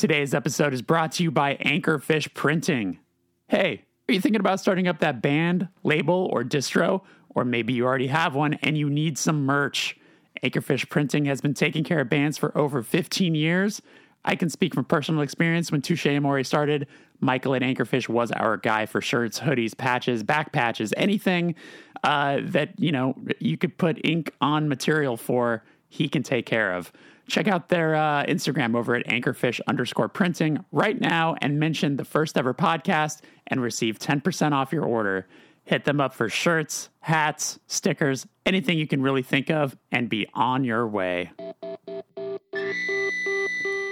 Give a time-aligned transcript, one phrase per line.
[0.00, 3.00] Today's episode is brought to you by Anchorfish Printing.
[3.48, 7.02] Hey, are you thinking about starting up that band, label, or distro?
[7.34, 9.98] Or maybe you already have one and you need some merch.
[10.42, 13.82] Anchorfish Printing has been taking care of bands for over 15 years.
[14.24, 15.70] I can speak from personal experience.
[15.70, 16.86] When Touche Amore started,
[17.20, 21.56] Michael at Anchorfish was our guy for shirts, hoodies, patches, back patches, anything
[22.04, 25.62] uh, that you know you could put ink on material for.
[25.90, 26.90] He can take care of.
[27.30, 32.04] Check out their uh, Instagram over at anchorfish underscore printing right now and mention the
[32.04, 35.28] first ever podcast and receive 10% off your order.
[35.62, 40.26] Hit them up for shirts, hats, stickers, anything you can really think of, and be
[40.34, 41.30] on your way.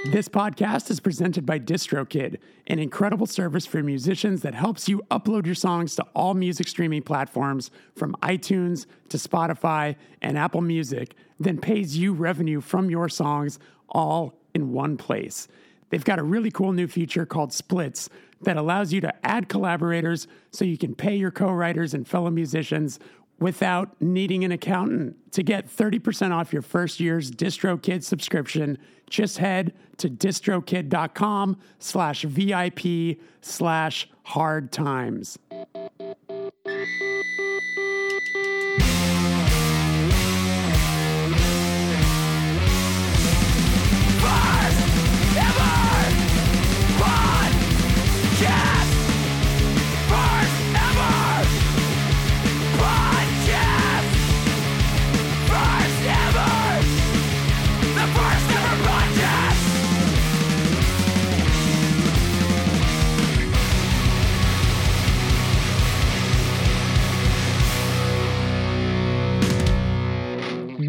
[0.05, 2.38] This podcast is presented by DistroKid,
[2.69, 7.02] an incredible service for musicians that helps you upload your songs to all music streaming
[7.02, 13.59] platforms from iTunes to Spotify and Apple Music, then pays you revenue from your songs
[13.88, 15.48] all in one place.
[15.91, 18.09] They've got a really cool new feature called Splits
[18.43, 22.30] that allows you to add collaborators so you can pay your co writers and fellow
[22.30, 23.01] musicians
[23.40, 25.16] without needing an accountant.
[25.33, 33.18] To get 30% off your first year's DistroKid subscription, just head to distrokid.com slash VIP
[33.41, 35.38] slash hard times.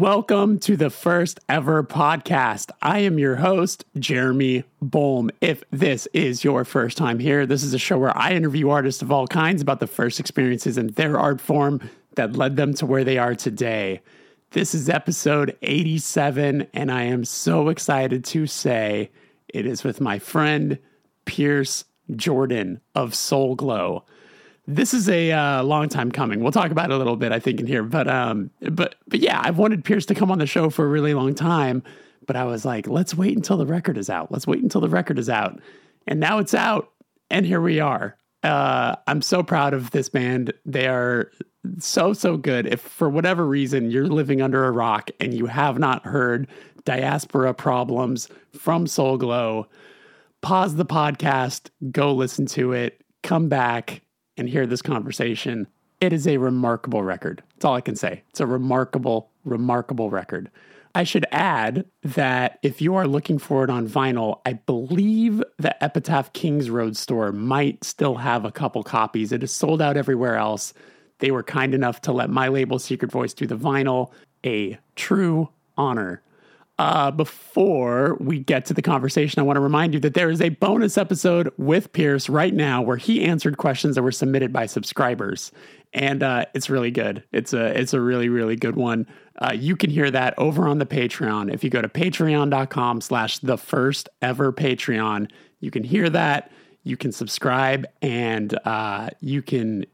[0.00, 2.70] Welcome to the first ever podcast.
[2.80, 5.30] I am your host, Jeremy Bolm.
[5.42, 9.02] If this is your first time here, this is a show where I interview artists
[9.02, 11.82] of all kinds about the first experiences in their art form
[12.14, 14.00] that led them to where they are today.
[14.52, 19.10] This is episode 87, and I am so excited to say
[19.48, 20.78] it is with my friend
[21.26, 21.84] Pierce
[22.16, 24.06] Jordan of Soul Glo
[24.74, 26.40] this is a uh, long time coming.
[26.40, 27.82] We'll talk about it a little bit, I think, in here.
[27.82, 30.88] But um, but but yeah, I've wanted Pierce to come on the show for a
[30.88, 31.82] really long time.
[32.26, 34.30] But I was like, let's wait until the record is out.
[34.30, 35.60] Let's wait until the record is out.
[36.06, 36.92] And now it's out,
[37.30, 38.16] and here we are.
[38.42, 40.52] Uh, I'm so proud of this band.
[40.64, 41.30] They are
[41.78, 42.66] so so good.
[42.66, 46.46] If for whatever reason you're living under a rock and you have not heard
[46.84, 49.66] Diaspora Problems from Soul Glo,
[50.40, 54.02] pause the podcast, go listen to it, come back
[54.40, 55.68] and hear this conversation.
[56.00, 57.42] It is a remarkable record.
[57.54, 58.24] That's all I can say.
[58.30, 60.50] It's a remarkable, remarkable record.
[60.94, 65.84] I should add that if you are looking for it on vinyl, I believe the
[65.84, 69.30] Epitaph Kings Road store might still have a couple copies.
[69.30, 70.74] It is sold out everywhere else.
[71.20, 74.10] They were kind enough to let my label Secret Voice do the vinyl,
[74.44, 76.22] a true honor.
[76.80, 80.40] Uh, before we get to the conversation, I want to remind you that there is
[80.40, 84.64] a bonus episode with Pierce right now where he answered questions that were submitted by
[84.64, 85.52] subscribers,
[85.92, 87.22] and uh, it's really good.
[87.32, 89.06] It's a it's a really really good one.
[89.38, 91.52] Uh, you can hear that over on the Patreon.
[91.52, 95.30] If you go to patreon.com/slash the first ever Patreon,
[95.60, 96.50] you can hear that.
[96.82, 99.84] You can subscribe, and uh, you can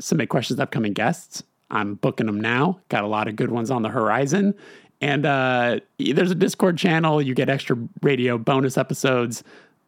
[0.00, 1.44] submit questions to upcoming guests.
[1.72, 2.80] I'm booking them now.
[2.88, 4.54] Got a lot of good ones on the horizon.
[5.02, 7.20] And uh, there's a Discord channel.
[7.20, 9.42] You get extra radio bonus episodes.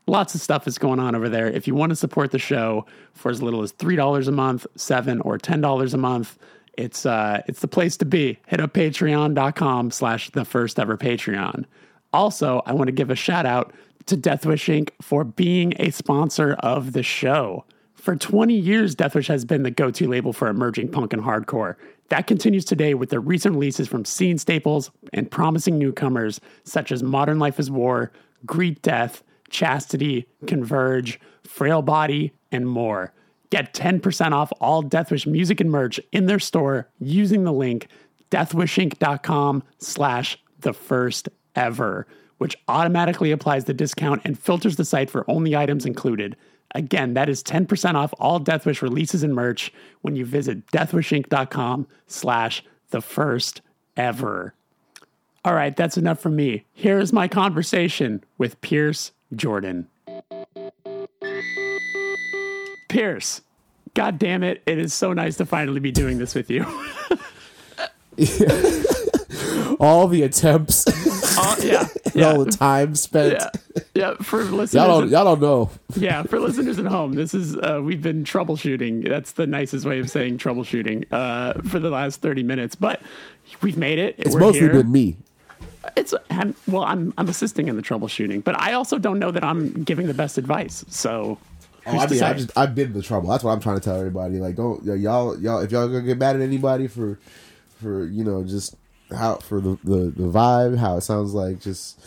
[0.09, 1.47] Lots of stuff is going on over there.
[1.47, 4.67] If you want to support the show for as little as three dollars a month,
[4.77, 6.37] seven or ten dollars a month,
[6.77, 8.41] it's uh, it's the place to be.
[8.49, 11.65] Hit up patreon.com slash the first ever Patreon.
[12.13, 13.73] Also, I want to give a shout out
[14.07, 14.91] to Deathwish Inc.
[15.01, 17.65] for being a sponsor of the show.
[17.95, 21.77] For 20 years, Deathwish has been the go to label for emerging punk and hardcore.
[22.09, 27.03] That continues today with the recent releases from scene staples and promising newcomers such as
[27.03, 28.13] Modern Life is War,
[28.45, 33.13] Greet Death, Chastity, Converge, Frail Body, and more.
[33.51, 37.89] Get 10% off all Deathwish music and merch in their store using the link
[38.31, 42.07] deathwishinc.com slash the first ever,
[42.39, 46.37] which automatically applies the discount and filters the site for only items included.
[46.75, 49.73] Again, that is 10% off all Deathwish releases and merch
[50.03, 53.61] when you visit deathwishinc.com slash the first
[53.97, 54.55] ever.
[55.45, 56.65] All right, that's enough from me.
[56.73, 59.89] Here is my conversation with Pierce Jordan.
[62.89, 63.43] Pierce,
[63.95, 66.65] God damn it, it is so nice to finally be doing this with you.
[69.81, 70.85] all the attempts,
[71.37, 73.33] Uh, yeah, and all the time spent.
[73.35, 73.83] yeah.
[73.95, 75.71] Yeah, for listeners, Y'all don't y'all don't know.
[75.97, 79.09] yeah, for listeners at home, this is uh, we've been troubleshooting.
[79.09, 83.03] That's the nicest way of saying troubleshooting uh, for the last thirty minutes, but
[83.63, 84.15] we've made it.
[84.19, 84.73] It's We're mostly here.
[84.73, 85.17] been me.
[85.97, 89.45] It's I'm, well, I'm I'm assisting in the troubleshooting, but I also don't know that
[89.45, 90.85] I'm giving the best advice.
[90.89, 91.39] So,
[91.87, 93.29] Oh, I mean, I just I've been the trouble.
[93.29, 94.39] That's what I'm trying to tell everybody.
[94.39, 97.19] Like, don't y'all y'all if y'all gonna get mad at anybody for
[97.83, 98.75] for you know just
[99.15, 102.01] how for the the, the vibe, how it sounds like just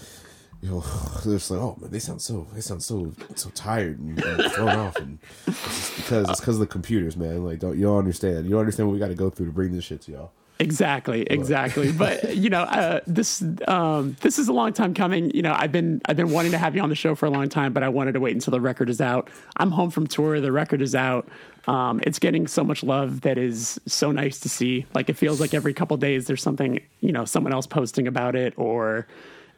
[0.62, 0.80] you know,
[1.26, 4.52] they're just like, oh man, they sound so they sound so so tired and, and
[4.52, 7.44] thrown off, and it's just because it's because of the computers, man.
[7.44, 8.46] Like, don't you don't understand?
[8.46, 10.32] You don't understand what we got to go through to bring this shit to y'all.
[10.60, 11.92] Exactly, exactly.
[11.92, 15.30] but you know, uh, this um, this is a long time coming.
[15.32, 17.30] You know, I've been I've been wanting to have you on the show for a
[17.30, 19.30] long time, but I wanted to wait until the record is out.
[19.58, 20.42] I'm home from tour.
[20.42, 21.28] The record is out.
[21.68, 24.86] Um, it's getting so much love that is so nice to see.
[24.96, 28.36] Like it feels like every couple days there's something you know someone else posting about
[28.36, 29.06] it or.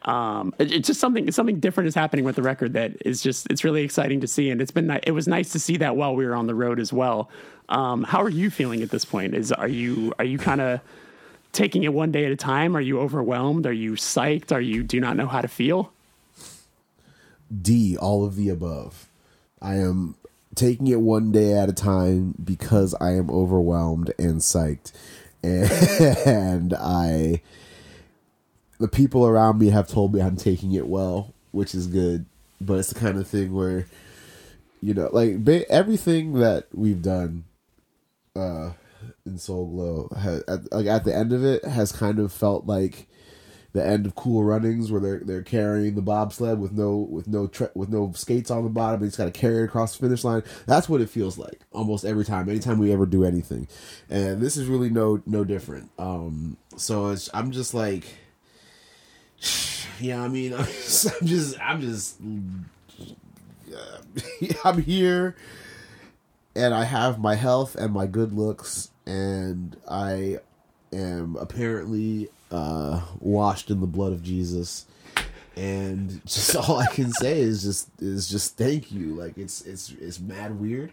[0.03, 3.47] Um, it- it's just something something different is happening with the record that is just
[3.51, 5.97] it's really exciting to see, and it's been ni- it was nice to see that
[5.97, 7.29] while we were on the road as well.
[7.67, 9.35] Um, how are you feeling at this point?
[9.35, 10.79] Is are you are you kind of
[11.51, 12.77] taking it one day at a time?
[12.77, 13.65] Are you overwhelmed?
[13.67, 14.53] Are you psyched?
[14.53, 15.91] Are you do not know how to feel?
[17.61, 19.09] D, all of the above.
[19.61, 20.15] I am
[20.59, 24.91] taking it one day at a time because I am overwhelmed and psyched.
[25.41, 27.41] And I,
[28.79, 32.25] the people around me have told me I'm taking it well, which is good.
[32.61, 33.87] But it's the kind of thing where,
[34.81, 37.45] you know, like ba- everything that we've done
[38.35, 38.71] uh,
[39.25, 42.67] in Soul Glo, has, at, like at the end of it, has kind of felt
[42.67, 43.07] like
[43.73, 47.47] the end of Cool Runnings, where they're they're carrying the bobsled with no with no
[47.47, 48.95] tre- with no skates on the bottom.
[49.01, 50.43] and He's got to carry it across the finish line.
[50.65, 52.49] That's what it feels like almost every time.
[52.49, 53.67] Anytime we ever do anything,
[54.09, 55.91] and this is really no no different.
[55.99, 58.05] Um, so I'm just like,
[59.99, 62.19] yeah, I mean, I'm just I'm just, I'm, just,
[64.65, 65.35] I'm here,
[66.55, 70.39] and I have my health and my good looks, and I
[70.91, 74.85] am apparently uh, washed in the blood of Jesus,
[75.55, 79.15] and just all I can say is just is just thank you.
[79.15, 80.91] Like it's it's it's mad weird.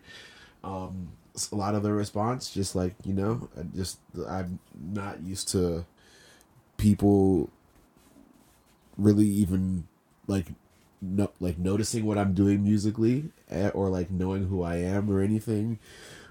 [0.64, 1.08] Um,
[1.52, 3.98] a lot of the response, just like you know, I just
[4.28, 4.58] I'm
[4.92, 5.84] not used to
[6.76, 7.50] people
[8.98, 9.86] really even
[10.26, 10.46] like
[11.00, 15.20] no, like noticing what I'm doing musically eh, or like knowing who I am or
[15.20, 15.78] anything.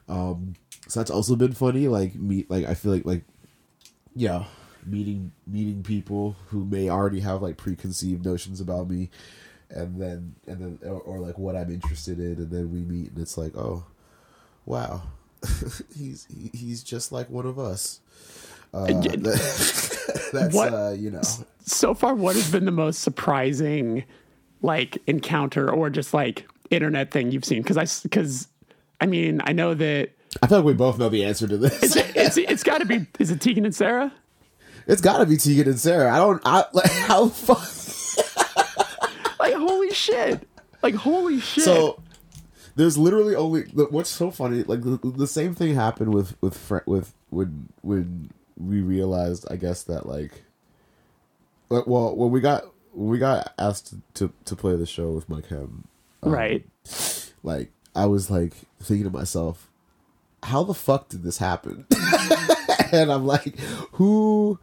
[0.09, 0.55] Um,
[0.87, 1.87] so that's also been funny.
[1.87, 3.23] Like me, like I feel like like
[4.15, 4.45] yeah,
[4.85, 9.09] meeting meeting people who may already have like preconceived notions about me,
[9.69, 13.11] and then and then or, or like what I'm interested in, and then we meet
[13.11, 13.85] and it's like oh,
[14.65, 15.03] wow,
[15.95, 17.99] he's he- he's just like one of us.
[18.73, 21.21] Uh, that- that's What- uh, you know
[21.65, 24.03] So far, what has been the most surprising,
[24.61, 27.61] like encounter or just like internet thing you've seen?
[27.61, 28.47] Because I because
[28.99, 30.09] I mean I know that
[30.43, 31.95] I feel like we both know the answer to this.
[31.95, 34.11] it's it's got to be is it Tegan and Sara?
[34.87, 36.13] It's got to be Tegan and Sara.
[36.13, 36.41] I don't.
[36.45, 37.71] I like how fuck.
[39.39, 40.47] Like holy shit!
[40.81, 41.63] Like holy shit!
[41.63, 42.01] So
[42.75, 44.63] there's literally only what's so funny.
[44.63, 49.83] Like the, the same thing happened with with with when when we realized, I guess
[49.83, 50.43] that like,
[51.69, 55.29] like, well, when we got when we got asked to to play the show with
[55.29, 55.87] Mike Hem,
[56.23, 56.65] um, right.
[57.43, 59.69] like I was like thinking to myself,
[60.43, 61.85] how the fuck did this happen?
[62.91, 63.57] and I'm like,
[63.93, 64.59] who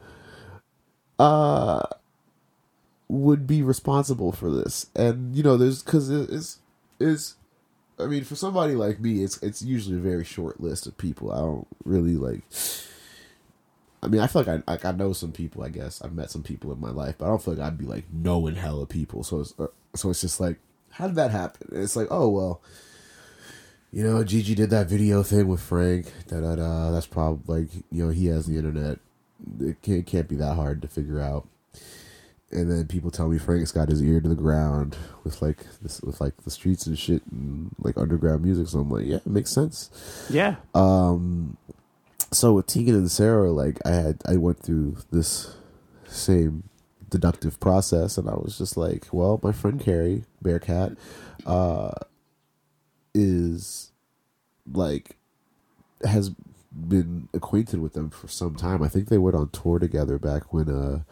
[1.18, 1.82] uh
[3.08, 4.86] would be responsible for this?
[4.96, 6.58] And you know, there's because it's
[6.98, 7.36] is
[7.98, 11.30] I mean, for somebody like me, it's it's usually a very short list of people.
[11.32, 12.42] I don't really like.
[14.02, 15.62] I mean, I feel like I like I know some people.
[15.62, 17.78] I guess I've met some people in my life, but I don't feel like I'd
[17.78, 19.22] be like knowing hella people.
[19.22, 20.58] So it's uh, so it's just like,
[20.90, 21.68] how did that happen?
[21.72, 22.60] And it's like, oh well,
[23.92, 26.12] you know, Gigi did that video thing with Frank.
[26.28, 26.90] Da da da.
[26.90, 28.98] That's probably like you know he has the internet.
[29.60, 31.46] It can't, it can't be that hard to figure out.
[32.50, 36.02] And then people tell me Frank's got his ear to the ground with like this
[36.02, 38.68] with like the streets and shit and like underground music.
[38.68, 40.26] So I'm like, yeah, it makes sense.
[40.30, 40.56] Yeah.
[40.74, 41.56] Um.
[42.30, 45.54] So with Tegan and Sara, like I had I went through this
[46.06, 46.64] same
[47.08, 50.92] deductive process and I was just like, well, my friend Carrie, Bearcat,
[51.46, 51.92] uh
[53.14, 53.92] is
[54.70, 55.16] like
[56.04, 56.32] has
[56.74, 58.82] been acquainted with them for some time.
[58.82, 61.02] I think they went on tour together back when uh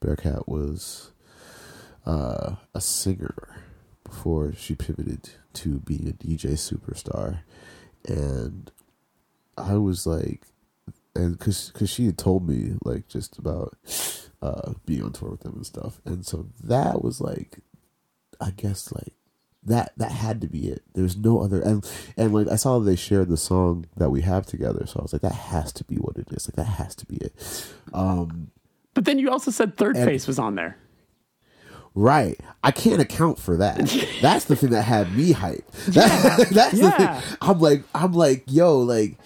[0.00, 1.12] Bearcat was
[2.06, 3.62] uh a singer
[4.04, 7.40] before she pivoted to being a DJ superstar.
[8.06, 8.70] And
[9.56, 10.42] I was like
[11.14, 13.76] and because cause she had told me like just about
[14.42, 17.58] uh being on tour with them and stuff and so that was like
[18.40, 19.14] I guess like
[19.64, 20.82] that that had to be it.
[20.94, 21.84] There's no other and
[22.16, 25.12] and like I saw they shared the song that we have together, so I was
[25.12, 26.48] like, that has to be what it is.
[26.48, 27.34] Like that has to be it.
[27.92, 28.50] Um
[28.94, 30.76] But then you also said Thirdface was on there.
[31.94, 32.38] Right.
[32.62, 33.78] I can't account for that.
[34.22, 35.86] That's the thing that had me hyped.
[35.86, 37.20] That, that's the Yeah.
[37.20, 37.36] thing.
[37.42, 39.16] I'm like, I'm like, yo, like,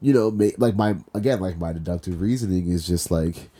[0.00, 3.50] you know, ma- like my again, like my deductive reasoning is just like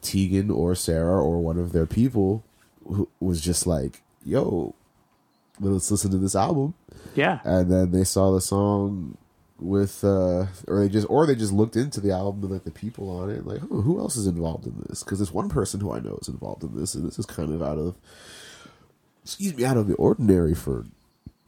[0.00, 2.44] Tegan or Sara or one of their people
[2.86, 4.74] who was just like, yo,
[5.60, 6.74] let's listen to this album,
[7.14, 7.40] Yeah.
[7.44, 9.16] and then they saw the song
[9.60, 12.70] with uh or they just or they just looked into the album and like the
[12.70, 15.02] people on it like oh, who else is involved in this?
[15.02, 17.52] Because there's one person who i know is involved in this and this is kind
[17.52, 17.96] of out of
[19.24, 20.86] excuse me out of the ordinary for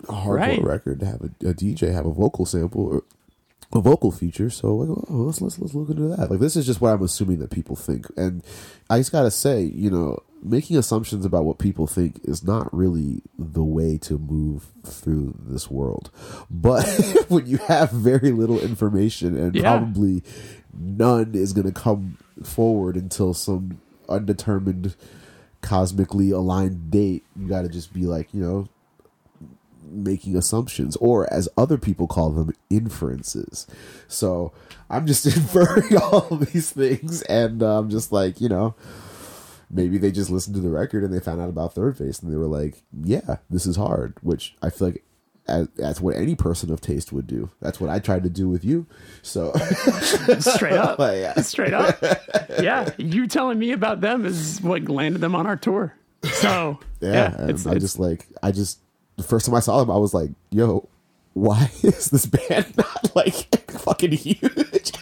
[0.09, 0.62] a hardcore Right.
[0.64, 3.02] record to have a, a dj have a vocal sample or
[3.73, 4.50] a vocal feature.
[4.50, 6.31] So like oh, let's let's let's look into that.
[6.33, 8.07] Like this is just what i'm assuming that people think.
[8.17, 8.43] And
[8.88, 13.23] i just gotta say you know making assumptions about what people think is not really
[13.39, 16.11] the way to move through this world
[16.51, 16.85] but
[17.29, 19.63] when you have very little information and Yeah.
[19.79, 20.23] probably
[20.73, 24.95] none is going to come forward until some undetermined
[25.61, 28.67] cosmically aligned date you got to just be like you know
[29.93, 33.67] making assumptions or as other people call them inferences
[34.09, 34.53] so
[34.89, 38.75] i'm just inferring all these things and uh, i'm just like you know
[39.71, 42.37] maybe they just listened to the record and they found out about Thirdface and they
[42.37, 45.05] were like yeah this is hard which i feel like
[45.47, 48.49] as, that's what any person of taste would do that's what i tried to do
[48.49, 48.87] with you
[49.23, 49.53] so
[50.39, 50.99] Straight up.
[51.00, 51.35] Yeah.
[51.43, 51.99] Straight up.
[52.61, 52.91] Yeah.
[52.99, 55.95] You telling me about them is what landed them on our tour.
[56.25, 58.81] So yeah, yeah, it's, i it's just like i just
[59.17, 60.87] the first time i saw them i was like yo
[61.33, 64.93] why is this band not like fucking huge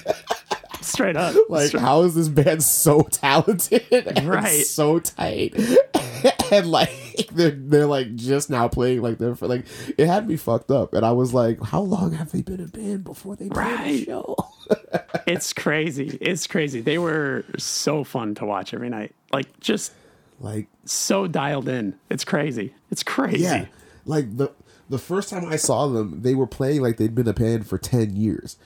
[0.89, 1.35] straight up.
[1.49, 3.85] Like, Straight- how is this band so talented
[4.25, 4.65] Right.
[4.67, 5.55] so tight?
[6.53, 6.91] and like
[7.33, 9.65] they're they're like just now playing like they're like
[9.97, 12.67] it had me fucked up, and I was like, how long have they been a
[12.67, 14.05] band before they played Right.
[14.05, 14.37] show?
[15.27, 16.19] it's crazy.
[16.21, 16.81] It's crazy.
[16.81, 19.15] They were so fun to watch every night.
[19.33, 19.93] Like just
[20.41, 21.95] Like so dialed in.
[22.11, 22.75] It's crazy.
[22.91, 23.45] It's crazy.
[23.45, 23.67] yeah,
[24.05, 24.53] like the
[24.91, 27.79] the first time I saw them, they were playing like they'd been a band for
[27.79, 28.57] ten years,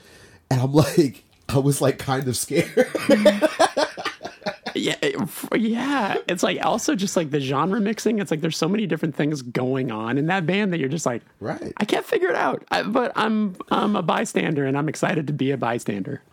[0.49, 1.23] and I'm like.
[1.49, 2.87] I was like kind of scared.
[4.75, 4.95] Yeah,
[5.53, 6.15] yeah.
[6.27, 8.17] It's like also just like the genre mixing.
[8.17, 11.05] It's like there's so many different things going on in that band that you're just
[11.05, 11.71] like, Right.
[11.77, 12.63] I can't figure it out.
[12.71, 16.23] I, but I'm I'm a bystander and I'm excited to be a bystander.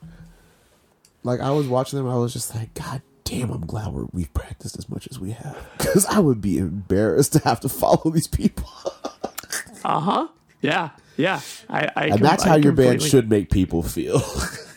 [1.22, 4.32] like I was watching them, I was just like, God damn, I'm glad we're, we've
[4.32, 8.10] practiced as much as we have, because I would be embarrassed to have to follow
[8.10, 8.70] these people.
[9.84, 10.28] Uh huh.
[10.62, 11.40] Yeah, yeah.
[11.68, 14.22] I, I And that's I how your band should make people feel.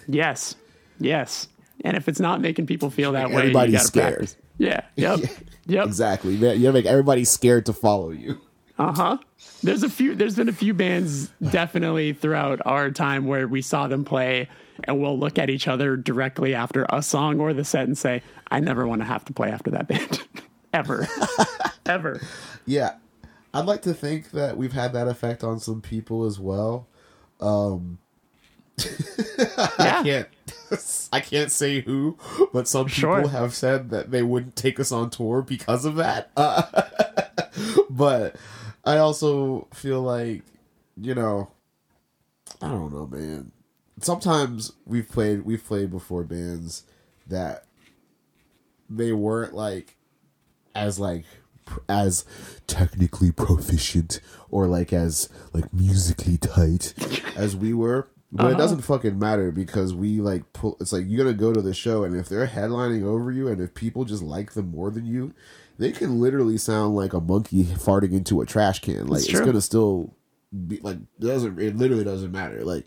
[0.08, 0.56] Yes,
[1.00, 1.48] yes.
[1.84, 4.16] And if it's not making people feel that way, everybody's scared.
[4.18, 4.38] practice.
[4.58, 4.82] Yeah.
[4.96, 5.20] Yep.
[5.66, 5.86] Yep.
[5.88, 6.36] exactly.
[6.36, 8.38] You make everybody scared to follow you.
[8.78, 9.18] Uh huh.
[9.64, 10.14] There's a few.
[10.14, 14.50] There's been a few bands definitely throughout our time where we saw them play,
[14.84, 18.24] and we'll look at each other directly after a song or the set and say,
[18.52, 20.22] "I never want to have to play after that band,
[20.74, 21.08] ever,
[21.86, 22.20] ever."
[22.66, 22.96] Yeah.
[23.54, 26.90] I'd like to think that we've had that effect on some people as well.
[27.40, 27.80] Yeah.
[29.58, 30.28] I can't
[31.12, 32.18] I can't say who,
[32.52, 33.28] but some people Sure.
[33.28, 36.32] have said that they wouldn't take us on tour because of that.
[36.36, 36.64] Uh,
[37.90, 38.36] but
[38.84, 40.44] I also feel like,
[40.98, 41.52] you know,
[42.62, 43.52] I don't know, man.
[44.02, 46.84] Sometimes we've played we've played before bands
[47.28, 47.66] that
[48.90, 49.96] they weren't like
[50.74, 51.26] as like
[51.88, 52.26] as
[52.68, 56.94] technically proficient or like as like musically tight
[57.38, 61.24] as we were but it doesn't fucking matter because we like pull it's like you're
[61.24, 64.24] gonna go to the show and if they're headlining over you and if people just
[64.24, 65.34] like them more than you
[65.78, 69.40] they can literally sound like a monkey farting into a trash can like It's it's
[69.42, 70.16] gonna still
[70.68, 72.86] be like it doesn't it literally doesn't matter like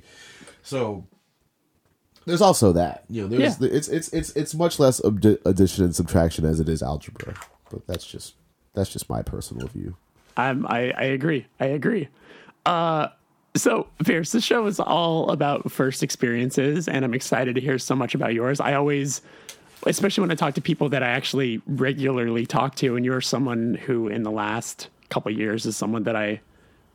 [0.63, 1.07] so
[2.25, 3.69] there's also that you know there's Yeah.
[3.71, 7.35] it's it's it's it's much less addition and subtraction as it is algebra
[7.71, 8.35] but that's just
[8.75, 9.97] that's just my personal view
[10.39, 11.47] I'm, I I agree.
[11.59, 12.09] I agree.
[12.67, 13.09] Uh,
[13.57, 17.95] so Pierce, the show is all about first experiences, and I'm excited to hear so
[17.95, 18.61] much about yours.
[18.61, 19.21] I always,
[19.87, 23.75] especially when I talk to people that I actually regularly talk to, and you're someone
[23.75, 26.41] who, in the last couple of years, is someone that I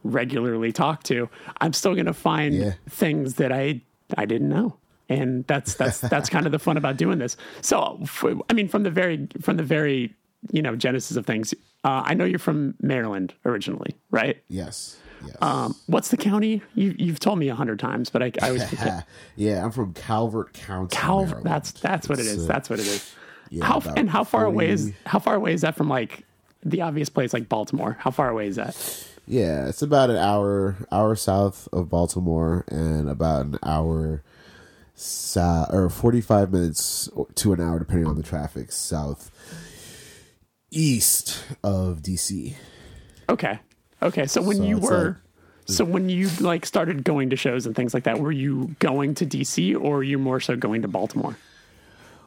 [0.03, 1.29] regularly talk to.
[1.59, 2.73] I'm still going to find Yeah.
[2.89, 3.81] things that I
[4.17, 4.75] I didn't know.
[5.09, 7.37] And that's that's that's kind of the fun about doing this.
[7.61, 8.03] So,
[8.49, 10.13] I mean, from the very from the very
[10.51, 11.53] you know genesis of things,
[11.83, 14.41] uh, I know you're from Maryland originally, right?
[14.47, 16.61] yes yes Um, what's the county?
[16.75, 19.07] You, you've told me a hundred times, but I, I always forget.
[19.35, 21.29] yeah i'm from calvert county Calvert.
[21.43, 21.45] Maryland.
[21.45, 22.43] That's that's what It's, is.
[22.45, 23.13] uh, That's what it is.
[23.49, 26.23] yeah, how and how far away is how far away is that from like
[26.63, 27.97] the obvious place like Baltimore.
[27.99, 28.75] How far away is that?
[29.27, 34.23] Yeah, it's about an hour hour south of Baltimore and about an hour
[34.93, 39.31] south or 45 minutes to an hour depending on the traffic south
[40.71, 42.53] east of DC.
[43.29, 43.59] Okay.
[44.01, 44.27] Okay.
[44.27, 45.17] So when So you were
[45.65, 49.15] so when you like started going to shows and things like that, were you going
[49.15, 51.37] to DC or were you more so going to Baltimore?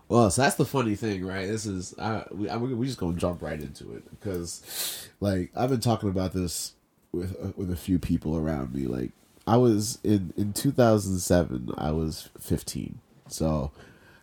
[0.09, 1.47] Well, so that's the funny thing, right?
[1.47, 5.71] This is I we I, we just gonna jump right into it because, like, I've
[5.71, 6.75] been talking about this
[7.13, 8.87] with uh, with a few people around me.
[8.87, 9.13] Like,
[9.47, 11.71] I was in in two thousand seven.
[11.79, 13.73] I was fifteen, so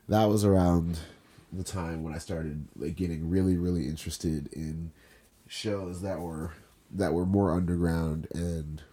[0.08, 1.00] that was around
[1.51, 4.91] the time when I started like getting really really interested in
[5.48, 6.51] shows that were
[6.93, 8.83] that were more underground and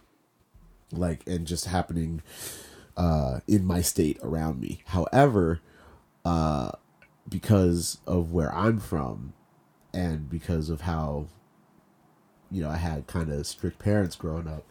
[0.91, 2.21] like and just happening
[2.97, 4.81] uh in my state around me.
[4.87, 5.61] However,
[6.25, 6.71] uh
[7.27, 9.33] because of where I'm from
[9.93, 11.27] and because of how
[12.51, 14.63] you know I had kind of strict parents growing up,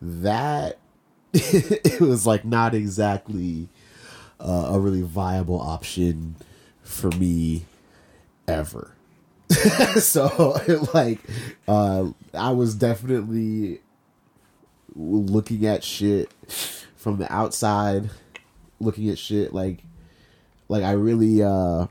[0.00, 0.78] that
[1.32, 3.68] it was like not exactly
[4.40, 6.36] uh, a really viable option
[6.82, 7.66] for me
[8.48, 8.94] ever.
[10.00, 10.60] so
[10.94, 11.18] like
[11.66, 13.80] uh I was definitely
[14.94, 16.32] looking at shit
[16.96, 18.10] from the outside,
[18.78, 19.82] looking at shit like
[20.68, 21.86] like I really uh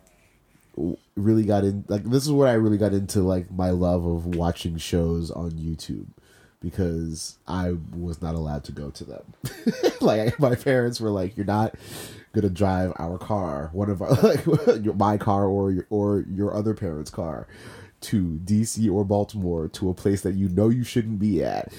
[1.16, 4.26] really got in like this is where I really got into like my love of
[4.26, 6.08] watching shows on YouTube
[6.62, 9.34] because I was not allowed to go to them.
[10.02, 11.76] like my parents were like you're not
[12.34, 16.74] to drive our car, one of our like my car or your or your other
[16.74, 17.48] parents' car
[18.02, 21.72] to DC or Baltimore to a place that you know you shouldn't be at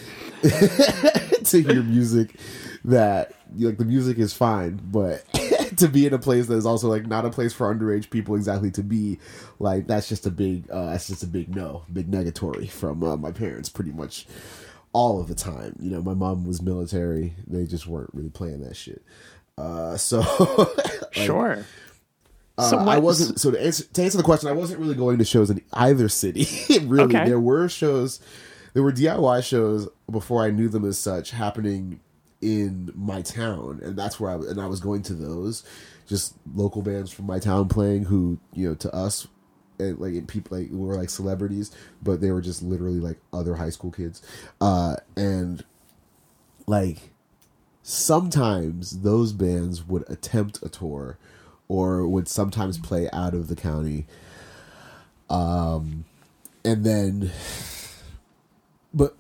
[0.43, 2.37] to hear music
[2.85, 5.25] that like the music is fine, but
[5.77, 8.35] to be in a place that is also like not a place for underage people
[8.35, 9.19] exactly to be
[9.59, 13.17] like that's just a big uh that's just a big no, big negatory from uh,
[13.17, 14.27] my parents pretty much
[14.93, 15.77] all of the time.
[15.81, 19.03] You know, my mom was military; they just weren't really playing that shit.
[19.61, 20.21] Uh, so
[20.77, 21.65] like, Sure.
[22.59, 23.39] uh, So I wasn't.
[23.41, 26.09] So to answer, to answer the question, I wasn't really going to shows in either
[26.09, 26.47] city.
[26.85, 27.27] really, Okay.
[27.27, 28.21] there were shows,
[28.75, 32.01] there were DIY shows before I knew them as such happening
[32.41, 35.63] in my town, and that's where I and I was going to those,
[36.07, 38.05] just local bands from my town playing.
[38.05, 39.27] Who you know to us,
[39.79, 41.71] and like people like were like celebrities,
[42.03, 44.23] but they were just literally like other high school kids,
[44.63, 45.63] uh, and
[46.67, 47.10] like
[47.91, 51.19] sometimes those bands would attempt a tour
[51.69, 54.07] or would sometimes play out of the county.
[55.29, 56.05] Um
[56.65, 57.31] and then
[58.95, 59.17] but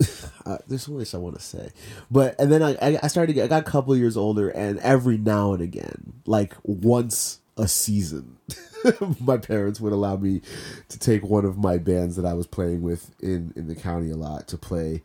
[0.46, 1.70] uh, there's so much I want to say,
[2.10, 4.48] but and then I I I started to get, I got a couple years older,
[4.48, 8.36] and every now and again, like once a season,
[9.20, 10.42] my parents would allow me
[10.88, 14.10] to take one of my bands that I was playing with in in the county
[14.10, 15.02] a lot to play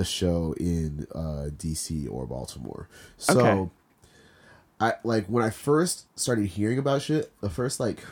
[0.00, 2.08] a show in uh, D.C.
[2.08, 2.88] or Baltimore.
[3.16, 3.40] So.
[3.40, 3.70] Okay.
[4.80, 8.02] I like when I first started hearing about shit, the first like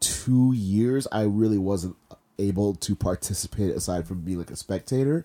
[0.00, 1.96] two years I really wasn't
[2.38, 5.24] able to participate aside from being like a spectator.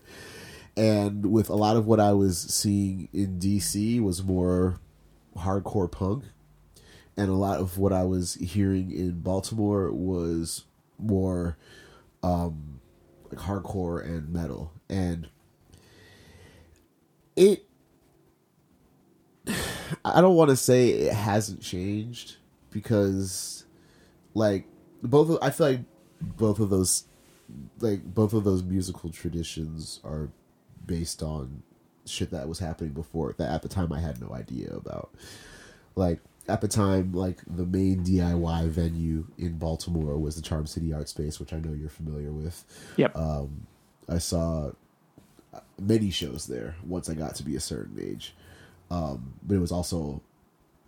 [0.76, 4.78] And with a lot of what I was seeing in DC was more
[5.36, 6.24] hardcore punk.
[7.16, 10.64] And a lot of what I was hearing in Baltimore was
[10.98, 11.56] more
[12.22, 12.80] um
[13.30, 14.72] like hardcore and metal.
[14.88, 15.28] And
[17.36, 17.64] it
[20.04, 22.36] I don't want to say it hasn't changed
[22.70, 23.64] because,
[24.34, 24.66] like,
[25.02, 25.30] both.
[25.30, 25.80] Of, I feel like
[26.20, 27.04] both of those,
[27.80, 30.30] like, both of those musical traditions are
[30.86, 31.62] based on
[32.06, 35.10] shit that was happening before that at the time I had no idea about.
[35.96, 40.92] Like at the time, like the main DIY venue in Baltimore was the Charm City
[40.92, 42.64] Art Space, which I know you're familiar with.
[42.96, 43.16] Yep.
[43.16, 43.66] Um,
[44.08, 44.72] I saw
[45.78, 48.34] many shows there once I got to be a certain age.
[48.90, 50.22] Um, but it was also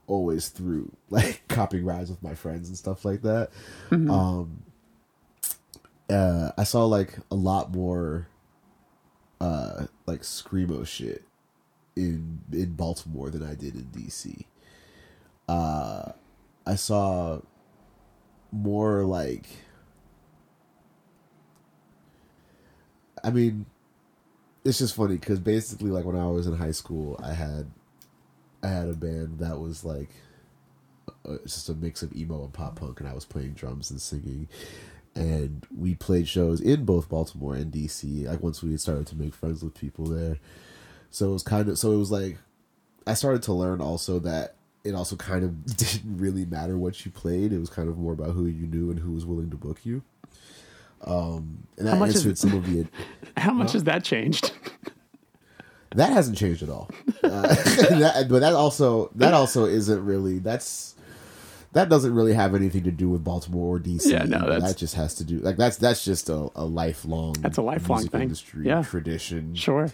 [0.06, 3.50] always through like copping rides with my friends and stuff like that.
[3.90, 4.62] Um,
[6.10, 8.26] uh, I saw like a lot more
[9.40, 11.24] uh, like screamo shit
[11.96, 14.44] in in Baltimore than I did in DC.
[15.48, 16.12] Uh,
[16.66, 17.40] I saw
[18.50, 19.46] more like
[23.24, 23.66] I mean,
[24.64, 27.66] it's just funny because basically, like when I was in high school, I had
[28.62, 30.10] I had a band that was like
[31.44, 34.48] just a mix of emo and pop punk, and I was playing drums and singing.
[35.14, 38.26] And we played shows in both Baltimore and DC.
[38.26, 40.38] Like once we started to make friends with people there,
[41.10, 42.38] so it was kind of so it was like
[43.06, 47.10] I started to learn also that it also kind of didn't really matter what you
[47.10, 47.52] played.
[47.52, 49.84] It was kind of more about who you knew and who was willing to book
[49.84, 50.02] you.
[51.04, 52.86] Um, and that much is- some of the
[53.36, 54.52] How much has that changed?
[55.94, 56.90] that hasn't changed at all.
[57.22, 60.94] Uh, that, but that also that also isn't really that's
[61.72, 64.10] that doesn't really have anything to do with Baltimore or DC.
[64.10, 67.32] Yeah, no, that's- that just has to do like that's that's just a, a lifelong
[67.40, 68.22] That's a lifelong thing.
[68.22, 68.82] industry Yeah.
[68.82, 69.88] tradition Sure.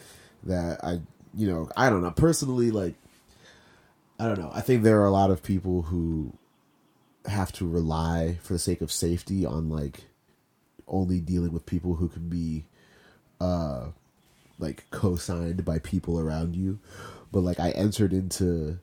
[0.44, 1.00] that I
[1.34, 2.94] you know I don't know personally like
[4.18, 6.32] I don't know I think there are a lot of people who
[7.26, 10.04] have to rely for the sake of safety on like
[10.88, 12.64] only dealing with people who can be
[13.40, 13.86] uh
[14.58, 16.78] like co-signed by people around you.
[17.30, 18.78] But like I entered into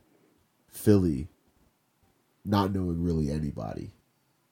[0.69, 1.27] Philly
[2.45, 3.91] not knowing really anybody.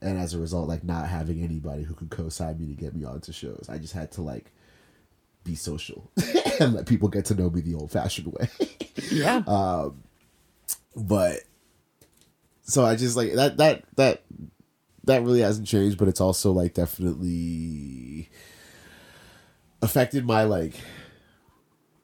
[0.02, 3.06] And as a result like not having anybody who could co-sign me to get me
[3.06, 3.68] onto shows.
[3.70, 4.52] I just had to like
[5.44, 6.12] be social
[6.60, 8.50] and let people get to know me the old fashioned way.
[9.12, 9.42] Yeah.
[9.48, 10.04] um
[10.96, 11.40] but
[12.64, 14.24] so I just like that that that
[15.06, 18.30] that really hasn't changed, but it's also like definitely
[19.82, 20.76] affected my like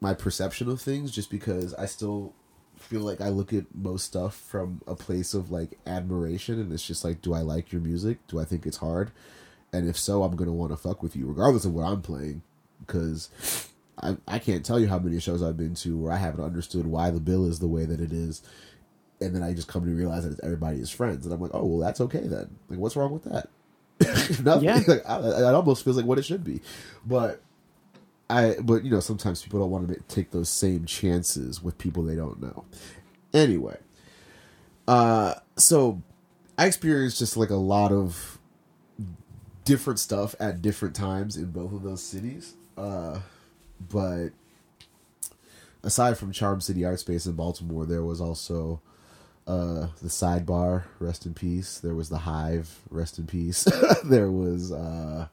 [0.01, 2.33] my perception of things just because I still
[2.77, 6.85] feel like I look at most stuff from a place of like admiration and it's
[6.85, 8.25] just like do I like your music?
[8.27, 9.11] Do I think it's hard?
[9.71, 12.01] And if so, I'm going to want to fuck with you regardless of what I'm
[12.01, 12.41] playing
[12.85, 13.69] because
[14.01, 16.85] I I can't tell you how many shows I've been to where I haven't understood
[16.87, 18.41] why the bill is the way that it is
[19.21, 21.65] and then I just come to realize that everybody is friends, and I'm like, oh
[21.65, 22.55] well, that's okay then.
[22.69, 23.49] Like, what's wrong with that?
[24.43, 24.63] Nothing.
[24.63, 24.81] Yeah.
[24.87, 26.61] Like, I, it almost feels like what it should be,
[27.05, 27.41] but
[28.29, 32.03] I, but you know, sometimes people don't want to take those same chances with people
[32.03, 32.65] they don't know.
[33.33, 33.77] Anyway,
[34.87, 36.01] uh, so
[36.57, 38.39] I experienced just like a lot of
[39.65, 42.55] different stuff at different times in both of those cities.
[42.77, 43.19] Uh,
[43.89, 44.29] but
[45.83, 48.81] aside from Charm City Art Space in Baltimore, there was also
[49.49, 51.79] uh, the Sidebar, rest in peace.
[51.79, 53.63] There was the Hive, rest in peace.
[54.05, 55.27] there was uh,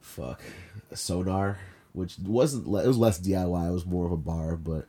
[0.00, 0.40] fuck
[0.92, 1.58] Sonar,
[1.92, 3.68] which wasn't le- it was less DIY.
[3.68, 4.86] It was more of a bar, but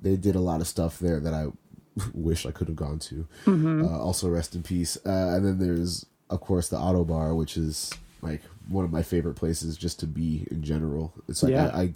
[0.00, 1.46] they did a lot of stuff there that I
[2.14, 3.26] wish I could have gone to.
[3.46, 4.96] Uh, also, rest in peace.
[5.06, 7.90] Uh, and then there's of course the Ottobar, which is
[8.20, 11.14] like one of my favorite places just to be in general.
[11.28, 11.70] It's like Yeah.
[11.72, 11.94] I, I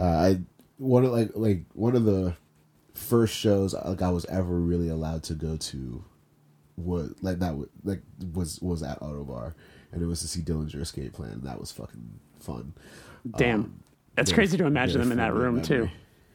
[0.00, 0.40] uh, I
[0.78, 2.34] one of like like one of the
[2.94, 6.04] first shows like I was ever really allowed to go to
[6.76, 8.02] was like that wa- like
[8.34, 9.54] was was at Ottobar
[9.92, 12.72] and it was to see Dillinger Escape Plan that was fucking fun.
[13.36, 13.80] Damn.
[14.16, 15.88] It's very- crazy to imagine them in that room too.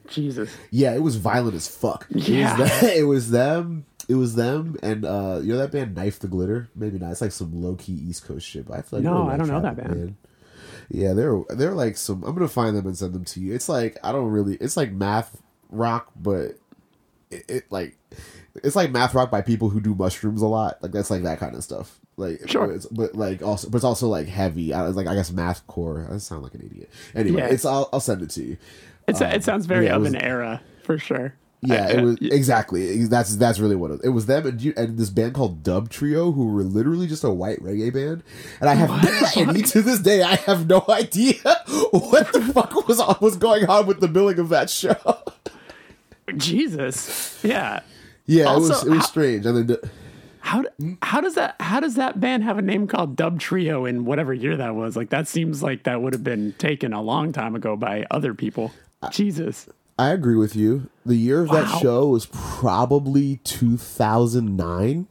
[0.08, 0.50] Jesus.
[0.70, 2.06] Yeah, it was violent as fuck.
[2.10, 2.56] Yeah.
[2.56, 3.86] It was, them, it was them.
[4.08, 6.68] It was them and uh you know that band Knife the Glitter?
[6.74, 7.12] Maybe not.
[7.12, 8.66] It's like some low key East Coast shit.
[8.66, 10.16] But I feel like No, I don't know that band.
[10.90, 12.24] Yeah, they're they're like some.
[12.24, 13.54] I'm gonna find them and send them to you.
[13.54, 14.56] It's like I don't really.
[14.56, 16.52] It's like math rock, but
[17.30, 17.96] it, it like
[18.64, 20.82] it's like math rock by people who do mushrooms a lot.
[20.82, 21.98] Like that's like that kind of stuff.
[22.16, 22.70] Like Sure.
[22.72, 24.74] it's, but like also, but it's also like heavy.
[24.74, 26.08] I was like I guess math core.
[26.12, 26.90] I sound like an idiot.
[27.14, 27.48] Anyway, Yeah.
[27.48, 28.56] it's I'll I'll send it to you.
[29.08, 31.34] It's it sounds very Um, yeah, of an era for sure.
[31.62, 33.04] Yeah, I- it was exactly.
[33.04, 34.00] That's that's really what it was.
[34.04, 37.22] It was them and, you, and this band called Dub Trio, who were literally just
[37.22, 38.22] a white reggae band.
[38.60, 38.90] And I have,
[39.36, 41.34] and to this day, I have no idea
[41.90, 44.96] what the fuck was was going on with the billing of that show.
[46.36, 47.38] Jesus.
[47.42, 47.80] Yeah.
[48.26, 49.44] Yeah, it was it was how- strange.
[49.44, 49.90] The-
[50.42, 50.64] How
[51.02, 54.32] how does that how does that band have a name called Dub Trio in whatever
[54.32, 54.96] year that was?
[54.96, 58.32] Like that seems like that would have been taken a long time ago by other
[58.34, 58.72] people.
[59.10, 59.68] Jesus.
[59.98, 60.88] I agree with you.
[61.04, 61.62] The year of Wow.
[61.62, 65.08] that show was probably two thousand nine.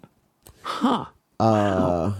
[0.64, 1.06] Huh.
[1.40, 2.14] Uh,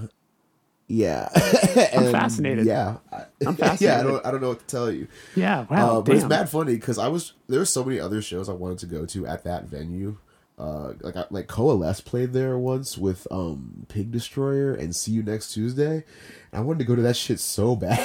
[0.92, 2.66] Yeah, I'm And, fascinated.
[2.66, 3.50] Yeah, I'm yeah.
[3.50, 4.04] I fascinated.
[4.08, 5.08] don't I don't know what to tell you.
[5.36, 5.68] Yeah.
[5.70, 5.98] Wow.
[5.98, 8.54] Uh, but it's mad funny because I was there were so many other shows I
[8.54, 10.18] wanted to go to at that venue.
[10.58, 15.22] Uh, like I, like Coalesce played there once with um Pig Destroyer and See You
[15.24, 16.04] Next Tuesday.
[16.52, 18.00] And I wanted to go to that shit so bad,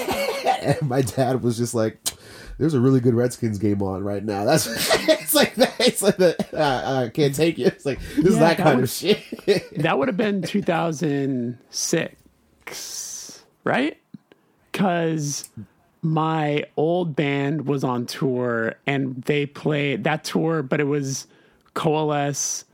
[0.62, 1.98] and my dad was just like,
[2.58, 4.66] "There's a really good Redskins game on right now." That's
[5.08, 5.74] it's like that.
[5.80, 6.52] It's like that.
[6.54, 7.66] Uh, I can't take it.
[7.68, 9.82] It's like this is that that kind was- of shit.
[9.82, 12.14] That would have been 2006,
[13.64, 13.96] right?
[14.72, 15.48] Because
[16.02, 21.26] my old band was on tour and they played that tour, but it was
[21.74, 22.64] Coalesce,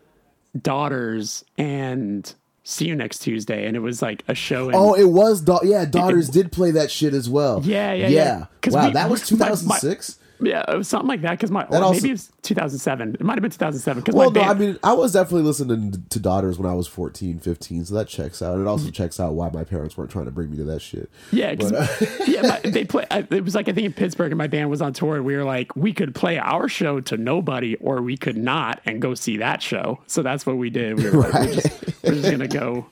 [0.60, 2.32] Daughters, and
[2.64, 3.66] See You Next Tuesday.
[3.66, 4.68] And it was like a show.
[4.68, 5.84] In, oh, it was da- yeah.
[5.84, 7.60] Daughters did play that shit as well.
[7.64, 8.46] Yeah, yeah, yeah.
[8.62, 10.18] 'Cause Wow, we- that was my- my- 2006.
[10.42, 11.32] Yeah, it was something like that.
[11.32, 13.14] Because my, or also- maybe it was 2007.
[13.14, 14.00] It might have been 2007.
[14.02, 17.38] Because Well, no, I mean, I was definitely listening to Daughters when I was 14,
[17.38, 18.58] 15, so that checks out.
[18.60, 21.10] It also checks out why my parents weren't trying to bring me to that shit.
[21.32, 21.86] Yeah, uh,
[22.26, 22.42] yeah.
[22.42, 23.06] My, they play.
[23.10, 25.16] I- It was like I think in Pittsburgh, and my band was on tour.
[25.16, 28.80] and We were like, we could play our show to nobody, or we could not,
[28.84, 30.00] and go see that show.
[30.06, 30.98] So that's what we did.
[30.98, 31.68] We were like, we're, just,
[32.04, 32.86] we're just gonna go.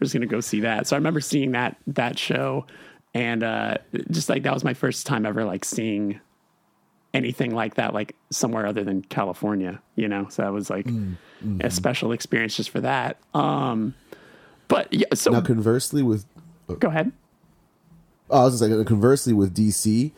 [0.00, 0.86] We're just gonna go see that.
[0.86, 2.66] So I remember seeing that that show,
[3.14, 3.78] and uh,
[4.10, 6.20] just like that was my first time ever like seeing
[7.14, 9.80] anything like that, like somewhere other than California.
[9.96, 11.60] You know, so that was like Mm, mm-hmm.
[11.66, 13.18] a special experience just for that.
[13.34, 13.94] Um,
[14.68, 16.24] but yeah, so Now, conversely, with
[16.78, 17.12] go ahead.
[18.30, 20.12] oh, I was just like conversely with DC,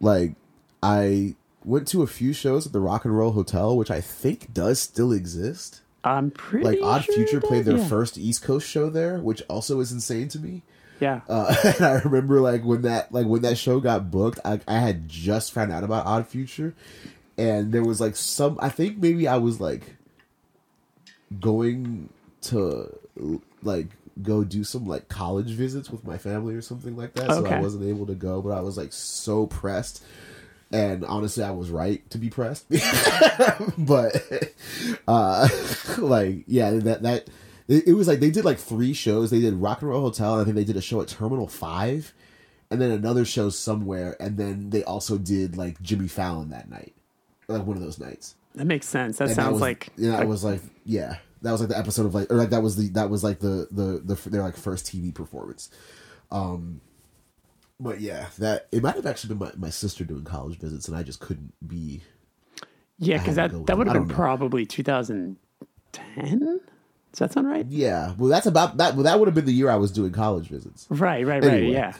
[0.00, 0.34] like
[0.82, 4.52] I went to a few shows at the Rock and Roll Hotel, which I think
[4.52, 5.80] does still exist.
[6.04, 7.86] I'm pretty Like Odd sure Future played their yeah.
[7.86, 10.62] first East Coast show there, which also is insane to me.
[11.00, 11.20] Yeah.
[11.28, 14.78] Uh, and I remember like when that like when that show got booked, I, I
[14.78, 16.74] had just found out about Odd Future,
[17.36, 18.58] and there was like some.
[18.60, 19.96] I think maybe I was like
[21.40, 22.08] going
[22.42, 22.98] to
[23.62, 23.88] like
[24.20, 27.30] go do some like college visits with my family or something like that.
[27.30, 30.04] So I wasn't able to go, but I was like so pressed.
[30.70, 32.66] And honestly, I was right to be pressed,
[33.78, 34.16] but
[35.08, 35.48] uh,
[35.98, 37.28] like yeah, that that
[37.68, 39.30] it, it was like they did like three shows.
[39.30, 41.46] They did Rock and Roll Hotel, and I think they did a show at Terminal
[41.48, 42.12] Five,
[42.70, 46.94] and then another show somewhere, and then they also did like Jimmy Fallon that night,
[47.48, 48.34] like one of those nights.
[48.54, 49.18] that makes sense.
[49.18, 52.06] That And sounds was, like yeah, that was like yeah, that was like the episode
[52.06, 54.56] of like or like that was the that was like the the the their like
[54.56, 55.70] first TV performance.
[56.30, 56.80] Um,
[57.80, 60.96] but yeah, that it might have actually been my, my sister doing college visits, and
[60.96, 62.02] I just couldn't be.
[62.98, 64.14] yeah, because that that would have been know.
[64.14, 66.60] probably 2010.
[67.12, 67.66] Does that sound right?
[67.68, 68.94] Yeah, well, that's about that.
[68.94, 70.86] Well, that would have been the year I was doing college visits.
[70.88, 71.52] Right, right, right.
[71.54, 71.72] Anyway.
[71.74, 71.94] Yeah.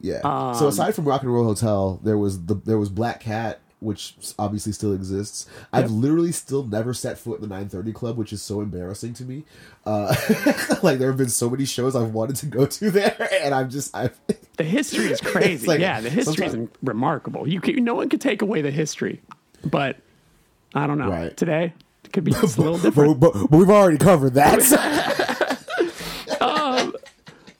[0.00, 0.52] Yeah.
[0.54, 4.14] so aside from Rock and Roll Hotel, there was the there was Black Cat, which
[4.38, 5.48] obviously still exists.
[5.72, 9.24] I've literally still never set foot in the 930 Club, which is so embarrassing to
[9.24, 9.44] me.
[9.86, 10.14] Uh,
[10.82, 13.70] like there have been so many shows I've wanted to go to there, and I'm
[13.70, 14.18] just I've
[14.58, 15.66] The history is crazy.
[15.66, 17.48] like- yeah, the history is remarkable.
[17.48, 19.22] You can, no one could take away the history,
[19.64, 19.96] but
[20.74, 21.08] I don't know.
[21.08, 21.34] Right.
[21.36, 21.72] Today
[22.12, 23.18] could be just a little different.
[23.20, 25.58] but, but we've already covered that.
[26.40, 26.94] Um,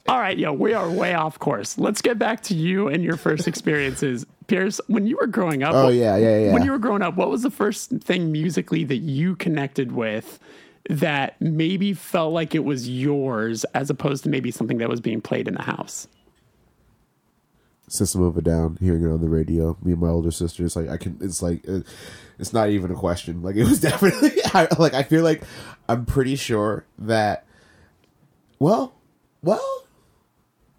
[0.09, 1.79] all right, yo, we are way off course.
[1.79, 4.81] Let's get back to you and your first experiences, Pierce.
[4.89, 6.53] When you were growing up, oh what- yeah, yeah, yeah.
[6.53, 10.41] when you were growing up, what was the first thing musically that you connected with
[10.91, 15.21] that maybe felt like it was yours as opposed to maybe something that was being
[15.21, 16.09] played in the house?
[17.93, 19.77] System of a Down, hearing it on the radio.
[19.83, 21.19] Me and my older sister, it's like I can.
[21.21, 21.87] It's like it,
[22.39, 23.43] it's not even a question.
[23.43, 24.41] Like it was definitely
[24.79, 25.43] like I feel like
[25.89, 27.45] I'm pretty sure that.
[28.59, 28.95] Well,
[29.43, 29.85] well,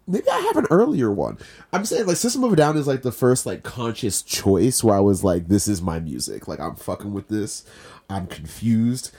[0.08, 1.38] maybe I have an earlier one.
[1.72, 4.96] I'm saying like System of a Down is like the first like conscious choice where
[4.96, 6.48] I was like, this is my music.
[6.48, 7.64] Like I'm fucking with this.
[8.10, 9.14] I'm confused.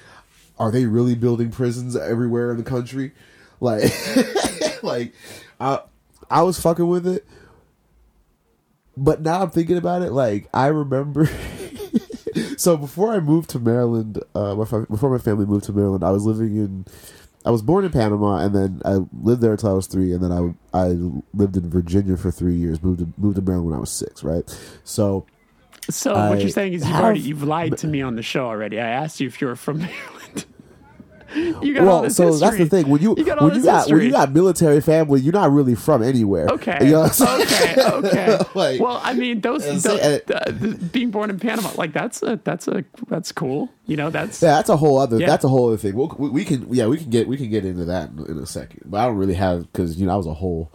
[0.60, 3.14] Are they really building prisons everywhere in the country?
[3.62, 3.84] Like,
[4.84, 5.14] like
[5.62, 5.80] I
[6.30, 7.26] I was fucking with it
[8.98, 11.30] but now I'm thinking about it, like I remember.
[12.58, 16.26] so before I moved to Maryland, uh, before my family moved to Maryland, I was
[16.26, 16.86] living in.
[17.46, 20.24] I was born in Panama, and then I lived there until I was three, and
[20.24, 20.88] then I I
[21.34, 22.82] lived in Virginia for three years.
[22.82, 24.44] Moved to moved to Maryland when I was six, right?
[24.84, 25.28] So
[25.90, 28.46] So what you're saying is you've have- already you've lied to me on the show
[28.48, 28.80] already.
[28.80, 30.15] I asked you if you were from Maryland.
[31.36, 32.48] You got all well, this so history.
[32.48, 32.90] that's the thing.
[32.90, 35.76] When you, You got when you got when you got military family, you're not really
[35.76, 36.48] from anywhere.
[36.48, 36.78] Okay.
[36.86, 37.80] You know what I'm saying?
[37.80, 38.08] okay.
[38.08, 38.40] Okay.
[38.56, 40.52] Like- well, I mean, those, those uh,
[40.92, 43.70] being born in Panama, like that's a that's a that's cool.
[43.86, 45.20] You know, that's Yeah, that's a whole other.
[45.20, 45.28] Yeah.
[45.28, 45.96] That's a whole other thing.
[45.96, 48.38] We'll, we, we can, yeah, we can get we can get into that in, in
[48.38, 48.82] a second.
[48.86, 50.72] But I don't really have because you know I was a whole,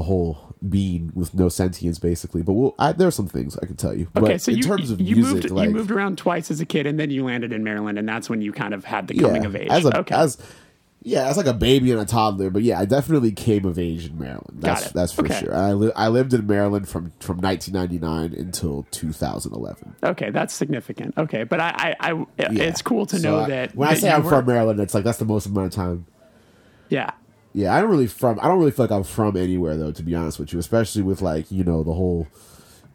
[0.00, 2.42] a whole being with no sentience basically.
[2.42, 4.08] But we'll, I, there are some things I can tell you.
[4.16, 4.32] okay.
[4.32, 6.60] but So in you terms of you music, moved like you moved around twice as
[6.60, 9.06] a kid, and then you landed in Maryland, and that's when you kind of had
[9.08, 9.68] the coming yeah, of age.
[9.70, 10.14] as a okay.
[10.14, 10.38] as
[11.02, 12.50] yeah, as like a baby and a toddler.
[12.50, 14.58] But yeah, I definitely came of age in Maryland.
[14.60, 14.92] That's it.
[14.92, 15.40] that's for Okay.
[15.40, 15.54] sure.
[15.54, 19.96] I li- I lived in Maryland from from 1999 until 2011.
[20.02, 21.16] okay, that's significant.
[21.16, 24.10] Okay, but I, I, I it's cool to So know I- that when I say
[24.10, 26.06] I'm were- from Maryland, it's like that's the most amount of time
[26.90, 27.12] yeah.
[27.52, 28.38] Yeah, I don't really from.
[28.40, 30.58] I don't really feel like I'm from anywhere though, to be honest with you.
[30.58, 32.28] Especially with like you know the whole,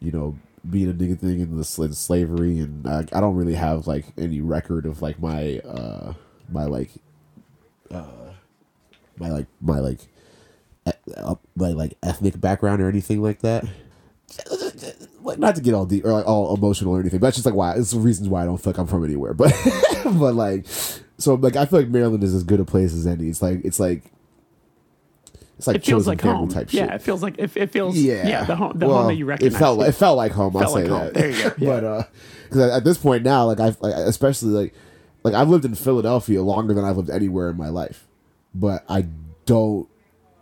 [0.00, 0.38] you know,
[0.68, 4.40] being a nigga thing in the slavery, and uh, I don't really have like any
[4.40, 6.14] record of like my uh
[6.50, 6.90] my like
[7.90, 8.04] uh
[9.18, 10.00] my like my like
[11.16, 13.64] uh, my like ethnic background or anything like that.
[15.22, 17.46] Like not to get all deep or like all emotional or anything, but that's just
[17.46, 19.34] like why it's the reasons why I don't feel like I'm from anywhere.
[19.34, 19.52] But
[20.04, 20.66] but like
[21.18, 23.26] so like I feel like Maryland is as good a place as any.
[23.28, 24.04] It's like it's like
[25.58, 26.48] it's like It feels like home.
[26.48, 26.80] type shit.
[26.80, 29.14] Yeah, it feels like it, it feels Yeah, yeah, the home the Well, home that
[29.14, 29.54] you recognize.
[29.54, 30.56] It felt it felt like home.
[30.56, 31.04] I'll say home.
[31.06, 31.14] that.
[31.14, 31.66] There you go, yeah.
[31.68, 32.02] but uh,
[32.44, 34.74] because at this point now, like I've like, especially like
[35.24, 38.06] like I've lived in Philadelphia longer than I've lived anywhere in my life,
[38.54, 39.06] but I
[39.46, 39.88] don't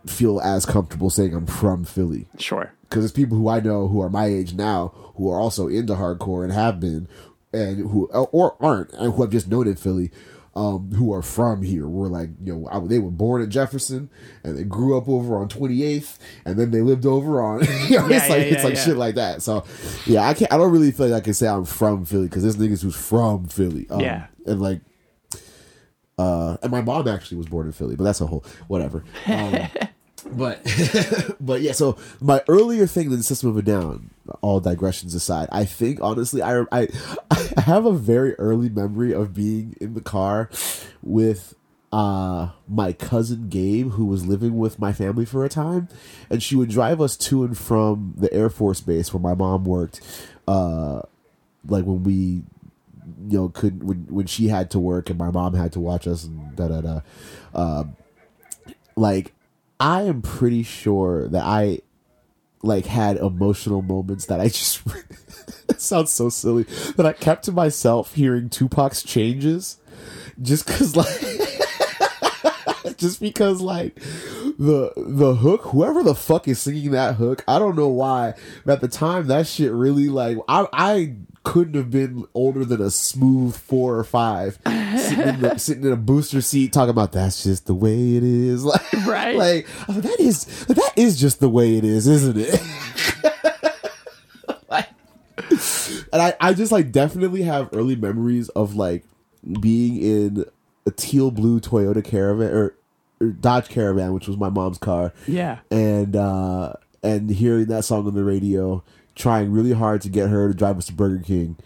[0.05, 2.71] feel as comfortable saying I'm from Philly sure.
[2.81, 5.93] because there's people who I know who are my age now who are also into
[5.95, 7.07] hardcore and have been,
[7.53, 10.11] and who or aren't and who have just known in Philly.
[10.55, 11.87] Um, who are from here.
[11.87, 14.09] Were like, you know, I, they were born in Jefferson
[14.43, 17.61] and they grew up over on 28th, and then they lived over on.
[17.89, 18.83] You know, Yeah, it's like yeah, it's like yeah.
[18.85, 19.41] shit like that.
[19.41, 19.63] So,
[20.05, 20.51] yeah, I can't.
[20.53, 22.95] I don't really feel like I can say I'm from Philly because there's niggas who's
[22.95, 23.87] from Philly.
[23.89, 24.27] Um, Yeah.
[24.45, 24.81] and like.
[26.17, 29.03] Uh, and my mom actually was born in Philly, but that's a whole whatever.
[29.27, 29.67] Um,
[30.25, 30.63] but
[31.39, 34.11] but yeah, so my earlier thing than System of a Down,
[34.41, 36.87] all digressions aside, I think honestly, I I
[37.31, 40.49] I have a very early memory of being in the car
[41.01, 41.55] with
[41.93, 45.87] uh my cousin Gabe who was living with my family for a time
[46.29, 49.65] and she would drive us to and from the Air Force base where my mom
[49.65, 50.01] worked
[50.47, 51.03] uh
[51.67, 52.43] like when we
[53.29, 56.07] you know could when when she had to work and my mom had to watch
[56.07, 57.01] us and da da da.
[57.53, 57.95] Um
[58.95, 59.33] like
[59.79, 61.79] I am pretty sure that I
[62.61, 64.81] like had emotional moments that I just
[65.69, 66.63] it sounds so silly
[66.95, 69.77] that I kept to myself hearing Tupac's changes
[70.41, 71.07] just cuz like
[72.97, 73.95] just because like
[74.57, 78.33] the the hook whoever the fuck is singing that hook I don't know why
[78.65, 82.81] but at the time that shit really like I I couldn't have been older than
[82.81, 87.13] a smooth four or five sitting in, the, sitting in a booster seat talking about
[87.13, 89.35] that's just the way it is like Right.
[89.37, 92.59] like like, that is that is just the way it is isn't it
[94.69, 94.89] Like-
[96.11, 99.03] and I, I just like definitely have early memories of like
[99.61, 100.45] being in
[100.87, 102.75] a teal blue Toyota Caravan or,
[103.21, 105.59] or Dodge Caravan, which was my mom's car, Yeah.
[105.69, 108.83] and uh, and hearing that song on the radio,
[109.15, 111.57] trying really hard to get her to drive us to Burger King,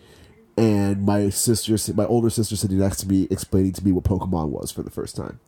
[0.57, 4.49] and my sister, my older sister, sitting next to me, explaining to me what Pokemon
[4.49, 5.39] was for the first time.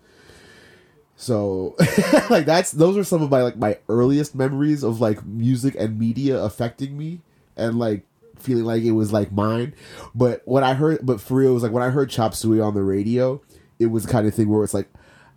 [1.16, 1.76] So,
[2.30, 6.00] like that's those are some of my like my earliest memories of like music and
[6.00, 7.22] media affecting me,
[7.56, 8.04] and like
[8.40, 9.76] feeling like it was like mine.
[10.16, 12.60] But when I heard, but for real, it was like when I heard Chop Suey
[12.60, 13.40] on the radio,
[13.78, 14.90] it was the kind of thing where it's like,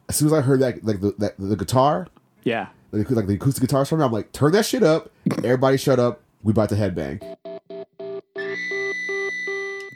[0.09, 2.07] as soon as I heard that like the that, the guitar,
[2.45, 2.69] Yeah.
[2.93, 5.11] like, like the acoustic guitars from I'm like, turn that shit up.
[5.39, 6.23] Everybody shut up.
[6.45, 7.21] We about to headbang.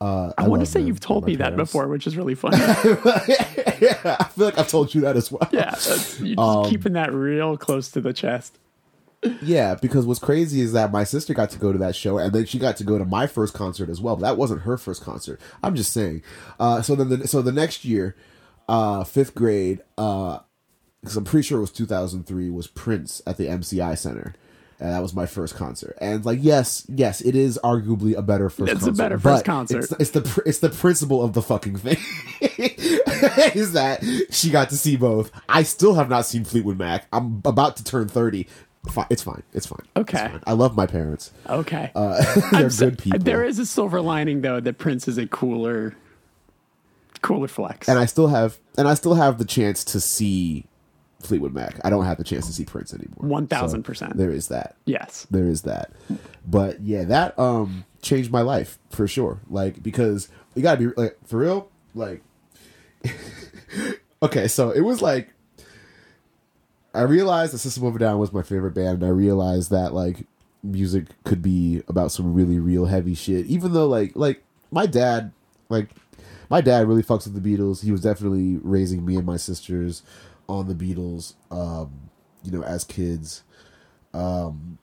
[0.00, 0.86] Uh, I, want to say them.
[0.86, 2.56] you've told me my that before, which is really funny.
[2.56, 5.48] yeah, I feel like I've told you that as well.
[5.50, 5.70] yeah,
[6.20, 8.58] you're just Um, keeping that real close to the chest.
[9.42, 12.32] Yeah, because what's crazy is that my sister got to go to that show, and
[12.32, 14.16] then she got to go to my first concert as well.
[14.16, 15.40] But that wasn't her first concert.
[15.62, 16.22] I'm just saying.
[16.60, 18.14] Uh, so then, the, so the next year,
[18.68, 23.98] uh, fifth grade, because I'm pretty sure it was 2003, was Prince at the MCI
[23.98, 24.34] Center,
[24.78, 25.98] and that was my first concert.
[26.00, 28.70] And like, yes, yes, it is arguably a better first.
[28.70, 29.78] It's a concert, better first concert.
[29.78, 31.96] It's, it's the it's the principle of the fucking thing
[32.40, 35.32] is that she got to see both.
[35.48, 37.06] I still have not seen Fleetwood Mac.
[37.12, 38.46] I'm about to turn 30.
[38.90, 39.42] Fi- It's fine.
[39.52, 39.80] It's fine.
[39.96, 40.28] It's Okay.
[40.28, 40.40] fine.
[40.46, 41.32] I love my parents.
[41.48, 41.90] Okay.
[41.94, 43.18] Uh, they're so- good people.
[43.18, 45.94] There is a silver lining though that Prince is a cooler,
[47.22, 47.88] cooler flex.
[47.88, 50.64] and I still have and I still have the chance to see
[51.20, 51.80] Fleetwood Mac.
[51.84, 53.40] I don't have the chance to see Prince anymore.
[53.40, 54.14] 1000%.
[54.16, 54.76] There is that.
[54.84, 55.26] yes.
[55.30, 55.90] There is that.
[56.46, 59.40] But yeah, that um changed my life for sure.
[59.50, 62.22] Like because you got to be like for real, like
[64.22, 65.30] Okay, so it was like
[66.94, 69.92] I realized the System of a Down was my favorite band and I realized that
[69.92, 70.26] like
[70.62, 75.32] music could be about some really real heavy shit even though like like my dad
[75.68, 75.90] like
[76.50, 77.84] my dad really fucks with the Beatles.
[77.84, 80.02] He was definitely raising me and my sisters
[80.48, 82.10] on the Beatles um
[82.42, 83.42] you know as kids
[84.14, 84.78] um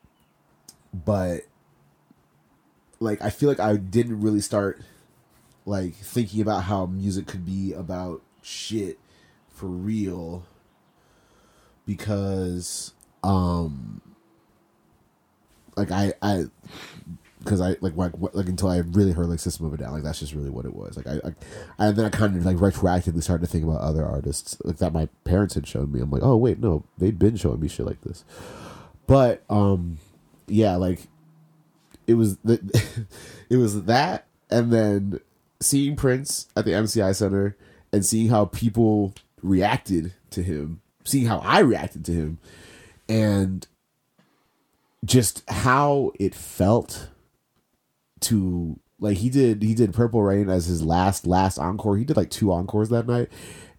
[0.94, 1.42] but
[3.00, 4.82] like I feel like I didn't really start
[5.66, 9.00] like thinking about how music could be about shit
[9.50, 10.46] for real
[11.86, 14.02] because um
[15.76, 16.46] like I I
[17.40, 20.04] because I like, like like until I really heard like System of a Down like
[20.04, 20.98] that's just really what it was.
[20.98, 24.06] Like I, I and then I kind of like retroactively started to think about other
[24.06, 26.00] artists like that my parents had shown me.
[26.00, 28.24] I'm like oh wait no they'd been showing me shit like this.
[29.08, 29.98] But um
[30.48, 31.08] yeah like
[32.08, 33.08] it was the
[33.50, 35.20] it was that and then
[35.60, 37.58] seeing Prince at the MCI Center
[37.92, 42.40] and seeing how people reacted to him seeing how I reacted to him
[43.08, 43.66] and
[45.06, 47.10] just how it felt
[48.22, 51.98] to like he did he did Purple Rain as his last last encore.
[51.98, 53.30] He did like two encores that night.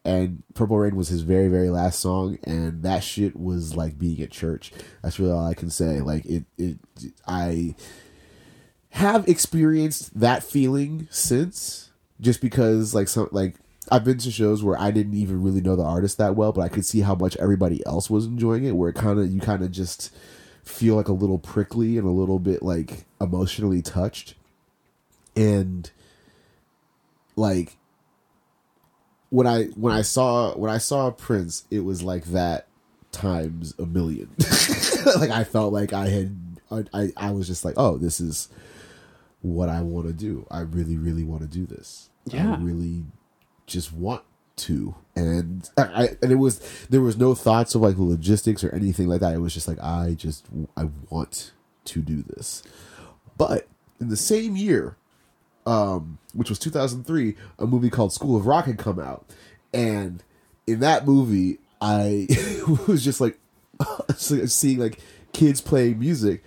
[0.05, 4.21] And Purple Rain was his very, very last song, and that shit was like being
[4.21, 4.71] at church.
[5.03, 6.01] That's really all I can say.
[6.01, 6.79] Like it, it,
[7.27, 7.75] I
[8.91, 13.57] have experienced that feeling since, just because like some like
[13.91, 16.63] I've been to shows where I didn't even really know the artist that well, but
[16.63, 18.77] I could see how much everybody else was enjoying it.
[18.77, 20.15] Where it kind of you kind of just
[20.65, 24.35] feel like a little prickly and a little bit like emotionally touched,
[25.37, 25.91] and
[27.37, 27.77] like
[29.31, 32.67] when I when I saw when I saw Prince, it was like that
[33.13, 34.31] times a million.
[35.19, 36.37] like I felt like I had
[36.93, 38.49] I I was just like, oh, this is
[39.43, 40.47] what I want to do.
[40.51, 42.11] I really really want to do this.
[42.27, 42.55] Yeah.
[42.55, 43.05] I really
[43.67, 44.23] just want
[44.57, 46.61] to and I and it was
[46.91, 49.35] there was no thoughts of like logistics or anything like that.
[49.35, 50.47] It was just like I just
[50.77, 51.53] I want
[51.87, 52.63] to do this.
[53.39, 53.67] But
[54.01, 54.97] in the same year,
[55.67, 59.27] um, which was 2003, a movie called School of Rock had come out,
[59.73, 60.23] and
[60.67, 62.29] in that movie, I
[62.87, 63.39] was just like
[64.17, 65.01] seeing like
[65.33, 66.45] kids playing music,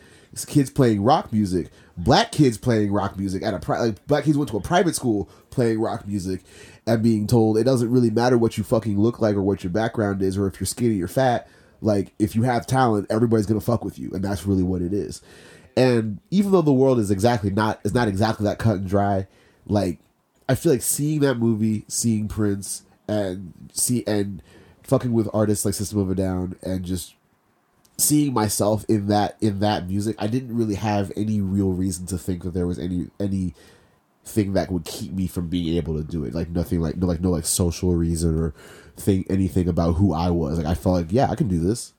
[0.48, 4.38] kids playing rock music, black kids playing rock music at a pri- like black kids
[4.38, 6.42] went to a private school playing rock music,
[6.86, 9.72] and being told it doesn't really matter what you fucking look like or what your
[9.72, 11.48] background is or if you're skinny or fat.
[11.82, 14.94] Like if you have talent, everybody's gonna fuck with you, and that's really what it
[14.94, 15.22] is.
[15.78, 19.28] And even though the world is exactly not is not exactly that cut and dry,
[19.66, 20.00] like
[20.48, 24.42] I feel like seeing that movie, seeing Prince, and see and
[24.84, 27.14] fucking with artists like System of a Down, and just
[28.00, 32.18] seeing myself in that in that music, I didn't really have any real reason to
[32.18, 33.54] think that there was any any
[34.26, 36.34] thing that would keep me from being able to do it.
[36.34, 38.54] Like nothing like no like no like social reason or
[38.96, 40.58] think anything about who I was.
[40.58, 41.94] Like I felt like yeah, I can do this.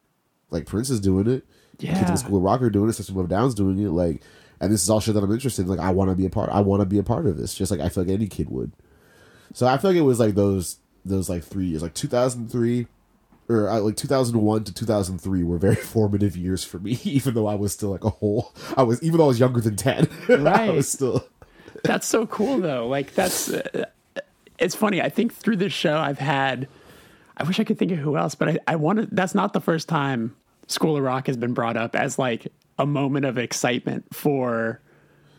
[0.51, 1.45] Like Prince is doing it.
[1.79, 1.99] Yeah.
[1.99, 2.93] Kids in School of Rock are doing it.
[2.95, 3.91] System of Down's doing it.
[3.91, 4.23] Like,
[4.61, 5.69] and this is all shit that I'm interested in.
[5.69, 6.51] Like, I want to be a part.
[6.51, 7.55] I want to be a part of this.
[7.55, 8.73] Just like I feel like any kid would.
[9.55, 12.87] So I feel like it was like those those like three years, like 2003
[13.51, 16.93] or uh, like 2001 to 2003 were very formative years for me.
[17.05, 19.61] Even though I was still like a whole, I was even though I was younger
[19.61, 20.09] than 10.
[20.29, 20.47] right.
[20.47, 21.27] I was still.
[21.83, 22.87] That's so cool though.
[22.87, 23.87] Like that's uh,
[24.59, 25.01] it's funny.
[25.01, 26.69] I think through this show I've had
[27.37, 29.61] I wish I could think of who else, but I, I wanted that's not the
[29.61, 30.37] first time
[30.67, 34.81] School of Rock has been brought up as like a moment of excitement for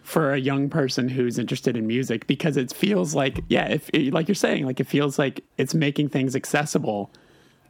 [0.04, 4.28] for a young person who's interested in music because it feels like yeah, if like
[4.28, 7.12] you're saying, like it feels like it's making things accessible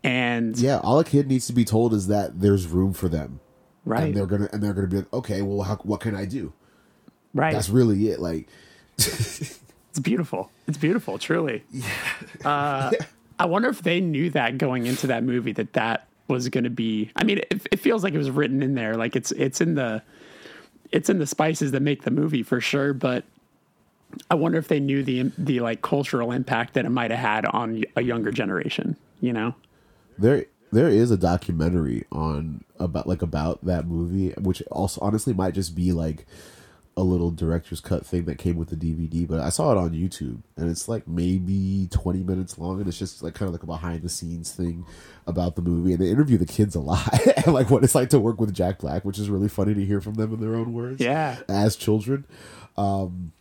[0.03, 3.39] and Yeah, all a kid needs to be told is that there's room for them,
[3.85, 6.25] right and they're gonna and they're gonna be like, okay, well, how, what can I
[6.25, 6.53] do?
[7.33, 8.19] right That's really it.
[8.19, 8.47] Like,
[9.91, 10.49] It's beautiful.
[10.67, 11.65] It's beautiful, truly.
[11.69, 11.85] Yeah.
[12.45, 12.91] Uh,
[13.39, 16.69] I wonder if they knew that going into that movie that that was going to
[16.69, 17.11] be.
[17.17, 19.75] I mean, it, it feels like it was written in there, like it's it's in
[19.75, 20.01] the
[20.93, 22.93] it's in the spices that make the movie for sure.
[22.93, 23.25] But
[24.29, 27.45] I wonder if they knew the the like cultural impact that it might have had
[27.45, 28.95] on a younger generation.
[29.19, 29.55] You know?
[30.17, 35.53] There there is a documentary on about like about that movie which also honestly might
[35.53, 36.25] just be like
[36.97, 39.91] a little director's cut thing that came with the DVD but I saw it on
[39.91, 43.63] YouTube and it's like maybe 20 minutes long and it's just like kind of like
[43.63, 44.85] a behind the scenes thing
[45.25, 47.07] about the movie and they interview the kids a lot
[47.45, 49.85] and like what it's like to work with Jack Black which is really funny to
[49.85, 51.37] hear from them in their own words Yeah.
[51.47, 52.25] as children
[52.77, 53.31] um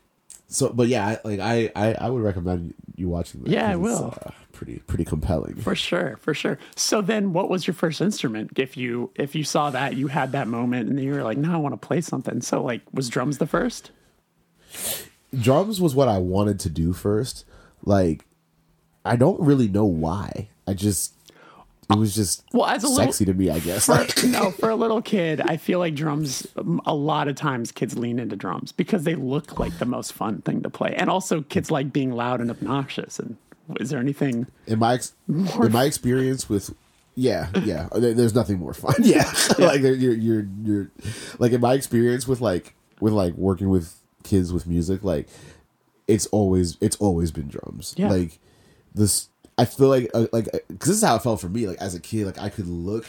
[0.46, 4.16] so but yeah like I I, I would recommend you watching that Yeah, I will.
[4.24, 4.30] uh,
[4.60, 6.58] pretty pretty compelling For sure, for sure.
[6.76, 8.58] So then, what was your first instrument?
[8.58, 11.52] If you if you saw that, you had that moment, and you were like, "No,
[11.54, 13.90] I want to play something." So, like, was drums the first?
[15.38, 17.44] drums was what I wanted to do first.
[17.84, 18.24] Like,
[19.04, 20.48] I don't really know why.
[20.66, 21.14] I just
[21.90, 23.86] it was just Well, as a little- sexy to me, I guess.
[23.86, 26.46] For, no, for a little kid, I feel like drums.
[26.56, 30.12] um, A lot of times, kids lean into drums because they look like the most
[30.12, 33.18] fun thing to play, and also kids like being loud and obnoxious.
[33.18, 33.36] And
[33.80, 34.46] is there anything?
[34.66, 36.74] in my ex- in my experience with
[37.14, 40.90] yeah yeah there's nothing more fun yeah like you're you're you're
[41.38, 45.28] like in my experience with like with like working with kids with music like
[46.06, 48.08] it's always it's always been drums Yeah.
[48.10, 48.38] like
[48.94, 51.66] this I feel like uh, like because this is how it felt for me.
[51.68, 53.06] Like as a kid, like I could look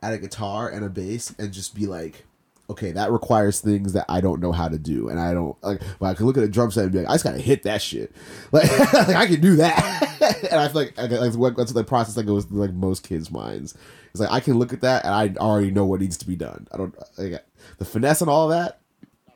[0.00, 2.26] at a guitar and a bass and just be like,
[2.70, 5.82] okay, that requires things that I don't know how to do, and I don't like.
[5.98, 7.64] Well, I can look at a drum set and be like, I just gotta hit
[7.64, 8.12] that shit.
[8.52, 12.14] Like, like I can do that, and I feel like, like what- that's the process
[12.14, 13.76] that goes through like most kids' minds.
[14.12, 16.34] It's like I can look at that and I already know what needs to be
[16.34, 16.66] done.
[16.72, 17.44] I don't like
[17.78, 18.80] the finesse and all that.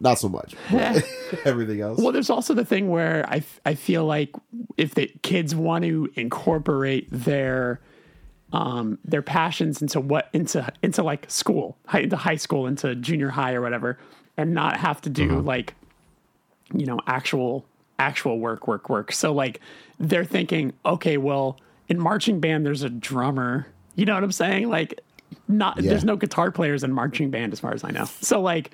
[0.00, 0.54] Not so much.
[1.44, 2.00] everything else.
[2.00, 4.30] Well, there's also the thing where I I feel like
[4.76, 7.80] if the kids want to incorporate their
[8.54, 13.28] um their passions into what into into like school, high, into high school, into junior
[13.30, 13.98] high or whatever,
[14.36, 15.74] and not have to do like
[16.72, 17.66] you know actual
[17.98, 19.12] actual work work work.
[19.12, 19.60] So like
[19.98, 23.66] they're thinking, okay, well in marching band there's a drummer.
[23.96, 24.68] You know what I'm saying?
[24.68, 25.00] Like
[25.48, 25.90] not Yeah.
[25.90, 28.04] there's no guitar players in marching band as far as I know.
[28.20, 28.70] So like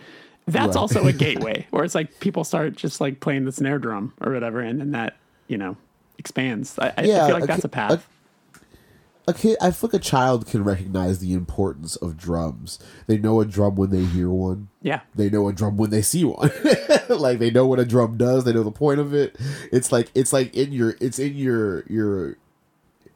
[0.46, 0.80] that's Right.
[0.80, 4.32] also a gateway where it's like people start just like playing the snare drum or
[4.32, 5.16] whatever, and then that
[5.48, 5.76] you know
[6.18, 6.78] expands.
[6.78, 7.92] I, I feel like a that's a path.
[8.06, 8.19] a
[9.32, 12.78] kid i feel like a child can recognize the importance of drums.
[13.06, 14.68] They know a drum when they hear one.
[14.82, 16.50] Yeah, they know a drum when they see one.
[17.08, 18.44] Like they know what a drum does.
[18.44, 19.36] They know the point of it.
[19.72, 22.36] It's like it's like in your it's in your your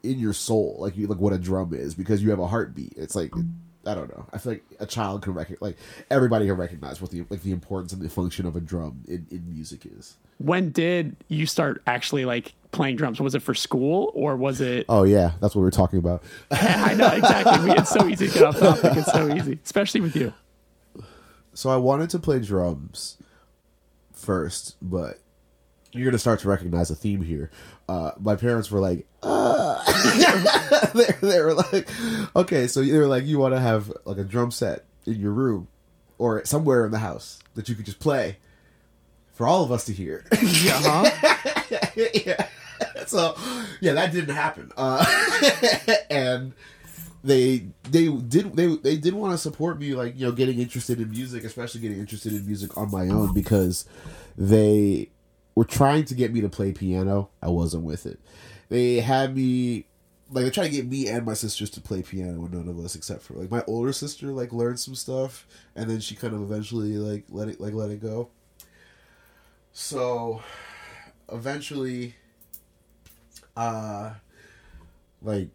[0.03, 2.93] in your soul like you like what a drum is because you have a heartbeat.
[2.97, 3.33] It's like
[3.85, 5.77] i don't know i feel like a child can recognize like
[6.09, 9.25] everybody can recognize what the like the importance and the function of a drum in,
[9.31, 13.21] in music is when did you start actually like playing drums?
[13.21, 14.85] Was it for school or was it?
[14.89, 16.21] oh yeah that's what we're talking about
[16.51, 17.69] I know exactly.
[17.69, 18.97] We- It's so easy to get off topic.
[18.97, 20.33] It's so easy, especially with you.
[21.53, 23.17] so I wanted to play drums
[24.11, 25.19] first, but
[25.95, 27.49] you're gonna start to recognize a theme here.
[27.87, 29.81] Uh, my parents were like, uh.
[30.93, 31.89] they, they were like,
[32.35, 35.31] okay, so they were like, you want to have like a drum set in your
[35.31, 35.67] room
[36.17, 38.37] or somewhere in the house that you could just play
[39.33, 40.25] for all of us to hear.
[40.41, 41.89] Yeah, huh?
[41.95, 42.47] yeah.
[43.07, 43.35] So
[43.81, 44.71] yeah, that didn't happen.
[44.75, 45.05] Uh,
[46.09, 46.53] and
[47.23, 50.99] they they did they they did want to support me like you know getting interested
[50.99, 53.85] in music, especially getting interested in music on my own because
[54.37, 55.09] they
[55.55, 57.29] were trying to get me to play piano.
[57.41, 58.19] I wasn't with it.
[58.69, 59.85] They had me
[60.29, 62.79] like they tried to get me and my sisters to play piano and none of
[62.79, 65.45] us except for like my older sister like learned some stuff
[65.75, 68.29] and then she kind of eventually like let it like let it go.
[69.71, 70.41] So
[71.31, 72.15] eventually
[73.55, 74.13] uh
[75.21, 75.49] like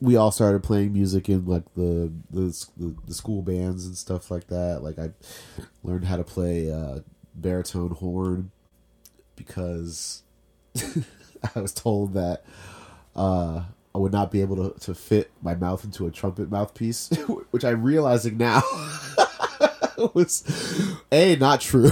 [0.00, 4.30] we all started playing music in like the the, the, the school bands and stuff
[4.30, 5.10] like that like i
[5.82, 6.98] learned how to play uh
[7.34, 8.50] baritone horn
[9.36, 10.22] because
[11.54, 12.44] i was told that
[13.16, 13.62] uh
[13.94, 17.08] i would not be able to, to fit my mouth into a trumpet mouthpiece
[17.50, 18.62] which i'm realizing now
[20.14, 20.44] was
[21.10, 21.90] a not true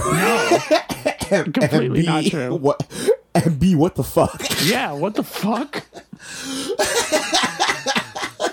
[1.31, 2.55] and, Completely and B, not true.
[2.55, 2.85] what
[3.33, 4.91] and b what the fuck Yeah.
[4.91, 5.83] What the fuck?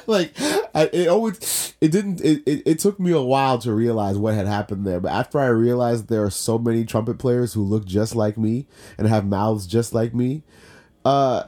[0.06, 0.32] like
[0.74, 1.38] I, it always
[1.80, 4.98] it didn't it, it, it took me a while to realize what had happened there
[5.00, 8.66] but after i realized there are so many trumpet players who look just like me
[8.98, 10.42] and have mouths just like me
[11.04, 11.44] uh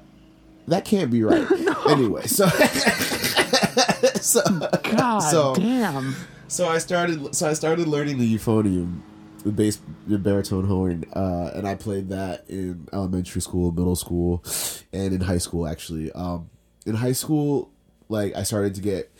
[0.68, 1.50] that can't be right
[1.88, 2.46] anyway so
[4.20, 4.40] so
[4.84, 6.14] God So- damn.
[6.48, 7.34] so I started.
[7.34, 9.00] So I started learning the euphonium,
[9.44, 14.44] the bass, the baritone horn, uh, and I played that in elementary school, middle school,
[14.92, 15.66] and in high school.
[15.66, 16.50] Actually, um,
[16.86, 17.70] in high school,
[18.08, 19.10] like I started to get.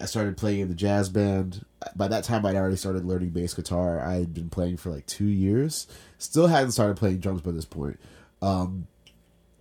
[0.00, 1.64] I started playing in the jazz band.
[1.96, 4.00] By that time, I'd already started learning bass guitar.
[4.00, 5.86] I had been playing for like two years.
[6.18, 7.98] Still hadn't started playing drums by this point.
[8.40, 8.86] Um,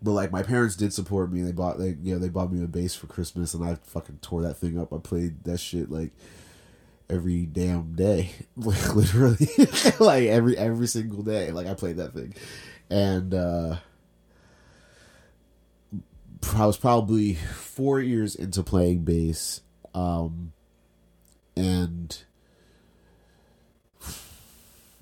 [0.01, 1.41] but like my parents did support me.
[1.41, 4.19] They bought like you know they bought me a bass for Christmas, and I fucking
[4.21, 4.93] tore that thing up.
[4.93, 6.11] I played that shit like
[7.09, 9.49] every damn day, like literally,
[9.99, 11.51] like every every single day.
[11.51, 12.33] Like I played that thing,
[12.89, 13.77] and uh
[16.55, 19.61] I was probably four years into playing bass,
[19.93, 20.53] um,
[21.55, 22.17] and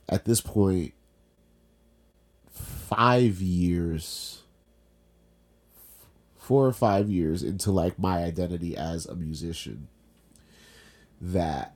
[0.08, 0.94] at this point,
[2.52, 4.44] five years,
[6.38, 9.88] four or five years into like my identity as a musician,
[11.22, 11.76] that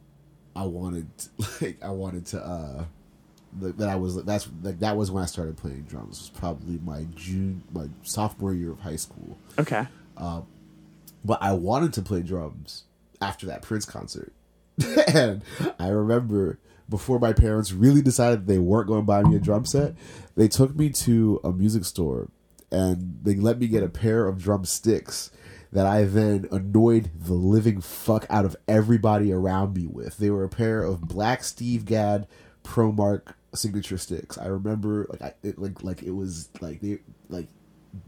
[0.56, 1.08] I wanted,
[1.62, 2.86] like, I wanted to, uh,
[3.60, 6.18] that I was, that's like that was when I started playing drums.
[6.18, 9.38] It was probably my June, my sophomore year of high school.
[9.60, 9.86] Okay.
[10.18, 10.48] Um,
[11.24, 12.86] But I wanted to play drums
[13.24, 14.34] after that Prince concert.
[15.08, 15.44] and
[15.80, 16.60] I remember
[16.90, 19.96] before my parents really decided they weren't going to buy me a drum set,
[20.36, 22.30] they took me to a music store
[22.72, 25.32] and they let me get a pair of drumsticks
[25.72, 30.18] that I then annoyed the living fuck out of everybody around me with.
[30.18, 32.28] They were a pair of black Steve Gadd
[32.64, 34.38] ProMark signature sticks.
[34.38, 37.00] I remember like I it, like like it was like they
[37.30, 37.48] like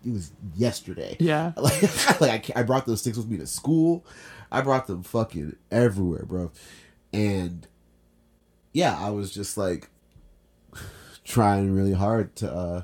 [0.05, 1.18] it was yesterday.
[1.20, 1.53] Yeah.
[1.57, 4.05] Like, like I, I brought those sticks with me to school.
[4.51, 6.51] I brought them fucking everywhere, bro.
[7.13, 7.67] And
[8.73, 9.89] yeah, I was just like
[11.23, 12.81] trying really hard to uh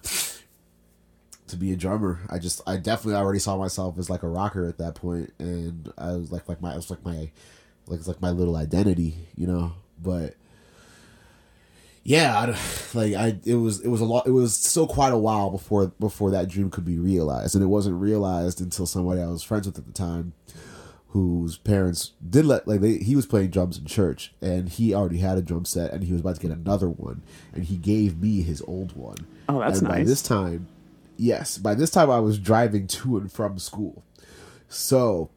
[1.48, 2.20] to be a drummer.
[2.30, 5.92] I just I definitely already saw myself as like a rocker at that point and
[5.98, 7.32] I was like like my it was like my
[7.88, 9.74] like it's like my little identity, you know.
[10.02, 10.36] But
[12.04, 12.46] yeah, I,
[12.98, 15.88] like I it was it was a lot it was still quite a while before
[16.00, 19.68] before that dream could be realized and it wasn't realized until somebody I was friends
[19.68, 20.34] with at the time
[21.12, 25.18] whose parents did let like they, he was playing drums in church and he already
[25.18, 27.22] had a drum set and he was about to get another one
[27.54, 29.18] and he gave me his old one.
[29.50, 30.08] Oh, that's and by nice.
[30.08, 30.68] this time,
[31.18, 34.04] yes, by this time I was driving to and from school.
[34.70, 35.30] So,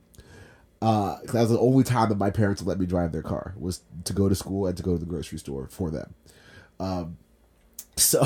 [0.81, 3.81] uh, that was the only time that my parents let me drive their car was
[4.05, 6.15] to go to school and to go to the grocery store for them.
[6.79, 7.17] Um,
[7.97, 8.23] so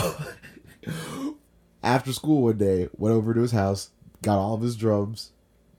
[1.82, 3.88] after school one day, went over to his house,
[4.22, 5.30] got all of his drums,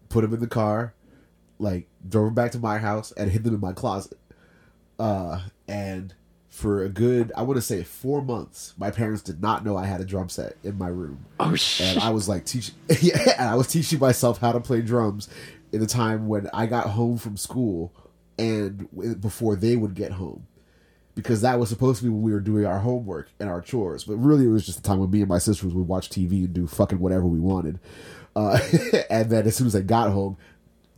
[0.07, 0.93] put them in the car,
[1.59, 4.17] like drove them back to my house and hid them in my closet.
[4.97, 6.13] Uh, and
[6.49, 9.85] for a good, I want to say four months, my parents did not know I
[9.85, 11.87] had a drum set in my room Oh shit.
[11.95, 15.29] and I was like teaching, yeah, and I was teaching myself how to play drums
[15.71, 17.93] in the time when I got home from school
[18.37, 18.87] and
[19.21, 20.47] before they would get home,
[21.13, 24.05] because that was supposed to be when we were doing our homework and our chores.
[24.05, 26.45] But really, it was just the time when me and my sisters would watch TV
[26.45, 27.79] and do fucking whatever we wanted.
[28.35, 28.57] Uh,
[29.09, 30.37] and then as soon as I got home,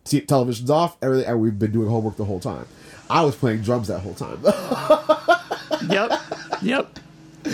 [0.03, 2.65] t- television's off, everything, and we've been doing homework the whole time.
[3.09, 4.39] I was playing drums that whole time.
[5.89, 6.11] yep.
[6.61, 6.99] Yep.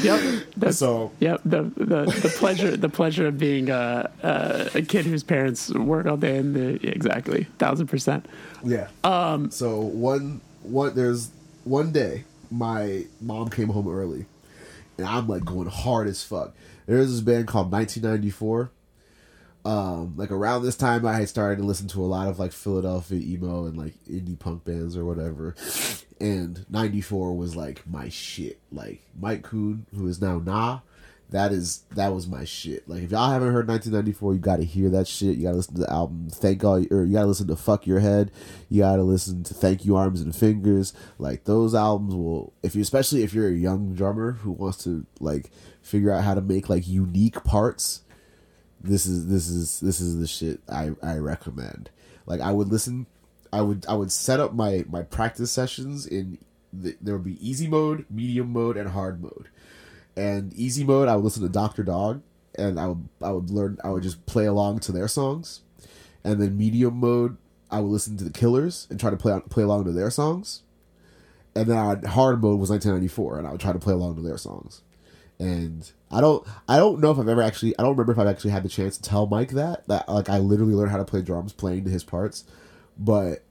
[0.02, 0.44] Yep.
[0.58, 5.06] That's, so Yep, the, the the pleasure the pleasure of being a, a a kid
[5.06, 8.26] whose parents work all day and the exactly thousand percent.
[8.64, 8.90] Yeah.
[9.04, 9.50] Um.
[9.50, 11.32] So one one there's
[11.64, 14.26] one day my mom came home early,
[14.98, 16.54] and I'm like going hard as fuck.
[16.86, 18.72] There's this band called 1994.
[19.68, 22.54] Um, like around this time, I had started to listen to a lot of like
[22.54, 25.56] Philadelphia emo and like indie punk bands or whatever.
[26.22, 28.62] And 94 was like my shit.
[28.72, 30.80] Like Mike Kuhn, who is now Nah,
[31.32, 32.88] that is that was my shit.
[32.88, 35.36] Like if y'all haven't heard 1994, you got to hear that shit.
[35.36, 37.58] You got to listen to the album Thank All, or you got to listen to
[37.58, 38.32] Fuck Your Head.
[38.70, 40.94] You got to listen to Thank You Arms and Fingers.
[41.20, 45.06] Like those albums will, if you especially if you're a young drummer who wants to
[45.20, 45.52] like
[45.82, 48.04] figure out how to make like unique parts.
[48.88, 51.90] This is this is this is the shit I I recommend.
[52.26, 53.06] Like I would listen
[53.52, 56.38] I would I would set up my my practice sessions in
[56.74, 59.50] the, there would be easy mode, medium mode, and hard mode.
[60.16, 62.22] And easy mode, I would listen to Doctor Dog,
[62.56, 65.62] and I would I would learn I would just play along to their songs.
[66.24, 67.38] And then medium mode,
[67.72, 70.64] I would listen to the Killers and try to play play along to their songs.
[71.56, 74.22] And then I, hard mode was 1994, and I would try to play along to
[74.22, 74.82] their songs.
[75.40, 78.28] And I don't I don't know if I've ever actually I don't remember if I've
[78.28, 81.06] actually had the chance to tell Mike that that like I literally learned how to
[81.06, 82.46] play drums playing to his parts,
[82.98, 83.44] but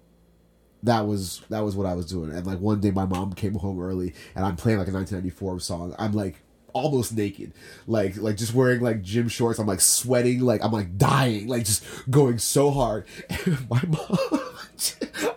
[0.83, 2.33] that was that was what I was doing.
[2.33, 5.61] And like one day my mom came home early and I'm playing like a 1994
[5.61, 5.95] song.
[5.99, 6.43] I'm like
[6.73, 7.53] almost naked,
[7.87, 9.59] like like just wearing like gym shorts.
[9.59, 13.07] I'm like sweating, like I'm like dying, like just going so hard.
[13.47, 14.41] And my mom,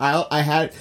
[0.00, 0.74] I I had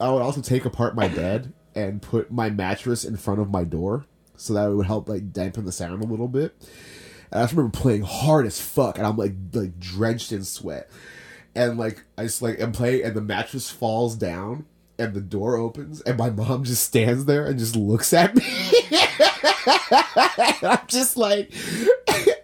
[0.00, 3.64] I would also take apart my bed and put my mattress in front of my
[3.64, 4.06] door
[4.40, 6.54] so that it would help like dampen the sound a little bit.
[7.30, 10.90] And I just remember playing hard as fuck, and I'm like like drenched in sweat,
[11.54, 14.66] and like I just like am playing, and the mattress falls down,
[14.98, 18.44] and the door opens, and my mom just stands there and just looks at me.
[20.62, 21.50] I'm just like,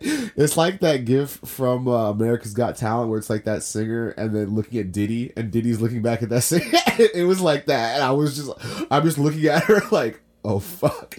[0.01, 4.35] it's like that gif from uh, America's Got Talent where it's like that singer and
[4.35, 6.65] then looking at Diddy, and Diddy's looking back at that singer.
[6.99, 8.51] it was like that, and I was just,
[8.91, 11.17] I'm just looking at her like, oh fuck,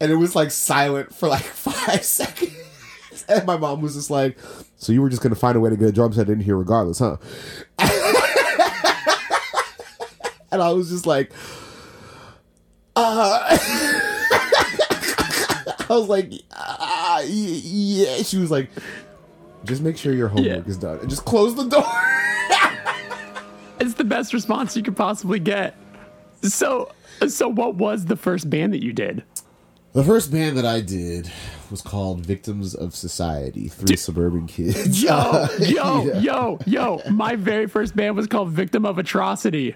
[0.00, 2.54] and it was like silent for like five seconds.
[3.28, 4.38] And my mom was just like,
[4.76, 6.56] "So you were just gonna find a way to get a drum set in here,
[6.56, 7.16] regardless, huh?"
[10.52, 11.32] and I was just like,
[12.96, 13.58] "Uh."
[15.88, 18.70] I was like, uh, "Yeah." She was like,
[19.64, 20.70] "Just make sure your homework Yeah.
[20.70, 21.84] is done, and just close the door."
[23.80, 25.74] It's the best response you could possibly get.
[26.42, 26.90] So
[27.28, 29.22] so what was the first band that you did?
[29.92, 31.28] the first band that I did
[31.68, 33.66] was called Victims of Society.
[33.66, 35.02] Three suburban kids.
[35.02, 36.18] Yo, yo, Yeah.
[36.20, 37.02] yo, yo.
[37.10, 39.74] My very first band was called Victim of Atrocity.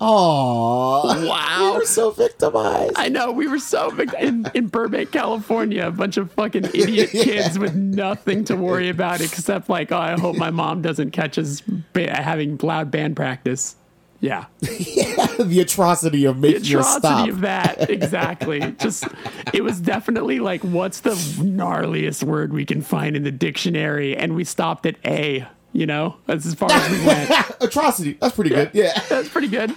[0.00, 1.28] Aww.
[1.28, 1.70] Wow.
[1.74, 2.92] We were so victimized.
[2.96, 7.58] I know we were so in, in Burbank, California, a bunch of fucking idiot kids
[7.58, 11.62] with nothing to worry about except like, oh, I hope my mom doesn't catch us
[11.92, 13.76] ba- having loud band practice.
[14.24, 14.46] Yeah.
[14.60, 17.90] the atrocity of making The atrocity of that.
[17.94, 18.60] Exactly.
[18.78, 19.04] Just,
[19.52, 24.16] it was definitely like, what's the gnarliest word we can find in the dictionary?
[24.16, 26.16] And we stopped at A, you know?
[26.24, 27.30] That's as far as we went.
[27.60, 28.14] atrocity.
[28.14, 28.70] That's pretty good.
[28.72, 28.98] Yeah.
[29.10, 29.74] That's pretty good.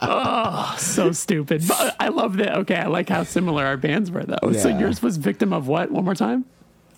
[0.00, 1.64] oh, so stupid.
[1.68, 2.56] But I love that.
[2.60, 4.52] Okay, I like how similar our bands were, though.
[4.52, 5.90] So yours was victim of what?
[5.90, 6.46] One more time.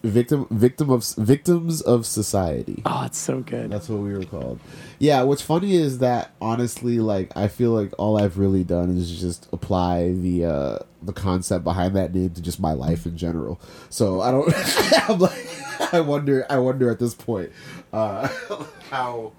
[0.03, 2.83] Victim victim of victims of society.
[2.87, 3.71] Oh, it's so good.
[3.71, 4.59] That's what we were called.
[4.99, 9.21] Yeah, what's funny is that honestly, like I feel like all I've really done is
[9.21, 13.61] just apply the uh the concept behind that name to just my life in general.
[13.91, 14.51] So I don't
[15.11, 17.53] I'm like I wonder I wonder at this point
[17.93, 18.29] uh
[18.91, 19.33] how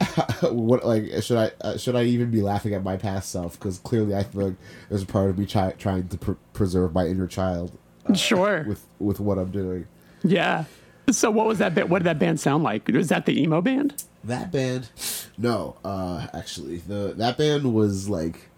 [0.42, 3.78] what like should I uh, should I even be laughing at my past self because
[3.78, 4.56] clearly I feel like
[4.88, 7.72] there's a part of me try, trying to pr- preserve my inner child
[8.16, 8.64] Sure.
[8.68, 9.86] with with what I'm doing.
[10.22, 10.64] yeah.
[11.10, 11.88] So what was that bit?
[11.88, 12.86] What did that band sound like?
[12.88, 14.04] Was that the emo band?
[14.22, 14.90] That band,
[15.38, 18.48] no, uh, actually, the that band was like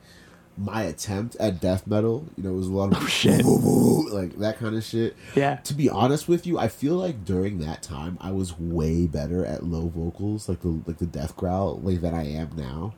[0.58, 2.26] my attempt at death metal.
[2.36, 3.44] You know, it was a lot of shit.
[4.12, 5.16] like that kind of shit.
[5.34, 5.56] Yeah.
[5.56, 9.46] To be honest with you, I feel like during that time I was way better
[9.46, 12.92] at low vocals, like the like the death growl, like than I am now.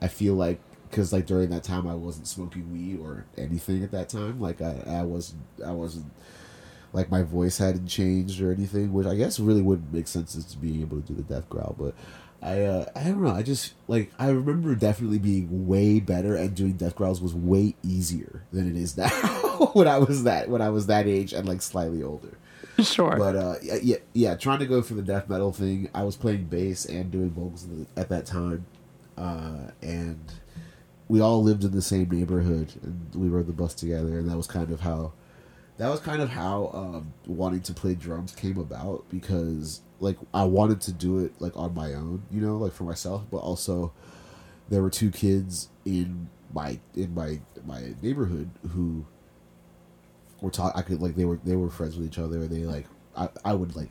[0.00, 0.60] I feel like
[0.90, 4.40] because like during that time I wasn't smoking weed or anything at that time.
[4.40, 6.06] Like I I wasn't I wasn't
[6.92, 10.44] like my voice hadn't changed or anything, which I guess really wouldn't make sense as
[10.46, 11.74] to being able to do the death growl.
[11.78, 11.94] But
[12.42, 13.30] I uh, I don't know.
[13.30, 17.74] I just like I remember definitely being way better and doing death growls was way
[17.82, 19.08] easier than it is now
[19.72, 22.38] when I was that when I was that age and like slightly older.
[22.80, 23.16] Sure.
[23.16, 25.90] But uh, yeah, yeah, yeah, trying to go for the death metal thing.
[25.94, 27.66] I was playing bass and doing vocals
[27.96, 28.66] at that time,
[29.16, 30.20] uh, and
[31.08, 34.36] we all lived in the same neighborhood, and we rode the bus together, and that
[34.36, 35.12] was kind of how,
[35.78, 40.44] that was kind of how um, wanting to play drums came about because like I
[40.44, 43.92] wanted to do it like on my own, you know, like for myself, but also
[44.68, 49.04] there were two kids in my in my my neighborhood who
[50.40, 50.72] were talk.
[50.76, 52.38] I could like they were they were friends with each other.
[52.38, 52.86] and They like
[53.16, 53.90] I I would like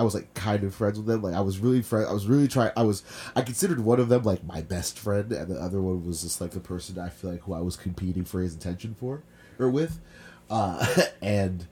[0.00, 1.20] I was like kind of friends with them.
[1.20, 2.08] Like I was really friend.
[2.08, 2.72] I was really trying.
[2.74, 3.02] I was
[3.36, 6.40] I considered one of them like my best friend, and the other one was just
[6.40, 9.22] like the person I feel like who I was competing for his attention for
[9.58, 10.00] or with.
[10.48, 10.86] Uh,
[11.22, 11.66] and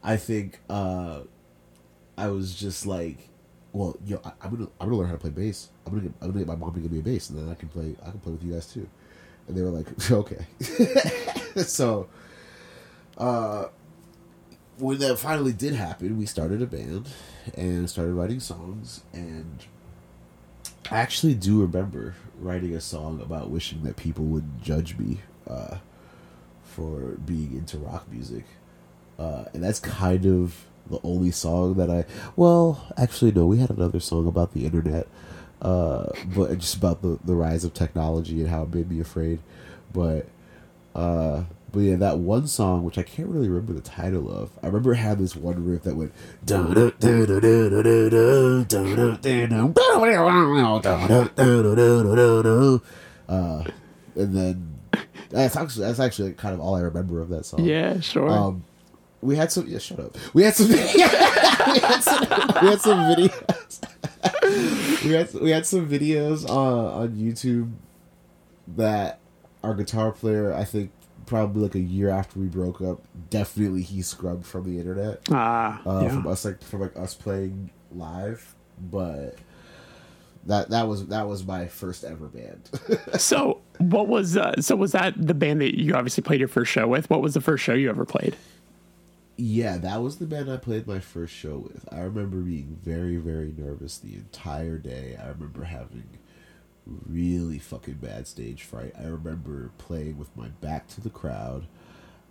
[0.00, 1.22] I think uh,
[2.16, 3.30] I was just like,
[3.72, 5.70] well, yo, I, I'm gonna I'm gonna learn how to play bass.
[5.86, 7.48] I'm gonna get, I'm gonna get my mom to give me a bass, and then
[7.50, 8.88] I can play I can play with you guys too.
[9.48, 10.46] And they were like, okay.
[11.64, 12.08] so
[13.18, 13.64] uh,
[14.78, 17.08] when that finally did happen, we started a band
[17.54, 19.02] and started writing songs.
[19.12, 19.64] And
[20.90, 25.78] I actually do remember writing a song about wishing that people wouldn't judge me uh,
[26.64, 28.44] for being into rock music.
[29.18, 32.04] Uh, and that's kind of the only song that I.
[32.36, 35.08] Well, actually, no, we had another song about the internet,
[35.62, 39.40] uh, but just about the, the rise of technology and how it made me afraid.
[39.92, 40.26] But
[40.94, 44.50] uh, but yeah, that one song, which I can't really remember the title of.
[44.62, 46.12] I remember it had this one riff that went.
[54.14, 54.78] And then
[55.30, 57.64] that's actually that's actually kind of all I remember of that song.
[57.64, 58.30] yeah, sure.
[58.30, 58.64] Um,
[59.20, 59.66] we had some.
[59.66, 60.16] Yeah, shut up.
[60.32, 60.68] We had some.
[60.70, 62.20] we, had some
[62.62, 63.82] we had some videos.
[65.04, 67.72] we had we had some videos on on YouTube
[68.76, 69.18] that
[69.62, 70.90] our guitar player, I think,
[71.26, 75.20] probably like a year after we broke up, definitely he scrubbed from the internet.
[75.30, 76.08] Ah, Uh, yeah.
[76.10, 78.54] From us, like from like us playing live,
[78.90, 79.36] but.
[80.46, 82.70] That, that was that was my first ever band.
[83.20, 86.70] So what was uh, so was that the band that you obviously played your first
[86.70, 87.10] show with?
[87.10, 88.36] What was the first show you ever played?
[89.36, 91.84] Yeah, that was the band I played my first show with.
[91.92, 95.18] I remember being very, very nervous the entire day.
[95.20, 96.08] I remember having
[96.86, 98.92] really fucking bad stage fright.
[98.98, 101.66] I remember playing with my back to the crowd.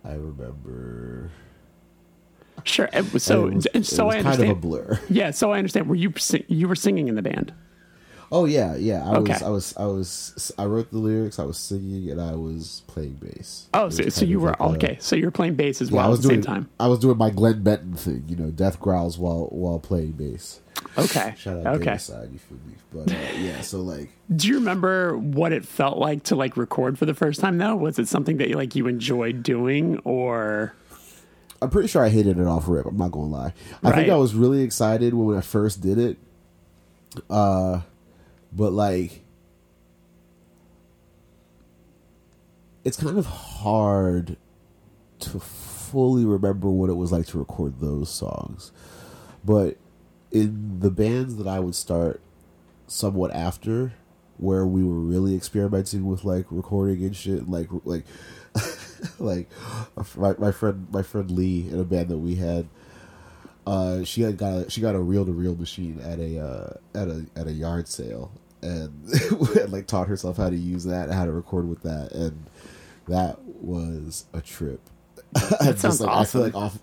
[0.04, 1.30] I remember.
[2.64, 2.88] Sure.
[2.92, 4.50] and So it was, and so it was I kind understand.
[4.52, 5.00] of a blur.
[5.10, 5.88] yeah, so I understand.
[5.88, 6.12] Were you
[6.48, 7.52] you were singing in the band?
[8.32, 9.04] Oh yeah, yeah.
[9.08, 9.32] I Okay.
[9.34, 10.52] was, I was, I was.
[10.58, 11.38] I wrote the lyrics.
[11.38, 13.68] I was singing, and I was playing bass.
[13.72, 14.96] Oh, so, so you were like a- okay.
[15.00, 16.42] So you were playing bass as Yeah, well I at was the doing.
[16.42, 16.68] same time.
[16.80, 20.60] I was doing my Glen Benton thing, you know, death growls while while playing bass.
[20.98, 21.34] Okay.
[21.38, 21.90] Shout out okay.
[21.90, 21.98] okay.
[21.98, 22.74] side, you feel me?
[22.92, 26.98] But uh, yeah, so like Do you remember what it felt like to like record
[26.98, 27.76] for the first time though?
[27.76, 30.74] Was it something that like you enjoyed doing or
[31.62, 32.86] I'm pretty sure I hated it off rip.
[32.86, 33.52] I'm not gonna lie.
[33.82, 33.94] I Right.
[33.94, 36.18] think I was really excited when I first did it.
[37.30, 37.80] Uh,
[38.52, 39.24] but like,
[42.84, 44.36] it's kind of hard
[45.18, 48.72] to fully remember what it was like to record those songs.
[49.44, 49.76] But
[50.30, 52.20] in the bands that I would start
[52.86, 53.94] somewhat after
[54.38, 58.04] where we were really experimenting with like recording and shit like like
[59.18, 59.48] like
[60.16, 62.68] my, my friend my friend lee in a band that we had
[63.66, 67.26] uh she had got a, she got a reel-to-reel machine at a uh at a
[67.36, 68.30] at a yard sale
[68.62, 68.92] and
[69.70, 72.46] like taught herself how to use that how to record with that and
[73.08, 74.80] that was a trip
[75.60, 76.18] That sounds like, awesome.
[76.18, 76.78] i feel like off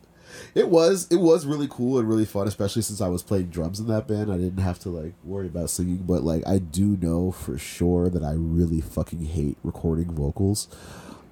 [0.55, 3.79] it was it was really cool and really fun, especially since I was playing drums
[3.79, 4.31] in that band.
[4.31, 8.09] I didn't have to like worry about singing, but like I do know for sure
[8.09, 10.67] that I really fucking hate recording vocals.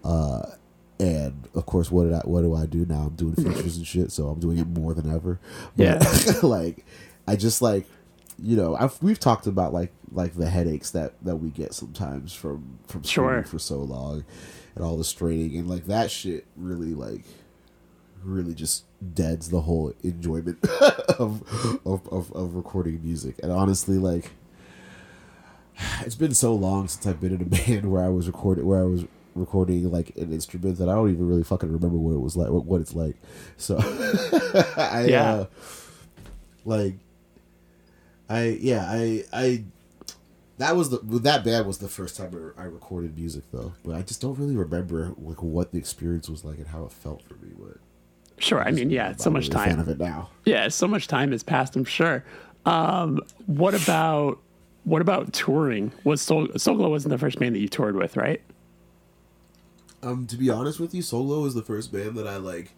[0.04, 0.52] Uh
[1.02, 3.08] and of course what did I what do I do now?
[3.08, 5.39] I'm doing features and shit, so I'm doing it more than ever.
[5.76, 6.39] But, Yeah.
[6.43, 6.86] like
[7.28, 7.86] I just like
[8.43, 12.34] you know, I've we've talked about like like the headaches that that we get sometimes
[12.34, 13.43] from from Sure.
[13.43, 14.24] for so long
[14.76, 17.24] and all the straining and like that shit really like
[18.24, 18.86] really just
[19.16, 20.64] deads the whole enjoyment
[21.20, 21.41] of,
[21.86, 23.36] of, of of recording music.
[23.41, 24.32] And honestly, like
[26.02, 28.82] it's been so long since I've been in a band where I was recording where
[28.82, 29.06] I was
[29.36, 32.50] recording like an instrument that I don't even really fucking remember what it was like
[32.50, 33.16] what, it's like.
[33.58, 33.78] So
[34.78, 35.32] I Yeah.
[35.32, 35.46] uh,
[36.66, 36.96] like
[38.30, 39.64] I yeah, I I
[40.58, 44.02] that was the that band was the first time I recorded music though, but I
[44.04, 47.36] just don't really remember like what the experience was like and how it felt for
[47.36, 47.52] me.
[47.58, 47.78] But
[48.38, 48.62] Sure.
[48.64, 49.80] I mean, yeah, so much really a fan time.
[49.82, 50.30] of it now.
[50.46, 51.76] Yeah, so much time has passed.
[51.76, 52.24] I'm sure.
[52.66, 54.40] Um, what about
[54.84, 55.92] what about touring?
[56.06, 58.42] Was Soul, Soulglow wasn't the first band that you toured with, right?
[60.04, 62.72] Um, to be honest with you, Soul Glo is the first band that I like.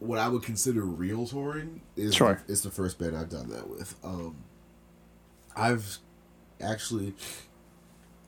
[0.00, 2.42] What I would consider real touring is Sure.
[2.48, 3.94] is the first band I've done that with.
[4.02, 4.36] Um,
[5.54, 5.98] I've
[6.60, 7.14] actually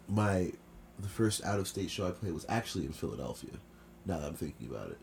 [0.08, 0.52] my
[0.98, 3.52] the first out of state show I played was actually in Philadelphia.
[4.06, 4.98] Now that I'm thinking about it,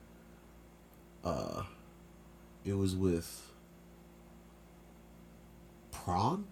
[1.24, 1.64] uh,
[2.66, 3.52] it was with
[5.92, 6.46] Prawn.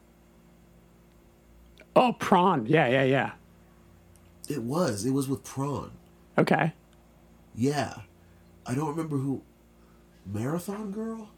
[1.96, 2.66] Oh, Prawn.
[2.66, 3.32] Yeah, yeah, yeah.
[4.48, 5.06] It was.
[5.06, 5.92] It was with Prawn.
[6.38, 6.74] Okay.
[7.56, 7.94] Yeah.
[8.66, 9.42] I don't remember who.
[10.26, 11.30] Marathon Girl?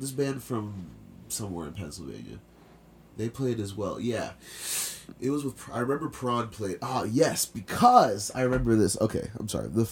[0.00, 0.86] This band from
[1.28, 2.38] somewhere in Pennsylvania.
[3.16, 4.00] They played as well.
[4.00, 4.32] Yeah.
[5.20, 5.60] It was with.
[5.72, 6.78] I remember Prawn played.
[6.82, 9.00] Ah, yes, because I remember this.
[9.00, 9.68] Okay, I'm sorry.
[9.68, 9.84] The,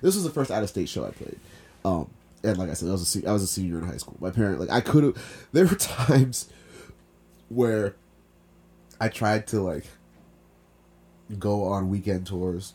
[0.00, 1.38] this was the first out of state show I played.
[1.84, 2.08] Um,
[2.44, 4.16] and like I said, I was a se- I was a senior in high school.
[4.20, 5.46] My parent like I could have.
[5.52, 6.48] There were times
[7.48, 7.96] where
[9.00, 9.84] I tried to like
[11.38, 12.74] go on weekend tours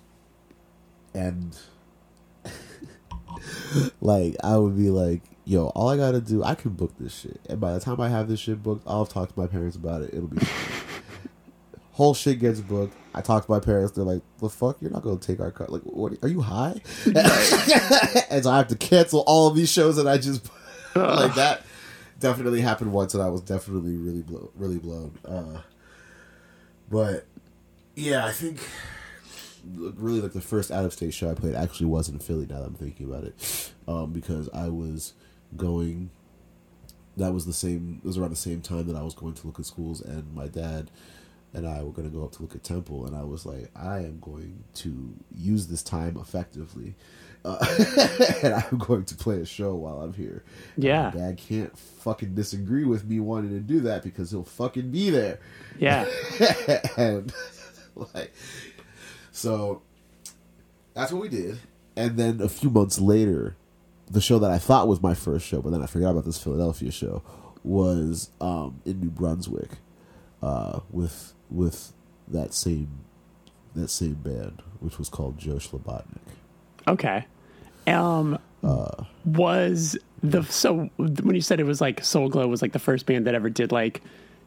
[1.14, 1.58] and
[4.02, 7.40] like I would be like, yo, all I gotta do, I can book this shit,
[7.50, 10.02] and by the time I have this shit booked, I'll talk to my parents about
[10.02, 10.14] it.
[10.14, 10.46] It'll be
[11.94, 12.96] whole shit gets booked.
[13.16, 13.94] I talk to my parents.
[13.94, 15.72] They're like, "The fuck, you're not gonna take our cut?
[15.72, 16.14] Like, what?
[16.22, 20.18] Are you high?" and so I have to cancel all of these shows that I
[20.18, 20.48] just
[20.96, 21.64] like that.
[22.20, 25.18] Definitely happened once, and I was definitely really blown, really blown.
[25.24, 25.62] Uh,
[26.90, 27.26] but
[27.98, 28.60] yeah, I think
[29.66, 32.46] really like the first out of state show I played actually was in Philly.
[32.46, 35.14] Now that I'm thinking about it, um, because I was
[35.56, 36.12] going.
[37.18, 38.00] That was the same.
[38.04, 40.34] It was around the same time that I was going to look at schools, and
[40.36, 40.92] my dad
[41.54, 43.72] and I were going to go up to look at Temple, and I was like,
[43.76, 46.94] I am going to use this time effectively,
[47.44, 47.58] uh,
[48.44, 50.44] and I'm going to play a show while I'm here.
[50.78, 51.10] Yeah.
[51.16, 55.10] my dad can't fucking disagree with me wanting to do that because he'll fucking be
[55.10, 55.40] there
[55.80, 56.06] Yeah.
[56.98, 57.34] and
[58.14, 58.34] like
[59.32, 59.82] so
[60.94, 61.60] that's what we did
[61.96, 63.56] and then a few months later
[64.10, 66.42] the show that i thought was my first show but then i forgot about this
[66.42, 67.22] philadelphia show
[67.64, 69.72] was um in new brunswick
[70.42, 71.94] uh with with
[72.28, 72.90] that same
[73.76, 76.20] that same band which was called joe Slobotnik.
[76.88, 77.26] Okay.
[77.86, 82.74] Um, uh, was the so when you said it was like Soul Glo was like
[82.74, 84.02] the first band that ever did like,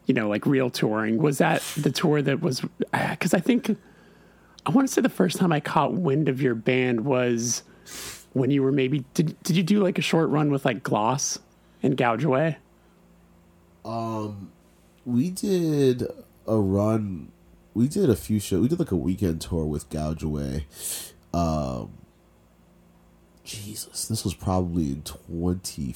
[0.05, 1.17] you know, like real touring?
[1.17, 2.61] Was that the tour that was?
[2.91, 3.75] Because I think
[4.65, 7.63] I want to say the first time I caught wind of your band was
[8.33, 11.39] when you were maybe did did you do like a short run with like Gloss
[11.83, 12.57] and Gouge Away?
[13.83, 14.51] Um,
[15.05, 16.07] we did
[16.47, 17.31] a run
[17.73, 20.65] we did a few shows we did like a weekend tour with gouge away
[21.33, 21.91] um
[23.43, 25.95] jesus this was probably in 20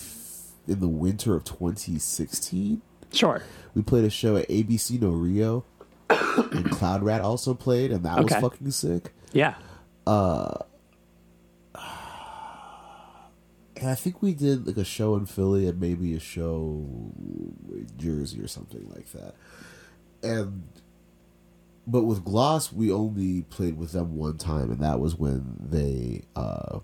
[0.68, 2.82] in the winter of 2016
[3.16, 3.42] Sure.
[3.74, 5.64] we played a show at abc no rio
[6.10, 8.36] and cloud rat also played and that Okay.
[8.36, 9.56] was fucking sick Yeah.
[10.06, 10.58] Uh,
[13.78, 16.86] and i think we did like a show in philly and maybe a show
[17.70, 19.36] in jersey or something like that
[20.24, 20.64] and
[21.88, 26.22] but with gloss we only played with them one time and that was when they
[26.36, 26.80] uh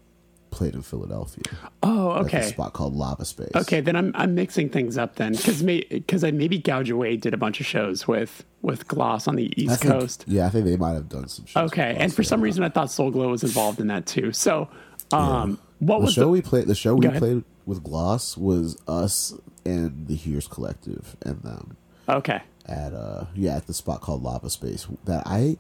[0.52, 1.44] played in Philadelphia.
[1.82, 2.40] Oh, At okay.
[2.40, 3.52] a spot called Lava Space.
[3.56, 7.34] Okay, then I'm I'm mixing things up then because because I maybe Gouge Away did
[7.34, 10.26] a bunch of shows with with Gloss on the East think- Coast.
[10.28, 11.46] Yeah, I think they might have done some.
[11.46, 14.32] shows Okay, and for some reason I thought Soul Glo was involved in that too.
[14.34, 14.70] So,
[15.12, 18.78] um, what the was show the, we played, the show we played with Gloss was
[18.88, 19.34] us
[19.66, 21.78] and the Hears Collective and them
[22.10, 22.42] okay?
[22.66, 25.58] at uh yeah at the spot called Lava Space that I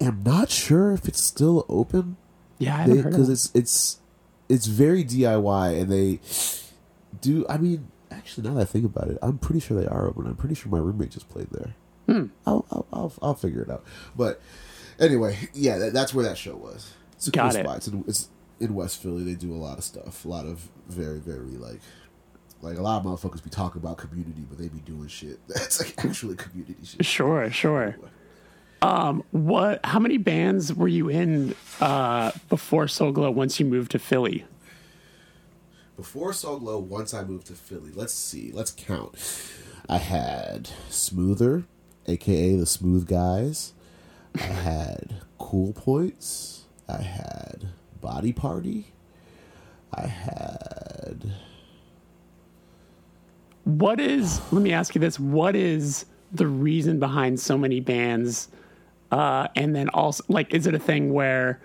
[0.00, 2.16] am not sure if it's still open
[2.58, 3.98] Yeah, I haven't heard because it's it's
[4.48, 6.20] it's very DIY and they
[7.20, 7.46] do.
[7.48, 10.26] I mean, actually, now that I think about it, I'm pretty sure they are open.
[10.26, 11.74] I'm pretty sure my roommate just played there.
[12.06, 12.26] Hmm.
[12.46, 13.84] I'll, I'll I'll I'll figure it out.
[14.16, 14.40] But
[15.00, 16.92] anyway, yeah, that, that's where that show was.
[17.14, 17.64] It's a Got cool it.
[17.64, 17.76] spot.
[17.78, 18.28] It's in, it's
[18.60, 19.24] in West Philly.
[19.24, 20.24] They do a lot of stuff.
[20.24, 21.80] A lot of very very like.
[22.62, 25.78] Like a lot of motherfuckers be talking about community, but they be doing shit that's
[25.78, 27.04] like actually community shit.
[27.04, 27.94] Sure, sure.
[28.82, 29.80] Um, what?
[29.84, 33.30] How many bands were you in uh, before Soul Glo?
[33.30, 34.44] Once you moved to Philly?
[35.96, 39.16] Before Soul Glo, once I moved to Philly, let's see, let's count.
[39.88, 41.64] I had Smoother,
[42.06, 43.72] aka the Smooth Guys.
[44.34, 46.64] I had Cool Points.
[46.88, 47.68] I had
[48.00, 48.92] Body Party.
[49.94, 51.32] I had
[53.64, 54.40] What is?
[54.52, 58.48] Let me ask you this: What is the reason behind so many bands?
[59.16, 61.58] Uh, and then also, like, is it a thing where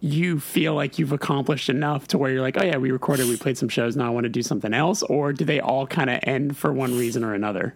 [0.00, 3.36] you feel like you've accomplished enough to where you're like, oh yeah, we recorded, we
[3.36, 6.08] played some shows, now I want to do something else, or do they all kind
[6.08, 7.74] of end for one reason or another?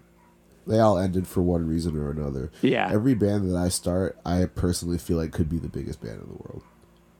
[0.66, 2.50] they all ended for one reason or another.
[2.62, 2.88] Yeah.
[2.90, 6.26] Every band that I start, I personally feel like could be the biggest band in
[6.26, 6.62] the world.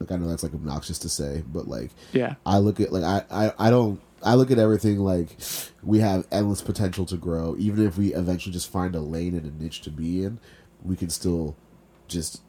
[0.00, 2.36] Like I know that's like obnoxious to say, but like Yeah.
[2.46, 5.36] I look at like I, I I don't I look at everything like
[5.82, 7.54] we have endless potential to grow.
[7.58, 10.38] Even if we eventually just find a lane and a niche to be in,
[10.82, 11.54] we can still
[12.14, 12.40] just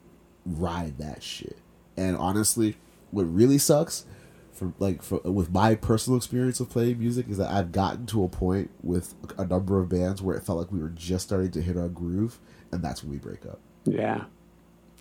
[0.46, 1.58] ride that shit.
[1.96, 2.76] And honestly,
[3.10, 4.06] what really sucks
[4.52, 8.24] for like for, with my personal experience of playing music is that I've gotten to
[8.24, 11.50] a point with a number of bands where it felt like we were just starting
[11.52, 12.38] to hit our groove,
[12.72, 13.60] and that's when we break up.
[13.84, 14.24] Yeah.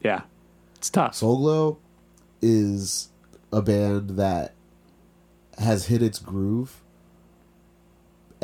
[0.03, 0.21] Yeah.
[0.75, 1.15] It's tough.
[1.15, 1.77] Soul Glo
[2.41, 3.09] is
[3.51, 4.53] a band that
[5.57, 6.81] has hit its groove,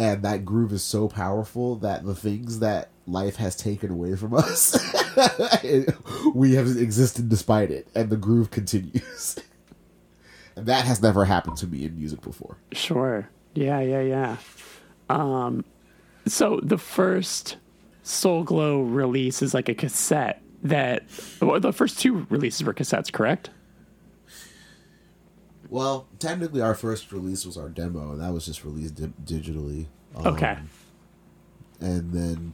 [0.02, 4.34] and that groove is so powerful that the things that life has taken away from
[4.34, 4.76] us,
[6.34, 9.38] we have existed despite it, and the groove continues.
[10.56, 12.58] and that has never happened to me in music before.
[12.72, 13.30] Sure.
[13.54, 14.38] Yeah, yeah, yeah.
[15.08, 15.64] Um,
[16.26, 17.58] so the first
[18.02, 21.04] Soul Glo release is like a cassette that,
[21.40, 23.52] well, the first two releases were cassettes, correct?
[25.72, 29.88] Well, technically, our first release was our demo, and that was just released di- digitally.
[30.16, 30.60] Um, Okay.
[31.80, 32.54] and then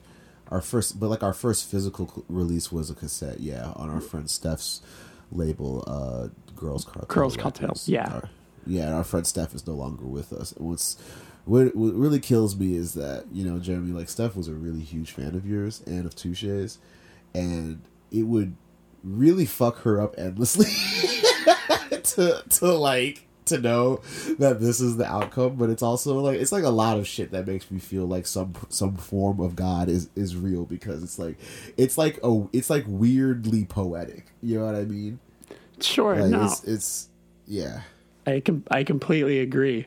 [0.49, 4.29] our first but like our first physical release was a cassette yeah on our friend
[4.29, 4.79] steph's
[5.31, 8.09] label uh girls cartel Girls Cartel, yeah.
[8.13, 8.29] Our-
[8.67, 10.97] yeah and our friend steph is no longer with us and what's
[11.45, 14.81] what, what really kills me is that you know jeremy like steph was a really
[14.81, 16.77] huge fan of yours and of touche's
[17.33, 18.55] and it would
[19.03, 20.67] really fuck her up endlessly
[22.03, 24.01] to to like to know
[24.39, 27.31] that this is the outcome but it's also like it's like a lot of shit
[27.31, 31.17] that makes me feel like some some form of god is is real because it's
[31.17, 31.37] like
[31.77, 35.17] it's like a it's like weirdly poetic you know what i mean
[35.79, 36.15] Sure.
[36.15, 37.09] like no, it's it's
[37.45, 37.81] yeah
[38.25, 39.85] I com- I completely agree.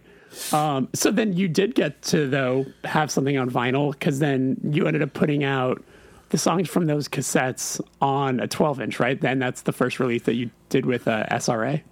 [0.53, 4.87] Um, so then you did get to though have something on vinyl because then you
[4.87, 5.83] ended up putting out
[6.31, 9.21] the songs from those cassettes on a 12 inch, right?
[9.21, 11.83] Then that's the first release that you did with uh, SRA.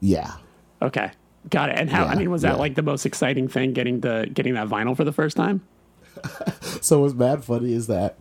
[0.00, 0.34] yeah
[0.80, 1.10] Okay,
[1.50, 1.78] got it.
[1.78, 2.04] And how?
[2.04, 2.58] I mean, was that yeah.
[2.58, 5.66] like the most exciting thing getting the getting that vinyl for the first time?
[6.80, 8.16] so what's mad funny is that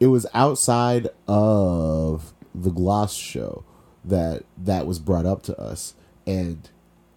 [0.00, 3.64] it was outside of the gloss show
[4.04, 5.94] that that was brought up to us
[6.26, 6.70] and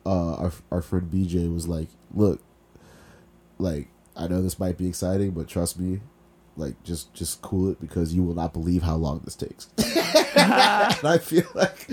[0.06, 2.42] uh our, our friend bj was like look
[3.60, 6.00] like i know this might be exciting but trust me
[6.58, 9.86] like just just cool it because you will not believe how long this takes and
[11.06, 11.86] i feel like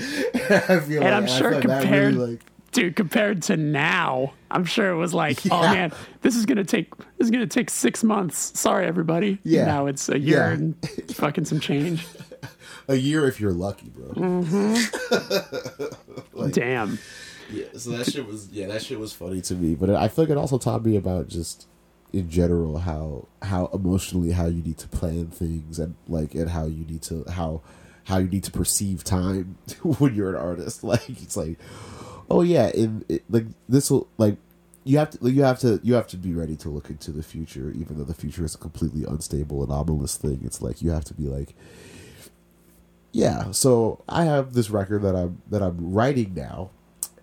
[0.71, 2.41] i feel And like I'm sure compared, really, like
[2.73, 5.93] dude, compared to now, I'm sure it was like, oh man,
[6.23, 8.59] this is gonna take this is gonna take six months.
[8.59, 9.39] Sorry, everybody.
[9.45, 9.65] Yeah.
[9.67, 10.51] Now it's a year Yeah.
[10.51, 10.75] and
[11.15, 12.05] fucking some change.
[12.89, 14.75] a year if you're lucky bro mm-hmm.
[16.51, 16.99] Damn.
[17.51, 19.75] Yeah, so that shit was yeah, that shit was funny to me.
[19.75, 21.67] But I feel like it also taught me about just
[22.15, 26.65] in general how how emotionally how you need to plan things and like and how
[26.65, 27.61] you need to how
[28.05, 30.85] how you need to perceive time when you're an artist.
[30.95, 31.59] Like it's like,
[32.31, 34.37] oh yeah, in like this will like
[34.85, 37.23] you have to you have to you have to be ready to look into the
[37.23, 40.41] future, even though the future is a completely unstable, anomalous thing.
[40.45, 41.55] It's like you have to be like,
[43.13, 43.51] yeah.
[43.51, 46.71] So I have this record that I'm that I'm writing now,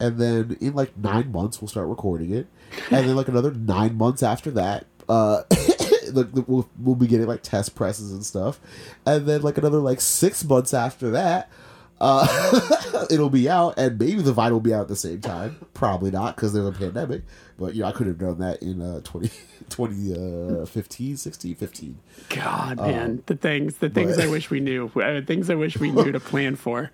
[0.02, 2.48] and then in like nine months we'll start recording it,
[2.90, 5.44] and then like another nine months after that, uh,
[6.12, 8.60] like we'll we'll be getting like test presses and stuff,
[9.06, 11.50] and then like another like six months after that.
[12.04, 15.56] Uh, it'll be out, and maybe the vinyl will be out at the same time.
[15.76, 17.22] Probably not because there's a pandemic.
[17.60, 19.30] But you know, I could have known that in uh, 20,
[19.70, 22.00] 2015, 16, 15.
[22.30, 25.78] God, man, the things, the things but- I wish we knew, uh, things I wish
[25.78, 26.90] we knew to plan for.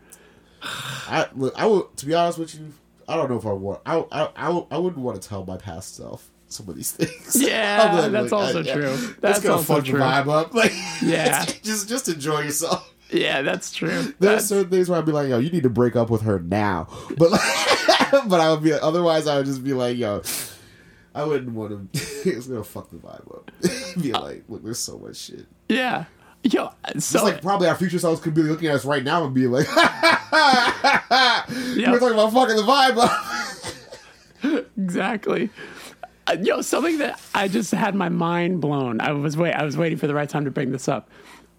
[0.62, 2.74] I look, I would to be honest with you,
[3.08, 3.82] I don't know if I want.
[3.86, 6.91] I I I, would- I wouldn't want to tell my past self some of these
[6.91, 7.36] things.
[7.41, 8.82] Yeah, like, that's look, also I- true.
[8.95, 9.99] That's That's gonna also fuck true.
[9.99, 10.53] the vibe up.
[10.53, 11.45] Like, Yeah.
[11.64, 12.93] just just enjoy yourself.
[13.10, 13.88] Yeah, that's true.
[13.89, 16.24] There's That's, certain things where I'd be like, yo, you need to break up with
[16.24, 16.88] her now.
[17.18, 17.41] But like,
[18.28, 19.28] but I would be otherwise.
[19.28, 20.22] I would just be like, yo,
[21.16, 21.99] I wouldn't want to.
[22.30, 23.51] it's gonna fuck the vibe up.
[24.01, 25.45] be uh, like, look, there's so much shit.
[25.70, 26.05] yeah.
[26.54, 29.26] Yo, It's so like probably our future selves could be looking at us right now
[29.26, 31.91] and be like, Yeah.
[31.91, 32.95] we're talking about fucking the vibe
[34.78, 35.50] exactly.
[36.28, 39.02] Uh, yo, something that I just had my mind blown.
[39.02, 41.10] I was wait, I was waiting for the right time to bring this up.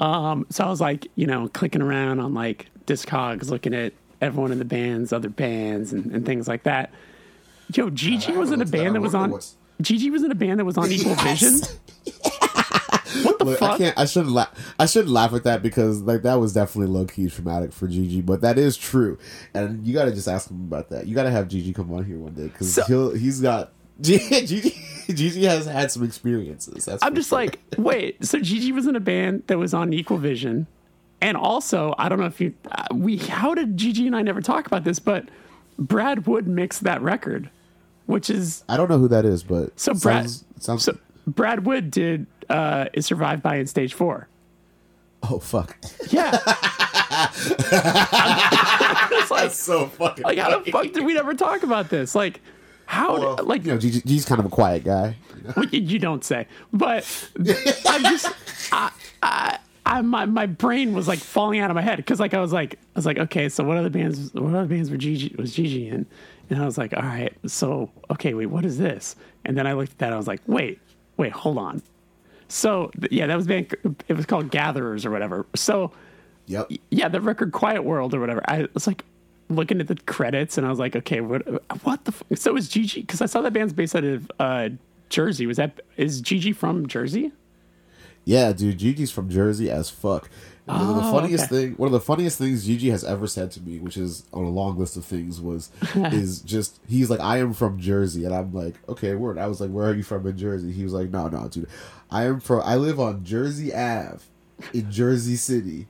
[0.01, 4.53] Um, so I was like, you know, clicking around on like Discogs, looking at everyone
[4.53, 6.93] in the bands, other bands, and, and things like that.
[7.74, 9.41] Yo, Gigi was in a band that was on.
[9.80, 11.61] Gigi was in a band that was on Equal Vision.
[13.24, 13.78] What the Look, I fuck?
[13.78, 13.98] can't.
[13.98, 14.74] I shouldn't laugh.
[14.78, 18.20] I shouldn't laugh at that because like that was definitely low key traumatic for Gigi,
[18.20, 19.18] but that is true,
[19.54, 21.06] and you got to just ask him about that.
[21.06, 23.72] You got to have Gigi come on here one day because So- he'll he's got
[24.00, 24.74] Gigi.
[25.08, 26.84] Gigi has had some experiences.
[26.84, 27.38] That's I'm just sure.
[27.38, 28.24] like, wait.
[28.24, 30.66] So Gigi was in a band that was on Equal Vision,
[31.20, 34.40] and also I don't know if you uh, we how did Gigi and I never
[34.40, 35.28] talk about this, but
[35.78, 37.48] Brad Wood mixed that record,
[38.06, 40.24] which is I don't know who that is, but so Brad.
[40.28, 44.28] sounds, sounds so Brad Wood did uh, is survived by in stage four.
[45.22, 45.76] oh fuck,
[46.11, 46.30] Yeah.
[49.30, 52.14] like, so fucking like how the fuck did we never talk about this?
[52.14, 52.40] Like
[52.86, 55.16] how Well, like you know Gigi's kind of a quiet guy.
[55.36, 55.62] you know?
[55.70, 57.05] You, you don't say, but
[57.86, 58.32] I'm just,
[58.72, 58.90] I,
[59.22, 62.40] I, I, my, my brain was like falling out of my head because like I
[62.40, 65.34] was like, I was like, okay, so what other bands, what other bands were Gigi
[65.38, 66.07] was Gigi in?
[66.51, 69.16] And I was like, all right, so okay, wait, what is this?
[69.44, 70.78] And then I looked at that, I was like, wait,
[71.16, 71.82] wait, hold on.
[72.49, 73.74] So yeah, that was band,
[74.09, 75.46] it was called Gatherers or whatever.
[75.55, 75.92] So
[76.46, 76.70] Yep.
[76.90, 78.42] yeah, the record Quiet World or whatever.
[78.49, 79.05] I was like
[79.51, 81.42] looking at the credits and I was like, okay, what
[81.84, 82.38] what the f-?
[82.38, 84.70] so is Gigi because I saw that band's based out of uh,
[85.11, 85.46] Jersey.
[85.46, 87.32] Was that is Gigi from Jersey?
[88.24, 90.28] Yeah, dude, Gigi's from Jersey as fuck.
[90.68, 91.66] One of the Oh, funniest okay.
[91.68, 94.44] thing, one of the funniest things Gigi has ever said to me, which is on
[94.44, 98.34] a long list of things, was is just he's like, I am from Jersey, and
[98.34, 99.38] I'm like, okay, word.
[99.38, 100.70] I was like, where are you from in Jersey?
[100.72, 101.68] He was like, no, no, dude,
[102.10, 102.62] I am from.
[102.64, 104.18] I live on Jersey Ave
[104.74, 105.86] in Jersey City,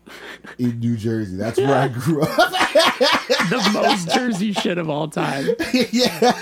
[0.58, 1.36] in New Jersey.
[1.36, 2.28] That's where I grew up.
[2.36, 5.46] The most Jersey shit of all time.
[5.90, 6.32] yeah.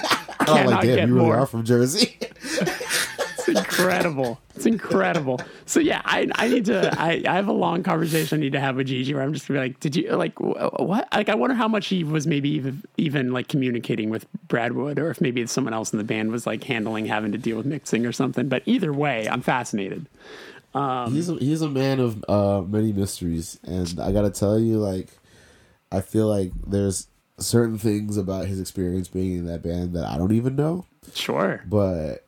[0.41, 1.37] I'm like, damn, you really more.
[1.39, 2.18] are from Jersey.
[3.77, 4.41] It's incredible.
[4.55, 5.41] It's incredible.
[5.66, 8.61] So yeah, I I need to I, I have a long conversation I need to
[8.61, 11.09] have with Gigi where I'm just gonna be like, did you like what?
[11.12, 14.99] Like I wonder how much he was maybe even even like communicating with Brad Wood,
[14.99, 17.66] or if maybe someone else in the band was like handling having to deal with
[17.66, 18.49] mixing or something.
[18.49, 20.07] But either way, I'm fascinated.
[20.74, 25.09] he's a, he's a man of uh, many mysteries, and I gotta tell you, like,
[25.91, 27.07] I feel like there's
[27.39, 31.62] certain things about his experience being in that band that I don't even know, Sure.
[31.66, 32.26] but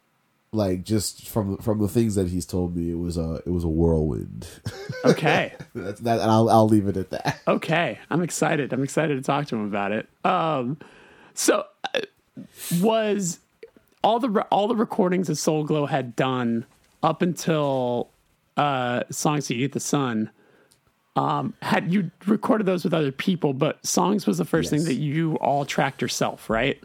[0.52, 3.64] like just from from the things that he's told me, it was a it was
[3.64, 4.46] a whirlwind.
[5.04, 5.52] Okay.
[5.74, 7.40] That's that, and I'll I'll leave it at that.
[7.46, 8.72] Okay, I'm excited.
[8.72, 10.08] I'm excited to talk to him about it.
[10.24, 10.78] Um,
[11.34, 12.00] so uh,
[12.80, 13.40] was
[14.02, 16.64] all the all the recordings that Soul Glo had done
[17.02, 18.10] up until
[18.56, 20.30] uh, songs to eat the sun.
[21.16, 24.82] Um, had you recorded those with other people, but songs was the first Yes.
[24.82, 26.80] thing that you all tracked yourself, right?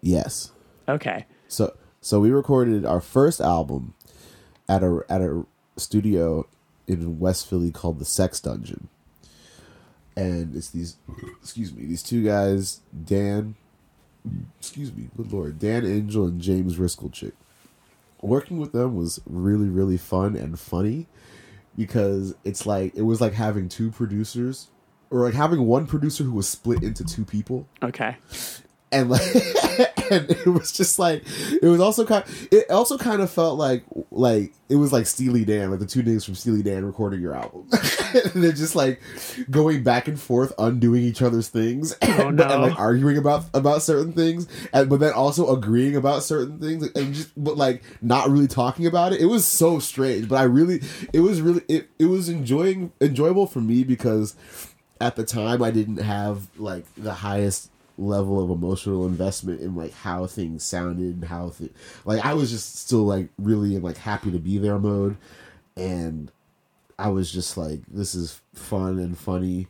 [0.00, 0.52] Yes.
[0.88, 1.26] Okay.
[1.48, 1.74] So
[2.04, 3.94] so we recorded our first album
[4.68, 5.46] at a at a
[5.78, 6.46] studio
[6.86, 8.88] in West Philly called the Sex Dungeon.
[10.14, 10.98] And it's these
[11.40, 13.54] excuse me, these two guys, Dan
[14.60, 17.32] excuse me, good lord, Dan Angel and James Riskelchick.
[18.20, 21.06] Working with them was really, really fun and funny
[21.74, 24.68] because it's like it was like having two producers
[25.08, 28.18] or like having one producer who was split into two people Okay.
[28.94, 29.20] And like
[30.10, 33.82] and it was just like it was also kind it also kind of felt like
[34.10, 37.34] like it was like Steely Dan like the two niggas from Steely Dan recording your
[37.34, 39.00] album and they're just like
[39.50, 42.44] going back and forth undoing each other's things oh, and, Oh, no.
[42.44, 46.88] and like arguing about about certain things and but then also agreeing about certain things
[46.94, 50.44] and just but like not really talking about it it was so strange but I
[50.44, 50.80] really
[51.12, 54.36] it was really it, it was enjoying enjoyable for me because
[55.00, 59.92] at the time I didn't have like the highest level of emotional investment in like
[59.92, 61.72] how things sounded and how th-
[62.04, 65.16] like I was just still like really in like happy to be there mode.
[65.76, 66.30] And
[66.98, 69.68] I was just like this is fun and funny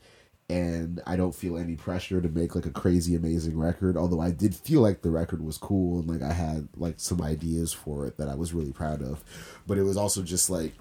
[0.50, 4.30] and I don't feel any pressure to make like a crazy amazing record although I
[4.30, 8.06] did feel like the record was cool and like I had like some ideas for
[8.06, 9.24] it that I was really proud of.
[9.66, 10.72] But it was also just like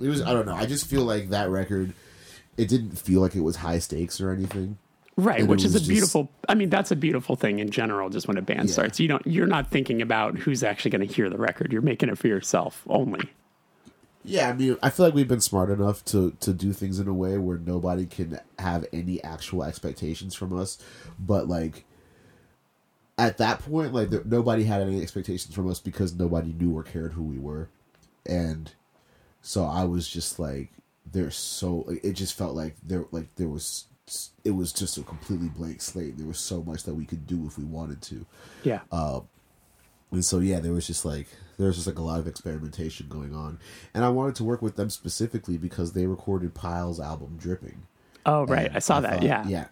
[0.00, 1.92] it was I don't know I just feel like that record
[2.56, 4.78] it didn't feel like it was high stakes or anything
[5.20, 6.30] Right, And which is a was just- beautiful.
[6.48, 8.08] I mean, that's a beautiful thing in general.
[8.08, 8.72] Just when a band Yeah.
[8.72, 9.26] starts, you don't.
[9.26, 11.72] You're not thinking about who's actually going to hear the record.
[11.72, 13.28] You're making it for yourself only.
[14.24, 17.08] Yeah, I mean, I feel like we've been smart enough to to do things in
[17.08, 20.78] a way where nobody can have any actual expectations from us,
[21.18, 21.84] but like
[23.16, 26.84] at that point, like there, nobody had any expectations from us because nobody knew or
[26.84, 27.68] cared who we were,
[28.24, 28.70] and
[29.42, 30.70] so I was just like,
[31.10, 33.86] there's so it just felt like there like there was
[34.44, 36.16] it was just a completely blank slate.
[36.18, 38.26] There was so much that we could do if we wanted to.
[38.64, 38.80] Yeah.
[38.92, 39.20] Uh,
[40.10, 41.26] And so yeah, there was just like
[41.58, 43.58] there was just like a lot of experimentation going on,
[43.94, 47.82] and I wanted to work with them specifically because they recorded Pile's album "Dripping."
[48.24, 48.66] oh, right.
[48.68, 49.14] And I saw that.
[49.14, 49.44] thought- yeah.
[49.46, 49.66] yeah,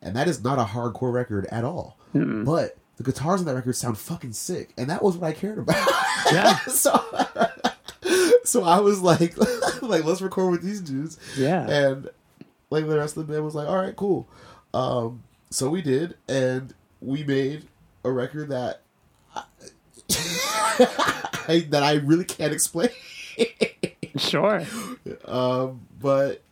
[0.00, 1.98] and that is not a hardcore record at all.
[2.12, 5.58] But the guitars on that record sound fucking sick, and that was what I cared
[5.58, 5.88] about.
[6.30, 6.56] Yeah.
[6.68, 6.92] so,
[8.44, 9.36] so I was like,
[9.82, 11.18] like let's record with these dudes.
[11.36, 11.66] Yeah.
[11.68, 12.08] and
[12.72, 14.26] like the rest of the band was like, all right, cool.
[14.74, 17.66] Um, so we did, and we made
[18.04, 18.80] a record that
[19.36, 19.42] I,
[21.70, 22.88] that I really can't explain.
[24.16, 24.62] Sure.
[25.24, 26.42] Um, but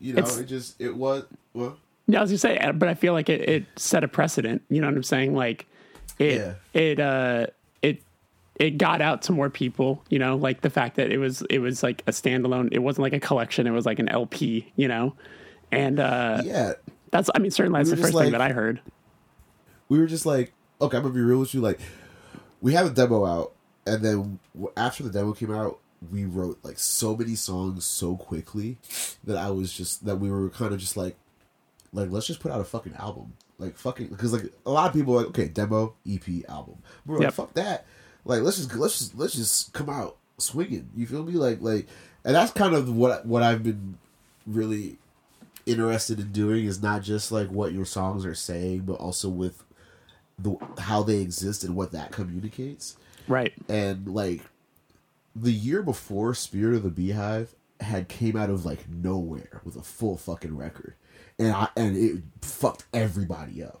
[0.00, 1.76] you know, It's- it just it was well,
[2.06, 4.62] No, I was gonna say, uh, but I feel like it, it set a precedent.
[4.68, 5.34] You know what I'm saying?
[5.34, 5.66] Like,
[6.18, 6.54] it Yeah.
[6.72, 7.46] it uh
[7.82, 8.02] it
[8.56, 10.04] it got out to more people.
[10.08, 12.68] You know, like the fact that it was it was like a standalone.
[12.72, 13.66] It wasn't like a collection.
[13.66, 14.72] It was like an LP.
[14.76, 15.14] You know,
[15.72, 16.72] and uh yeah.
[17.10, 18.80] that's I mean certainly that's We the first just thing that I heard.
[19.88, 21.60] we were just like, okay, I'm gonna be real with you.
[21.60, 21.80] Like,
[22.60, 23.52] we have a demo out,
[23.86, 24.38] and then
[24.76, 25.78] after the demo came out,
[26.10, 28.78] we wrote like so many songs so quickly
[29.24, 31.16] that I was just that we were kind of just like,
[31.92, 34.92] like let's just put out a fucking album, like fucking because like a lot of
[34.94, 36.76] people are like okay, demo, EP, album.
[37.06, 37.34] We're like Yep.
[37.34, 37.84] fuck that.
[38.24, 40.88] Like let's just let's just let's just come out swinging.
[40.96, 41.32] You feel me?
[41.32, 41.86] Like like,
[42.24, 43.98] and that's kind of what what I've been
[44.46, 44.96] really
[45.66, 49.64] interested in doing is not just like what your songs are saying, but also with
[50.38, 52.96] the how they exist and what that communicates.
[53.28, 53.52] Right.
[53.68, 54.42] And like
[55.34, 59.82] the year before Spirit of the Beehive had came out of like nowhere with a
[59.82, 60.94] full fucking record.
[61.38, 63.80] And I and it fucked everybody up.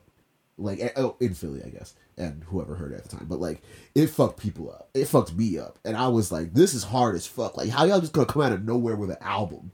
[0.56, 1.94] Like eh, oh in Philly, I guess.
[2.16, 3.26] And whoever heard it at the time.
[3.28, 3.62] But like
[3.94, 4.88] it fucked people up.
[4.94, 5.78] It fucked me up.
[5.84, 7.56] And I was like, this is hard as fuck.
[7.56, 9.72] Like how y'all just gonna come out of nowhere with an album?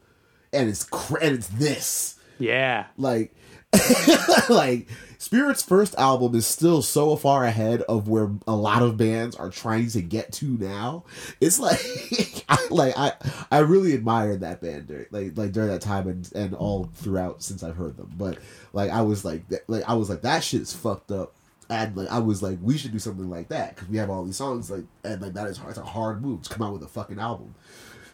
[0.53, 2.17] And it's cra- and it's this.
[2.39, 2.87] Yeah.
[2.97, 3.35] like
[4.49, 9.37] like spirit's first album is still so far ahead of where a lot of bands
[9.37, 11.05] are trying to get to now.
[11.41, 13.13] It's like I, like i
[13.53, 17.43] i really admired that band during, like like during that time and and all throughout
[17.43, 18.11] since i've heard them.
[18.19, 18.39] But
[18.73, 21.35] like i was like that like i was like that shit's fucked up.
[21.69, 24.25] And like i was like we should do something like that because we have all
[24.25, 26.73] these songs like and like that is hard it's a hard move to come out
[26.73, 27.55] with a fucking album.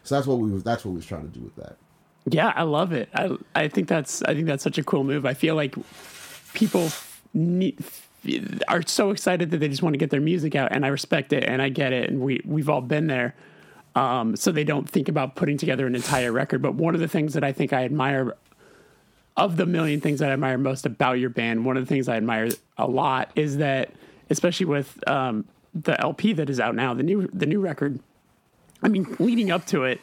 [0.03, 1.77] So that's what we was that's what we was trying to do with that
[2.29, 3.09] Yeah, I love it.
[3.13, 5.25] I I think that's I think that's such a cool move.
[5.25, 5.75] I feel like
[6.53, 6.89] people
[7.33, 7.81] need,
[8.67, 11.31] are so excited that they just want to get their music out, and I respect
[11.31, 13.33] it and I get it, and we we've all been there.
[13.95, 16.61] Um, so they don't think about putting together an entire record.
[16.61, 18.35] But one of the things that I think I admire
[19.37, 22.09] of the million things that I admire most about your band, one of the things
[22.09, 23.91] I admire a lot is that,
[24.29, 27.99] especially with um, the LP that is out now, the new the new record.
[28.83, 30.01] I mean, leading up to it,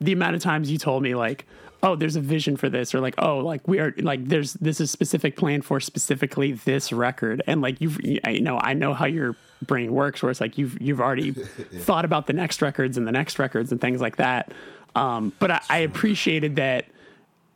[0.00, 1.46] the amount of times you told me like
[1.82, 4.80] oh there's a vision for this or like oh like we are like there's this
[4.80, 9.06] is specific plan for specifically this record and like you've I know I know how
[9.06, 13.06] your brain works where it's like you've you've already thought about the next records and
[13.06, 14.52] the next records and things like that.
[14.94, 16.86] Um but I, I appreciated that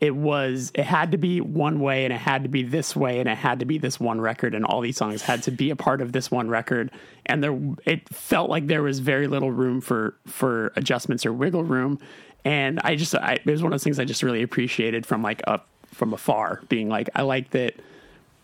[0.01, 3.21] it was it had to be one way and it had to be this way
[3.21, 5.71] and it had to be this one record and all these songs had to be
[5.71, 6.91] a part of this one record.
[7.27, 11.65] And there it felt like there was very little room for for adjustments or wiggle
[11.65, 11.99] room
[12.45, 15.23] and i just I, it was one of those things i just really appreciated from
[15.23, 17.75] like up from afar being like i like that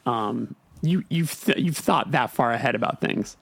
[0.06, 3.36] um you you've th- you've thought that far ahead about things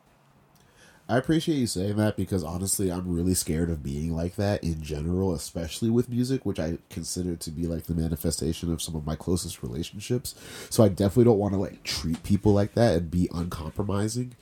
[1.11, 4.83] I appreciate you saying that because honestly, I'm really scared of being like that in
[4.83, 9.07] general, especially with music, which I consider to be like the manifestation of some of
[9.07, 10.35] my closest relationships.
[10.69, 14.37] So I definitely don't want to like treat people like that and be uncompromising.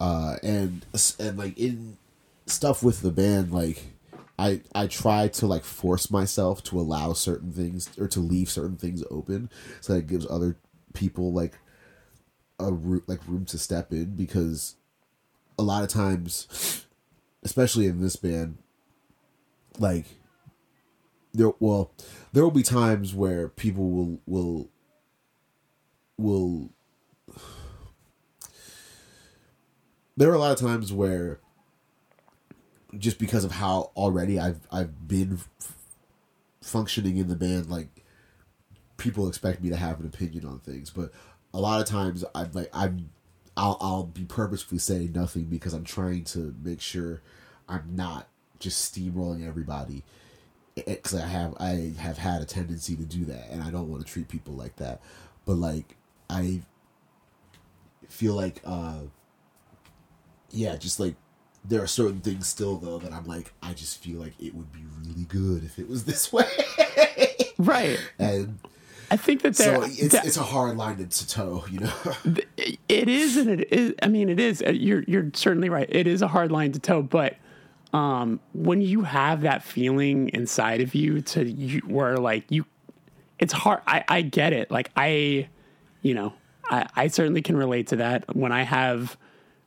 [0.00, 0.86] Uh, and
[1.18, 1.98] and like in
[2.46, 3.88] stuff with the band, like
[4.38, 8.76] I I try to like force myself to allow certain things or to leave certain
[8.76, 9.50] things open,
[9.80, 10.56] so that it gives other
[10.94, 11.58] people like
[12.60, 14.76] a root like room to step in because
[15.58, 16.86] a lot of times,
[17.42, 18.58] especially in this band,
[19.78, 20.06] like
[21.34, 21.92] there well
[22.32, 24.70] there will be times where people will will
[26.16, 26.70] will
[30.16, 31.40] there are a lot of times where
[32.96, 35.74] just because of how already I've I've been f-
[36.62, 37.88] functioning in the band like
[38.96, 40.90] people expect me to have an opinion on things.
[40.90, 41.12] But
[41.52, 43.10] a lot of times I'm like I'm
[43.56, 47.20] I'll I'll be purposefully saying nothing because I'm trying to make sure
[47.68, 48.28] I'm not
[48.58, 50.04] just steamrolling everybody.
[50.74, 54.06] Because I have I have had a tendency to do that and I don't want
[54.06, 55.00] to treat people like that.
[55.44, 55.96] But like
[56.30, 56.62] I
[58.08, 59.00] feel like uh
[60.50, 61.14] yeah just like
[61.64, 64.72] there are certain things still though that I'm like I just feel like it would
[64.72, 66.46] be really good if it was this way.
[67.58, 67.98] Right.
[68.18, 68.58] And
[69.10, 71.92] I think that there, so it's that- it's a hard line to toe you know?
[72.88, 75.88] It is and it is i mean it is Uh, you're you're certainly right.
[75.90, 77.36] It is a hard line to toe but
[77.92, 82.64] um when you have that feeling inside of you to you where like you
[83.38, 84.70] it's hard i i get it.
[84.70, 85.48] Like i
[86.02, 86.32] you know
[86.70, 88.36] i i certainly can relate to that.
[88.36, 89.16] When i have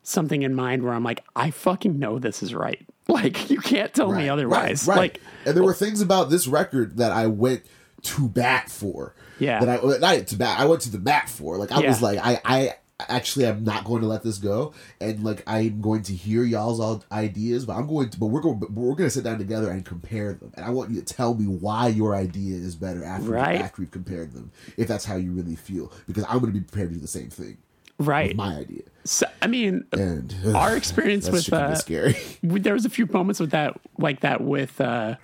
[0.04, 3.94] something in mind where i'm like i fucking know this is right like you can't
[3.94, 5.02] tell me otherwise Right, right.
[5.02, 7.64] like and there were things about this record that I went
[8.04, 9.16] to bat for.
[9.40, 9.64] Yeah.
[9.64, 10.60] That I not to bat.
[10.60, 11.58] I went to the bat for.
[11.58, 11.90] Like I Yeah.
[11.90, 12.76] was like I I
[13.10, 16.80] actually I'm not going to let this go, and like I'm going to hear y'all's
[16.80, 18.20] all ideas, but I'm going to.
[18.20, 18.60] But we're going.
[18.60, 21.06] But we're going to sit down together and compare them, and I want you to
[21.14, 23.60] tell me why your idea is better after Right.
[23.62, 26.64] after we've compared them, if that's how you really feel, because I'm going to be
[26.66, 27.58] prepared to do the same thing.
[28.02, 28.36] Right.
[28.36, 28.84] My idea.
[29.04, 32.16] so, i mean And our experience with shit can be uh, scary.
[32.44, 35.16] there was a few moments with that like that with uh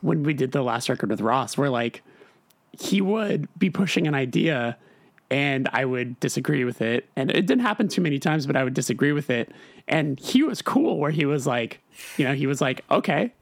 [0.00, 2.02] when we did the last record with Ross where like
[2.78, 4.76] he would be pushing an idea
[5.30, 7.08] and I would disagree with it.
[7.16, 9.50] And it didn't happen too many times but I would disagree with it.
[9.88, 11.80] And he was cool where he was like
[12.16, 13.32] you know he was like okay.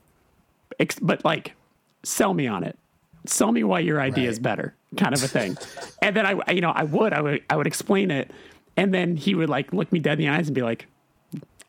[0.81, 1.55] Ex- but like
[2.03, 2.79] sell me on it
[3.27, 5.57] sell me why your idea is better kind of a thing
[6.03, 8.31] and then I I- you know I would I would I would explain it
[8.77, 10.87] and then he would like look me dead in the eyes and be like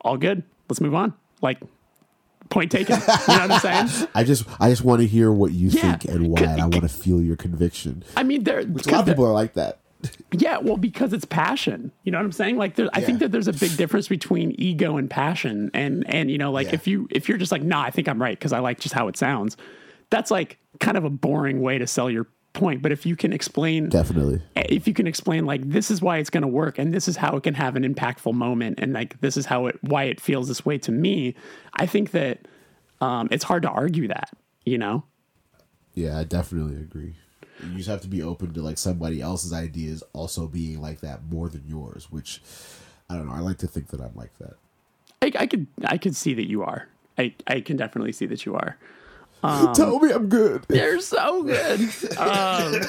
[0.01, 0.43] all good.
[0.69, 1.13] Let's move on.
[1.41, 1.59] Like,
[2.49, 2.99] point taken.
[2.99, 4.07] You know what I'm saying?
[4.15, 5.95] I just I just want to hear what you Yeah.
[5.97, 8.03] think and why, and I want to feel your conviction.
[8.17, 8.59] I mean, there.
[8.59, 9.79] A lot of people are like that.
[10.33, 11.91] yeah, well, because it's passion.
[12.03, 12.57] You know what I'm saying?
[12.57, 15.71] Like, there, I think that there's a big difference between ego and passion.
[15.73, 16.73] And and you know, like Yeah.
[16.75, 18.93] if you if you're just like, nah, I think I'm right because I like just
[18.95, 19.55] how it sounds.
[20.13, 22.83] That's like kind of a boring way to sell your point.
[22.83, 24.43] But if you can explain Definitely.
[24.55, 27.17] if you can explain like this is why it's going to work and this is
[27.17, 30.21] how it can have an impactful moment and like this is how it why it
[30.21, 31.33] feels this way to me
[31.79, 32.47] i think that
[33.01, 34.29] um, it's hard to argue that
[34.65, 35.03] you know
[35.95, 37.15] Yeah, I definitely agree.
[37.61, 41.23] You just have to be open to like somebody else's ideas also being like that
[41.31, 42.41] more than yours, which
[43.09, 43.33] I don't know.
[43.33, 44.55] I like to think that I'm like that.
[45.23, 46.87] i, I could i could see that you are
[47.17, 48.77] i i can definitely see that you are
[49.73, 50.63] Tell me I'm good.
[50.67, 52.17] they're so good.
[52.17, 52.81] Um,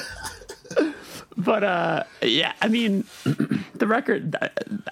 [1.37, 3.03] but uh yeah i mean
[3.75, 4.35] the record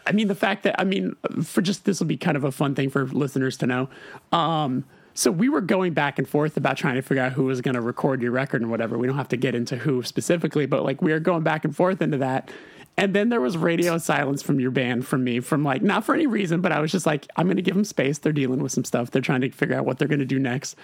[0.05, 2.51] i mean the fact that i mean for just this will be kind of a
[2.51, 3.89] fun thing for listeners to know.
[4.31, 4.83] Um
[5.15, 7.75] so we were going back and forth about trying to figure out who was going
[7.75, 8.97] to record your record and whatever.
[8.97, 11.75] We don't have to get into who specifically but like we are going back and
[11.75, 12.51] forth into that
[12.97, 16.13] and then there was radio silence from your band from me from like not for
[16.13, 18.61] any reason but i was just like i'm going to give them space they're dealing
[18.61, 20.75] with some stuff they're trying to figure out what they're going to do next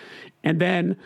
[0.44, 0.98] and then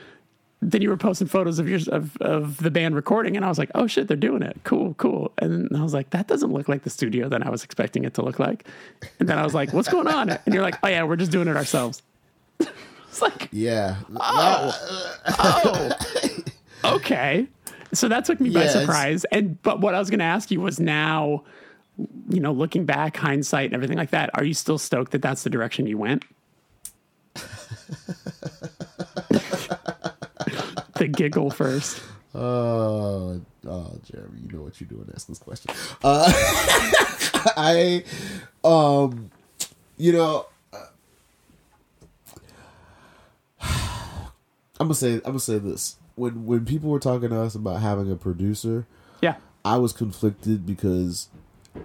[0.70, 3.58] then you were posting photos of yours of, of the band recording and I was
[3.58, 4.62] like, oh shit, they're doing it.
[4.64, 5.34] Cool, cool.
[5.38, 8.14] And I was like, that doesn't look like the studio that I was expecting it
[8.14, 8.66] to look like.
[9.20, 10.30] And then I was like, what's going on?
[10.30, 12.02] And you're like, oh yeah, we're just doing it ourselves.
[12.60, 13.98] it's like, Yeah.
[14.16, 15.92] oh, oh
[16.96, 17.48] okay.
[17.94, 19.26] So that took me by Yeah, it's- surprise.
[19.32, 21.44] And but what I was gonna ask you was now,
[22.30, 25.44] you know, looking back, hindsight and everything like that, are you still stoked that that's
[25.44, 26.26] the direction you went?
[30.96, 32.02] the giggle first.
[32.36, 35.08] Oh, oh, Jeremy, you know what you're doing.
[35.14, 35.72] Ask this question.
[36.04, 36.32] Uh,
[37.56, 38.04] I,
[38.64, 39.30] um,
[39.98, 40.86] you know, uh,
[43.62, 45.98] I'm gonna say, I'm gonna say this.
[46.16, 48.86] When when people were talking to us about having a producer,
[49.22, 49.36] Yeah.
[49.66, 51.30] I was conflicted because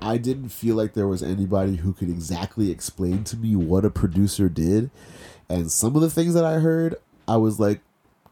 [0.02, 3.90] I didn't feel like there was anybody who could exactly explain to me what a
[3.90, 4.90] producer did.
[5.48, 6.96] And some of the things that I heard,
[7.26, 7.80] I was like,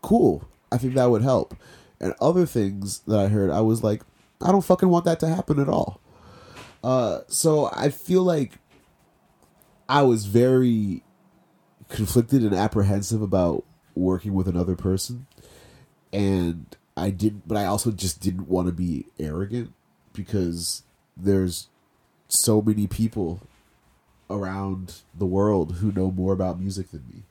[0.03, 0.47] cool.
[0.71, 1.55] I think that would help.
[2.01, 4.03] And other things that I heard, I was like,
[4.43, 6.01] I don't fucking want that to happen at all.
[6.85, 8.59] Uh, so I feel like
[9.89, 11.03] I was very
[11.89, 13.65] conflicted and apprehensive about
[13.95, 15.27] working with another person
[16.17, 19.75] and I didn't, but I also just didn't want to be arrogant
[20.15, 20.83] because
[21.15, 21.69] there's
[22.27, 23.43] so many people
[24.31, 27.25] around the world who know more about music than me.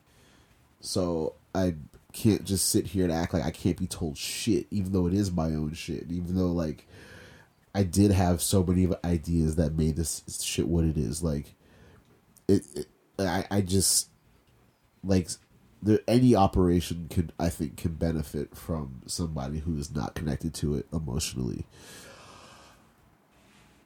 [0.80, 1.74] So I
[2.12, 5.14] can't just sit here and act like I can't be told shit, even though it
[5.14, 6.04] is my own shit.
[6.08, 6.86] Even though like
[7.74, 11.24] I did have so many ideas that made this shit what it is.
[11.24, 11.54] Like
[12.46, 12.86] it, it
[13.18, 14.10] I, I just
[15.02, 15.28] like
[15.82, 20.74] there any operation could I think can benefit from somebody who is not connected to
[20.76, 21.64] it emotionally.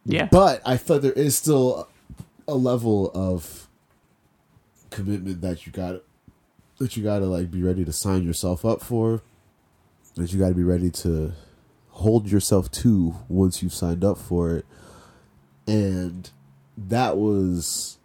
[0.04, 0.28] Yeah.
[0.30, 1.88] But I thought there is still
[2.48, 3.68] a level of
[4.90, 6.02] commitment that you got
[6.78, 9.22] that you got to like be ready to sign yourself up for
[10.16, 11.32] that you got to be ready to
[11.90, 14.66] hold yourself to once you've signed up for it
[15.66, 16.30] and
[16.76, 17.98] that was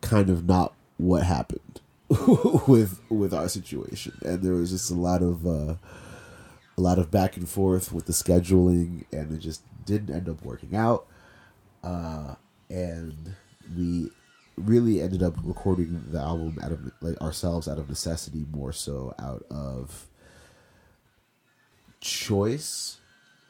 [0.00, 1.80] kind of not what happened
[2.66, 4.18] with with our situation.
[4.22, 5.74] And there was just a lot of uh
[6.76, 10.42] a lot of back and forth with the scheduling and it just didn't end up
[10.42, 11.06] working out.
[11.82, 12.34] Uh
[12.70, 13.34] and
[13.76, 14.10] we
[14.56, 19.14] really ended up recording the album out of like ourselves out of necessity more so
[19.18, 20.06] out of
[22.00, 22.98] choice.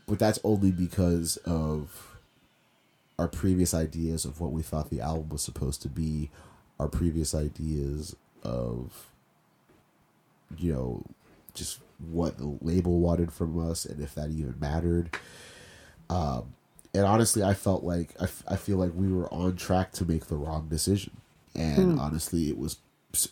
[0.06, 2.16] But that's only because of
[3.18, 6.30] our previous ideas of what we thought the album was supposed to be
[6.78, 8.16] our previous ideas
[8.48, 9.06] of
[10.56, 11.04] you know
[11.54, 11.80] just
[12.10, 15.16] what the label wanted from us and if that even mattered.
[16.10, 16.54] Um
[16.94, 20.06] and honestly i felt like I, f- I feel like we were on track to
[20.06, 21.12] make the wrong decision.
[21.54, 22.78] And honestly it was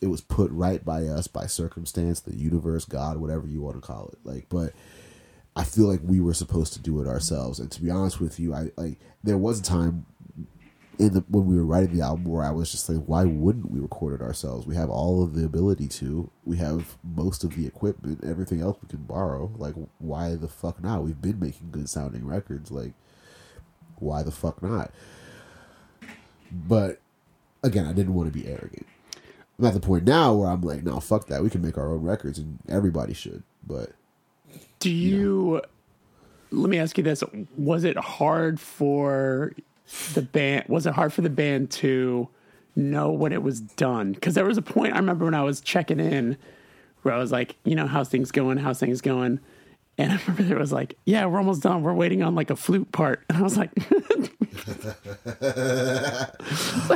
[0.02, 3.80] it was put right by us by circumstance the universe god whatever you want to
[3.80, 4.18] call it.
[4.24, 4.72] Like but
[5.54, 7.58] i feel like we were supposed to do it ourselves.
[7.60, 10.04] And to be honest with you i like there was a time
[10.98, 13.70] in the when we were writing the album where i was just like why wouldn't
[13.70, 17.54] we record it ourselves we have all of the ability to we have most of
[17.54, 21.70] the equipment everything else we can borrow like why the fuck not we've been making
[21.70, 22.92] good sounding records like
[23.98, 24.90] why the fuck not?
[26.50, 27.00] But
[27.62, 28.86] again, I didn't want to be arrogant.
[29.58, 31.42] I'm at the point now where I'm like, no, fuck that.
[31.42, 33.42] We can make our own records, and everybody should.
[33.66, 33.92] But
[34.80, 35.62] Do you?
[36.50, 37.24] Let me ask you this:
[37.56, 39.52] Was it hard for
[40.14, 40.64] the band?
[40.68, 42.28] Was it hard for the band to
[42.74, 44.12] know when it was done?
[44.12, 46.36] Because there was a point I remember when I was checking in,
[47.02, 48.58] where I was like, you know, how's things going?
[48.58, 49.40] How's things going?
[49.98, 51.82] And I remember there was like, yeah, we're almost done.
[51.82, 53.70] We're waiting on like a flute part, and I was like,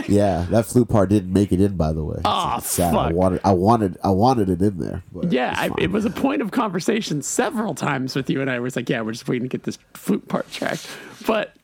[0.09, 1.77] yeah, that flute part didn't make it in.
[1.77, 2.95] By the way, it's sad.
[2.95, 5.03] I wanted, I wanted, I wanted it in there.
[5.13, 8.51] But yeah, it's I, it was a point of conversation several times with you and
[8.51, 8.59] I.
[8.59, 10.89] Was like, yeah, we're just waiting to get this flute part checked,
[11.27, 11.55] but.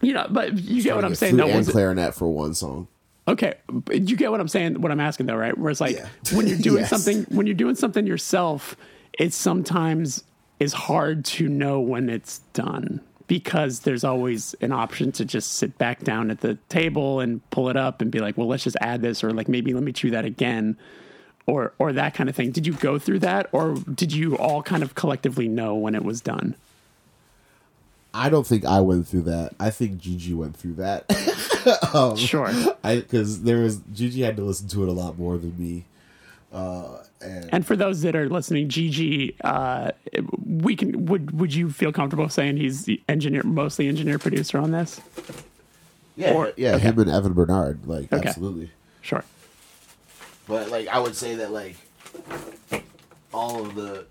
[0.00, 1.34] You know, but you get what I'm saying.
[1.36, 1.58] flute though.
[1.58, 2.88] and clarinet for one song.
[3.28, 3.54] Okay,
[3.92, 4.80] you get what I'm saying.
[4.80, 5.56] What I'm asking though, right?
[5.56, 6.08] Where it's like Yeah.
[6.34, 6.90] when you're doing Yes.
[6.90, 8.76] something, when you're doing something yourself,
[9.18, 10.24] it sometimes
[10.58, 15.78] is hard to know when it's done because there's always an option to just sit
[15.78, 18.76] back down at the table and pull it up and be like, well, let's just
[18.80, 20.76] add this, or like maybe let me chew that again,
[21.46, 22.50] or or that kind of thing.
[22.50, 26.04] Did you go through that, or did you all kind of collectively know when it
[26.04, 26.56] was done?
[28.12, 29.54] I don't think I went through that.
[29.60, 31.04] I think Gigi went through that.
[31.94, 32.50] um, Sure.
[32.82, 35.84] I because there was Gigi had to listen to it a lot more than me.
[36.52, 39.92] Uh, and And for those that are listening, Gigi, uh,
[40.44, 44.72] we can would would you feel comfortable saying he's the engineer, mostly engineer producer on
[44.72, 45.00] this?
[46.16, 46.80] yeah, or- yeah, okay.
[46.88, 48.28] him and Evan Bernard, like Okay.
[48.28, 48.70] absolutely.
[49.02, 49.24] Sure.
[50.48, 51.76] But like I would say that like
[53.32, 54.06] all of the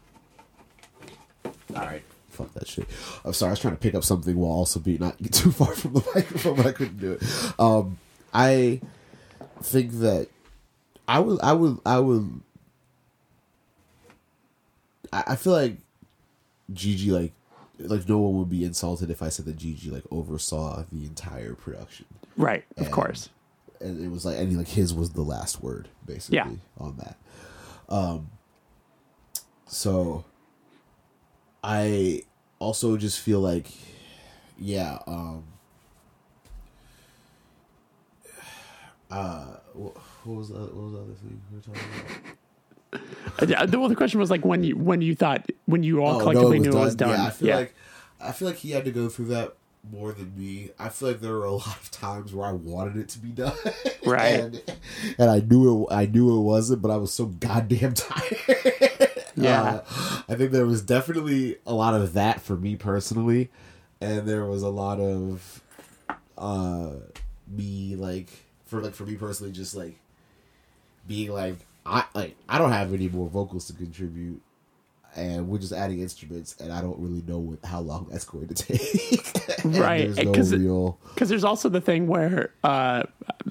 [1.75, 2.03] All right.
[2.39, 2.87] Fuck that shit.
[3.23, 5.51] I'm sorry, I was trying to pick up something while also being not get too
[5.51, 7.23] far from the microphone, but I couldn't do it.
[7.59, 7.97] Um
[8.33, 8.81] I
[9.61, 10.27] think that
[11.07, 12.41] I would I would I would
[15.11, 15.77] I, I feel like
[16.73, 17.33] Gigi like
[17.79, 21.53] like no one would be insulted if I said that Gigi like oversaw the entire
[21.55, 22.05] production
[22.37, 22.63] Right.
[22.77, 23.29] Of course.
[23.81, 26.49] and it was like I mean, like his was the last word basically Yeah.
[26.77, 27.17] on that
[27.89, 28.29] um
[29.67, 30.23] so
[31.63, 32.21] i
[32.59, 33.67] also just feel like
[34.57, 35.43] yeah um
[39.11, 41.81] uh what, what was the, what was the other thing we were talking
[43.47, 46.15] about the- well, the question was like when you when you thought when you all
[46.15, 47.09] Oh, no, collectively knew it was done.
[47.09, 47.75] Yeah, I feel like
[48.19, 49.53] I feel like he had to go through that
[49.89, 50.71] more than me.
[50.77, 53.29] I feel like there were a lot of times where I wanted it to be
[53.29, 53.53] done,
[54.05, 54.39] Right.
[54.39, 54.61] and,
[55.17, 55.93] and I knew it.
[55.93, 58.88] I knew it wasn't, but I was so goddamn tired.
[59.43, 59.61] Yeah.
[59.63, 63.49] Uh, I think there was definitely a lot of that for me personally,
[64.01, 65.63] and there was a lot of
[66.37, 66.91] uh
[67.47, 68.29] me like
[68.65, 69.99] for like for me personally just like
[71.07, 74.41] being like I like I don't have any more vocals to contribute.
[75.15, 78.47] and we're just adding instruments, and I don't really know what, how long that's going
[78.47, 79.65] to take.
[79.65, 80.99] Right, There's no real.
[81.13, 83.03] Because there's also the thing where uh,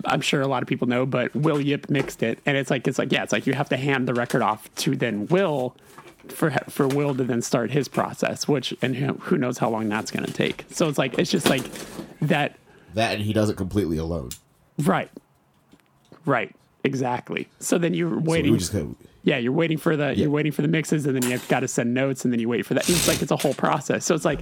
[0.05, 2.87] I'm sure a lot of people know, but Will Yip mixed it, and it's like
[2.87, 5.77] it's like yeah, it's like you have to hand the record off to then Will
[6.29, 9.89] for for Will to then start his process, which and who who knows how long
[9.89, 10.65] that's going to take.
[10.71, 11.63] So it's like it's just like
[12.23, 12.57] that.
[12.95, 14.31] That and he does it completely alone.
[14.79, 15.11] Right,
[16.25, 16.55] right,
[16.85, 17.49] exactly.
[17.61, 18.57] So then you're So waiting.
[18.59, 21.31] just kind of, yeah, you're waiting for the you're waiting for the mixes, and then
[21.31, 22.89] you've got to send notes, and then you wait for that.
[22.89, 24.05] It's like it's a whole process.
[24.05, 24.41] So it's like,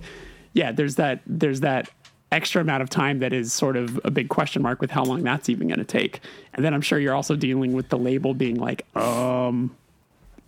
[0.52, 1.90] yeah, there's that there's that
[2.32, 5.22] extra amount of time that is sort of a big question mark with how long
[5.22, 6.20] that's even going to take.
[6.54, 9.74] And then I'm sure you're also dealing with the label being like, um,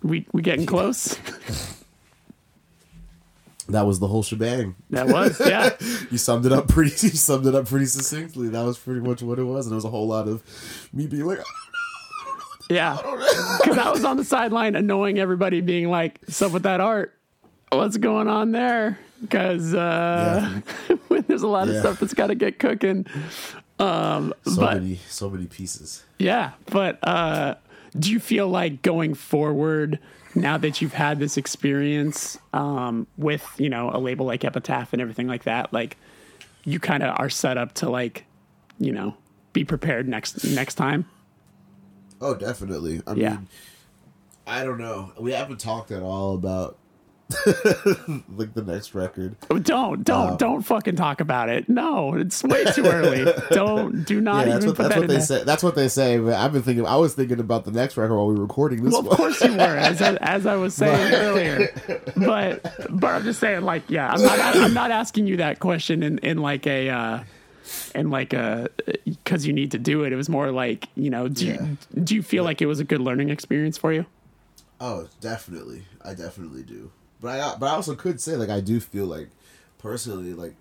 [0.02, 1.18] we we getting close.
[3.68, 4.74] that was the whole shebang.
[4.90, 5.70] that was yeah.
[6.10, 6.90] You summed it up pretty.
[7.08, 8.48] You summed it up pretty succinctly.
[8.48, 10.42] That was pretty much what it was, and it was a whole lot of
[10.92, 11.40] me being like,
[12.70, 12.96] Yeah.
[13.58, 17.14] Because I was on the sideline annoying everybody, being like, What's up with that art?
[17.70, 18.98] What's going on there?
[19.20, 20.60] Because uh,
[21.26, 21.80] there's a lot of Yeah.
[21.80, 23.06] stuff that's got to get cooking.
[23.78, 26.04] Um, so but many, so many pieces.
[26.18, 27.54] yeah, but uh,
[27.98, 29.98] do you feel like going forward,
[30.34, 35.00] now that you've had this experience um, with, you know, a label like Epitaph and
[35.02, 35.96] everything like that, like
[36.64, 38.24] you kind of are set up to like,
[38.78, 39.16] you know,
[39.52, 41.06] be prepared next next time?
[42.20, 43.00] Oh, definitely.
[43.06, 43.30] I Yeah.
[43.30, 43.48] mean,
[44.46, 45.12] I don't know.
[45.18, 46.78] We haven't talked at all about
[48.36, 49.36] like the next record.
[49.50, 51.68] Oh, Don't, don't, Uh, don't fucking talk about it.
[51.68, 53.30] No, it's way too early.
[53.50, 55.22] don't, do not yeah, that's even what put that's that what in they there.
[55.26, 55.44] say.
[55.44, 56.18] That's what they say.
[56.18, 56.86] But I've been thinking.
[56.86, 59.42] I was thinking about the next record while we were recording this Well, of course
[59.42, 61.68] you were, as I, as I was saying earlier.
[62.16, 66.02] But, but I'm just saying, like, yeah, I'm not, I'm not asking you that question
[66.02, 67.22] in, in like a, uh,
[67.94, 68.68] in like a,
[69.04, 70.12] because you need to do it.
[70.12, 71.62] It was more like, you know, do Yeah.
[71.94, 74.06] you, do you feel like it was a good learning experience for you?
[74.80, 75.82] Oh, definitely.
[76.02, 76.90] I definitely do.
[77.20, 79.28] But I but I also could say like I do feel like
[79.78, 80.54] personally like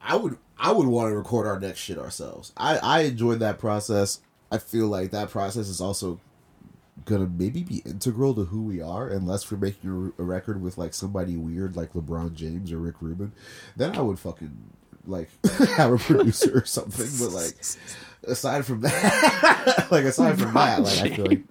[0.00, 2.52] I would I would want to record our next shit ourselves.
[2.56, 4.20] I I enjoyed that process.
[4.50, 6.20] I feel like that process is also
[7.04, 10.94] gonna maybe be integral to who we are unless we're making a, record with like
[10.94, 13.32] somebody weird like LeBron James or Rick Rubin.
[13.76, 14.56] Then I would fucking
[15.06, 15.30] like
[15.76, 17.08] have a producer or something.
[17.18, 17.54] But like
[18.24, 21.42] aside from that, like aside from that, like I feel like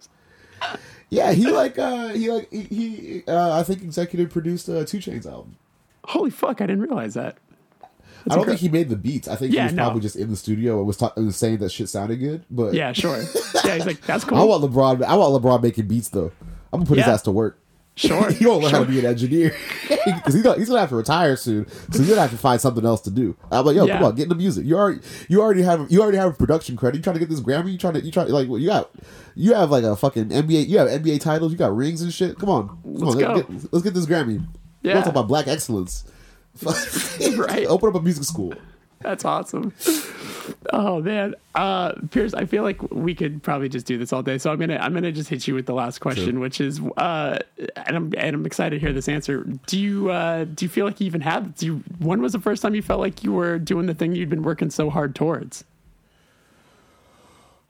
[1.12, 4.98] yeah, he like uh he like he, he uh I think executive produced uh, 2
[4.98, 5.58] Chainz album.
[6.06, 7.38] Holy fuck, I didn't realize that.
[8.30, 9.28] I don't incre- think he made the beats.
[9.28, 9.84] I think Yeah, he was no.
[9.84, 12.44] probably just in the studio and was, ta- and was saying that shit sounded good.
[12.52, 13.18] But Yeah, sure.
[13.66, 14.38] Yeah, he's like, that's cool.
[14.40, 15.04] I want LeBron.
[15.04, 16.32] I want LeBron making beats though.
[16.74, 17.60] I'm gonna put his ass to work.
[17.96, 18.32] Sure.
[18.32, 19.56] He gonna learn how to be an engineer
[19.90, 21.68] because he's he's gonna have to retire soon.
[21.68, 23.36] So he's gonna have to find something else to do.
[23.52, 23.98] I'm like, yo, Yeah.
[23.98, 24.66] come on, get into music.
[24.66, 26.98] You already you already have you already have a production credit.
[26.98, 27.72] You trying to get this Grammy?
[27.72, 28.92] You trying to you trying like what you got?
[29.36, 30.68] You have like a fucking NBA.
[30.68, 31.52] You have NBA titles.
[31.52, 32.38] You got rings and shit.
[32.40, 33.34] Come on, come Let's on, go.
[33.34, 34.46] Let's, get, let's get this Grammy.
[34.82, 34.94] Yeah.
[34.96, 36.04] We're talking about black excellence.
[37.38, 37.66] Right.
[37.68, 38.54] Open up a music school.
[39.02, 39.74] That's awesome.
[40.74, 44.38] Oh man, uh, Pierce, I feel like we could probably just do this all day.
[44.38, 46.40] So I'm gonna I'm gonna just hit you with the last question, Sure.
[46.40, 47.40] which is, uh,
[47.76, 49.44] and I'm and I'm excited to hear this answer.
[49.68, 51.56] Do you uh, do you feel like you even have?
[51.56, 54.16] Do you, when was the first time you felt like you were doing the thing
[54.16, 55.64] you'd been working so hard towards?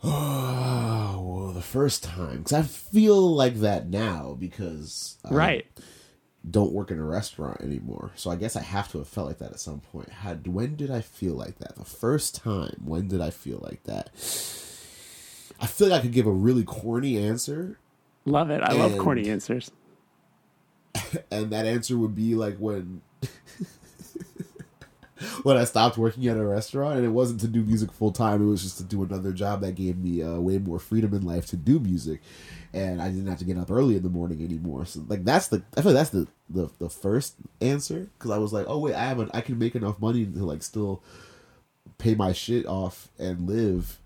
[0.03, 5.65] Oh, well, the first time because I feel like that now because I Right.
[6.49, 8.11] Don't work in a restaurant anymore.
[8.15, 10.09] So I guess I have to have felt like that at some point.
[10.09, 11.75] Had when did I feel like that?
[11.75, 12.81] The first time.
[12.83, 14.09] When did I feel like that?
[15.59, 17.77] I feel like I could give a really corny answer,
[18.25, 18.61] Love it.
[18.61, 19.71] I love corny answers.
[21.31, 23.01] and that answer would be like when.
[25.43, 28.41] When I stopped working at a restaurant, and it wasn't to do music full time,
[28.41, 31.23] it was just to do another job that gave me uh, way more freedom in
[31.23, 32.21] life to do music,
[32.73, 34.85] and I didn't have to get up early in the morning anymore.
[34.85, 38.37] So, like, that's the I feel like that's the the, the first answer because I
[38.37, 41.01] was like, oh wait, I have an, I can make enough money to like still
[41.97, 43.99] pay my shit off and live,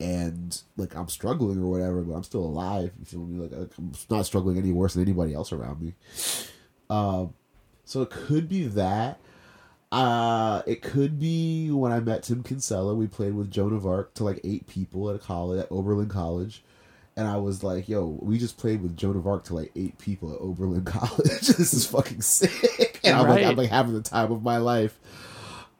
[0.00, 2.92] and like I'm struggling or whatever, but I'm still alive.
[2.98, 3.46] You feel me?
[3.46, 5.94] Like I'm not struggling any worse than anybody else around me.
[6.90, 7.34] Um,
[7.84, 9.18] so it could be that.
[9.90, 12.94] Uh, it could be when I met Tim Kinsella.
[12.94, 16.08] We played with Joan of Arc to like eight people at a college at Oberlin
[16.10, 16.62] College,
[17.16, 19.96] and I was like, "Yo, we just played with Joan of Arc to like eight
[19.98, 21.40] people at Oberlin College.
[21.46, 24.98] this is fucking sick." And I'm like, I'm like having the time of my life.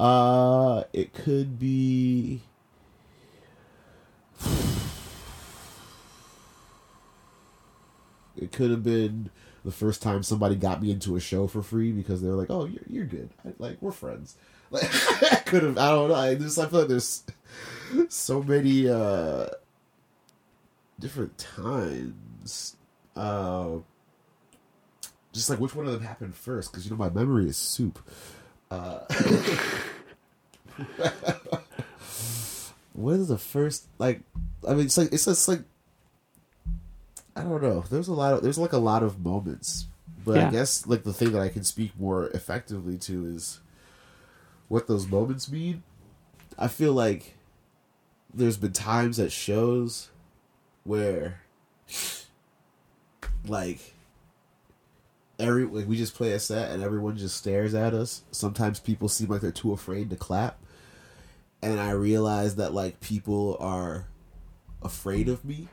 [0.01, 2.41] Uh, it could be.
[8.41, 9.31] It could have been
[9.69, 12.51] the first time somebody got me into a show for free because they were like,
[12.51, 13.29] "Oh, you're you're good.
[13.45, 14.37] I- Like we're friends."
[14.71, 14.85] Like
[15.33, 15.79] I could have.
[15.79, 16.15] I don't know.
[16.15, 17.23] I just I feel like there's
[18.11, 19.47] so many uh
[21.01, 22.77] different times.
[23.17, 23.79] Uh,
[25.33, 27.99] just like which one of them happened first because you know my memory is soup.
[28.71, 29.01] Uh,
[32.93, 34.21] what is the first like?
[34.67, 35.61] I mean, it's like it's just like
[37.39, 37.85] I don't know.
[37.89, 39.87] There's a lot of there's like a lot of moments,
[40.25, 40.49] but Yeah.
[40.49, 43.61] I guess like the thing that I can speak more effectively to is
[44.69, 45.83] what those moments mean.
[46.59, 47.37] I feel like
[48.35, 50.09] there's been times at shows
[50.85, 51.41] where
[53.47, 53.95] like
[55.39, 58.23] every like we just play a set and everyone just stares at us.
[58.31, 60.59] Sometimes people seem like they're too afraid to clap.
[61.63, 64.07] And I realize that like people are
[64.83, 65.69] afraid of me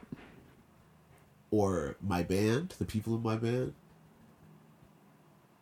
[1.56, 3.73] or my band, the people in my band.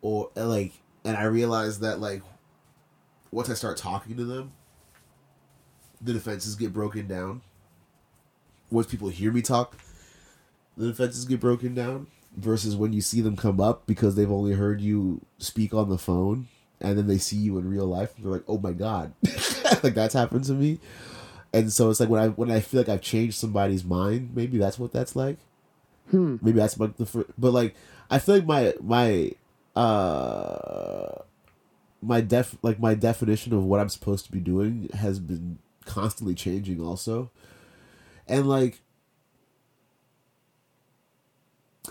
[0.02, 0.72] Or like
[1.04, 2.22] and I realize that like
[3.30, 4.52] once I start talking to them,
[6.00, 7.42] the defenses get broken down.
[8.70, 9.76] Once people hear me talk,
[10.76, 12.08] the defenses get broken down.
[12.36, 15.98] Versus when you see them come up because they've only heard you speak on the
[15.98, 16.48] phone,
[16.80, 19.12] and then they see you in real life, they're like, "Oh my god!"
[19.84, 20.80] like that's happened to me.
[21.52, 24.58] And so it's like when I when I feel like I've changed somebody's mind, maybe
[24.58, 25.38] that's what that's like.
[26.12, 27.74] Maybe that's like the fir- but like
[28.10, 29.32] I feel like my my
[29.80, 31.22] uh
[32.02, 36.34] my def like my definition of what I'm supposed to be doing has been constantly
[36.34, 37.30] changing also.
[38.28, 38.80] And like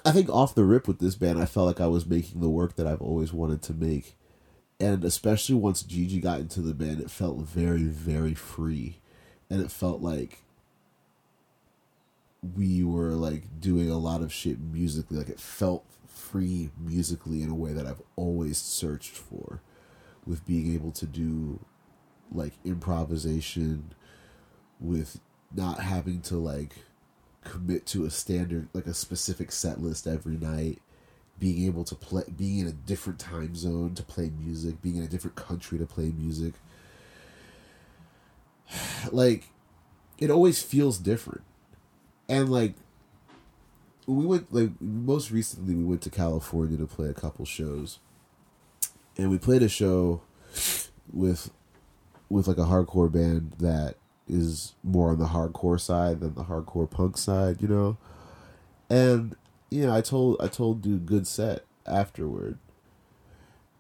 [0.06, 2.50] I think off the rip with this band I felt like I was making the
[2.50, 4.16] work that I've always wanted to make.
[4.80, 9.00] And especially once Gigi got into the band it felt very very free
[9.50, 10.44] and it felt like
[12.56, 15.18] we were like doing a lot of shit musically.
[15.18, 19.62] Like it felt free musically in a way that I've always searched for
[20.26, 21.60] with being able to do
[22.32, 23.94] like improvisation
[24.80, 25.20] with
[25.54, 26.76] not having to like
[27.44, 30.80] commit to a standard like a specific set list every night.
[31.40, 35.04] Being able to play being in a different time zone to play music being in
[35.04, 36.54] a different country to play music.
[39.12, 39.50] Like
[40.18, 41.44] it always feels different
[42.30, 42.74] and like
[44.08, 48.00] we went like most recently we went to california to play a couple shows.
[49.18, 50.22] And we played a show
[51.12, 51.52] with
[52.30, 53.96] with like a hardcore band that
[54.28, 57.98] is more on the hardcore side than the hardcore punk side you know?
[58.90, 59.36] And
[59.70, 62.58] you know i told i told dude good set afterward.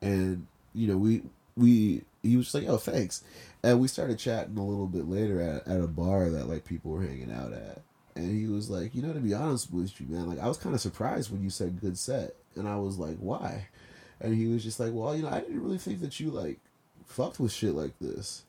[0.02, 1.24] And you know we
[1.56, 3.24] we he was just like oh thanks.
[3.62, 6.92] And we started chatting a little bit later at, at a bar that like people
[6.92, 7.82] were hanging out at
[8.16, 10.58] and he was like you know to be honest with you man like i was
[10.58, 12.36] kind of surprised when you said good set.
[12.56, 13.68] And i was like why?
[14.20, 16.60] And he was just like well you know i didn't really think that you like
[17.06, 18.44] fucked with shit like this.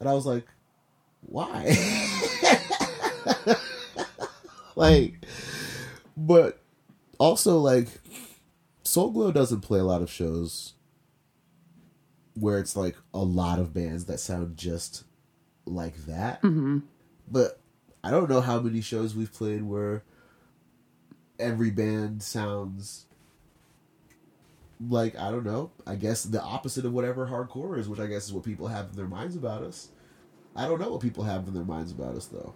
[0.00, 0.46] And i was like
[1.22, 1.76] why?
[4.78, 5.26] Like
[6.16, 6.60] but
[7.18, 7.88] also like
[8.84, 10.74] Soul Glo doesn't play a lot of shows
[12.34, 15.02] where it's like a lot of bands that sound just
[15.66, 16.40] like that.
[16.42, 16.78] Mm-hmm.
[17.28, 17.57] But
[18.02, 20.02] i don't know how many shows we've played where
[21.38, 23.06] every band sounds
[24.88, 28.26] like i don't know i guess the opposite of whatever hardcore is which i guess
[28.26, 29.88] is what people have in their minds about us.
[30.56, 32.52] I don't know what people have in their minds about us though.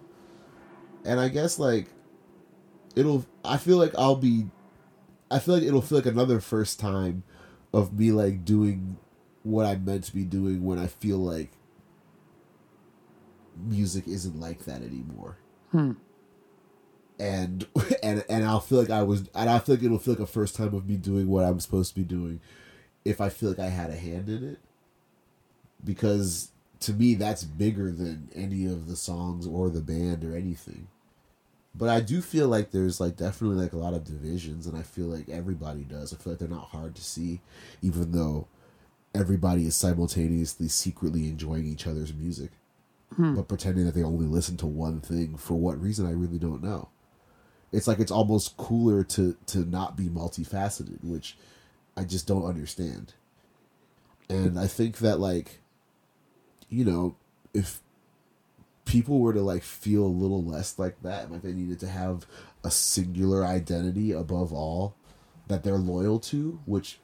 [1.04, 1.86] And i guess like
[2.94, 4.46] it'll i feel like i'll be
[5.30, 7.22] i feel like it'll feel like another first time
[7.72, 8.96] of me like doing
[9.42, 11.50] what i'm meant to be doing when i feel like
[13.56, 15.36] music isn't like that anymore.
[15.70, 15.92] Hmm.
[17.18, 17.66] And
[18.02, 20.26] and and I'll feel like I was and I feel like it'll feel like a
[20.26, 22.40] first time of me doing what I'm supposed to be doing
[23.04, 24.58] if I feel like I had a hand in it.
[25.84, 26.50] Because
[26.80, 30.88] to me that's bigger than any of the songs or the band or anything.
[31.74, 34.82] But I do feel like there's like definitely like a lot of divisions and I
[34.82, 36.12] feel like everybody does.
[36.12, 37.40] I feel like they're not hard to see
[37.80, 38.46] even though
[39.14, 42.50] everybody is simultaneously secretly enjoying each other's music
[43.16, 43.34] Hmm.
[43.34, 46.62] but pretending that they only listen to one thing for what reason I really don't
[46.62, 46.88] know.
[47.72, 51.36] It's like it's almost cooler to to not be multifaceted which
[51.96, 53.14] i just don't understand.
[54.28, 55.60] And i think that like
[56.68, 57.16] you know
[57.54, 57.80] if
[58.84, 62.26] people were to like feel a little less like that like they needed to have
[62.64, 64.94] a singular identity above all
[65.48, 66.98] that they're loyal to which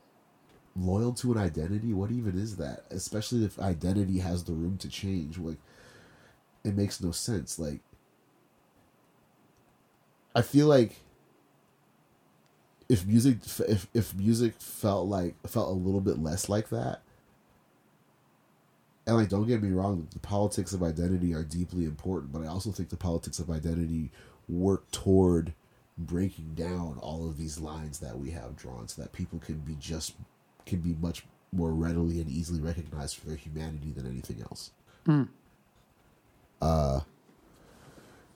[0.76, 2.84] loyal to an identity what even is that?
[2.90, 5.58] Especially if identity has the room to change like
[6.68, 7.80] it makes no sense like
[10.34, 10.96] I feel like
[12.88, 13.38] if music
[13.68, 17.02] if if music felt like felt a little bit less like that
[19.06, 22.46] and like don't get me wrong the politics of identity are deeply important but i
[22.46, 24.10] also think the politics of identity
[24.48, 25.52] work toward
[25.98, 29.76] breaking down all of these lines that we have drawn so that people can be
[29.80, 30.14] just
[30.64, 34.70] can be much more readily and easily recognized for their humanity than anything else.
[35.06, 35.24] Hmm.
[36.60, 37.00] Uh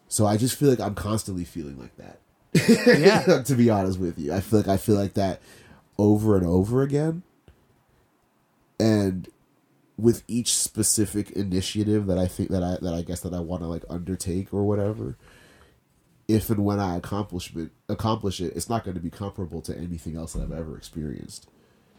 [0.09, 2.19] so I just feel like I'm constantly feeling like that.
[3.01, 3.43] Yeah.
[3.45, 4.33] to be honest with you.
[4.33, 5.41] I feel like I feel like that
[5.99, 7.23] over and over again.
[8.79, 9.29] And
[9.97, 13.63] with each specific initiative that I think that I that I guess that I want
[13.63, 15.17] to like undertake or whatever,
[16.29, 19.77] if and when I accomplish it, accomplish it, it's not going to be comparable to
[19.77, 21.49] anything else that I've ever experienced.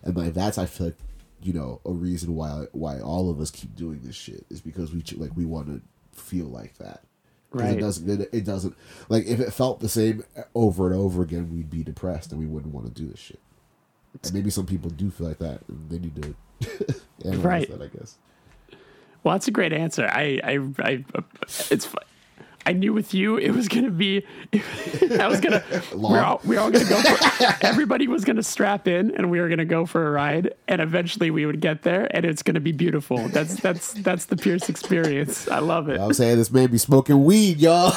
[0.04, 0.98] And like that's I feel like
[1.42, 4.94] you know a reason why why all of us keep doing this shit is because
[4.94, 5.82] we like we want to
[6.16, 7.02] feel like that.
[7.52, 7.78] Right.
[7.78, 8.10] It doesn't.
[8.22, 8.76] It, it doesn't.
[9.10, 10.24] Like if it felt the same
[10.56, 13.40] over and over again, we'd be depressed and we wouldn't want to do this shit.
[14.24, 16.36] And maybe some people do feel like that, and they need to
[17.26, 17.70] analyze Right.
[17.70, 17.82] that.
[17.82, 18.18] I guess.
[19.24, 20.06] Well, that's a great answer.
[20.06, 21.04] I, I, I
[21.70, 21.88] it's.
[22.66, 24.26] I knew with you it was gonna be.
[25.20, 25.64] I was gonna.
[25.94, 27.02] We're all, we're all gonna go.
[27.02, 30.82] For, everybody was gonna strap in, and we were gonna go for a ride, and
[30.82, 33.28] eventually we would get there, and it's gonna be beautiful.
[33.30, 35.48] That's that's that's the Pierce experience.
[35.48, 36.00] I love it.
[36.00, 37.92] I'm saying this man be smoking weed, y'all.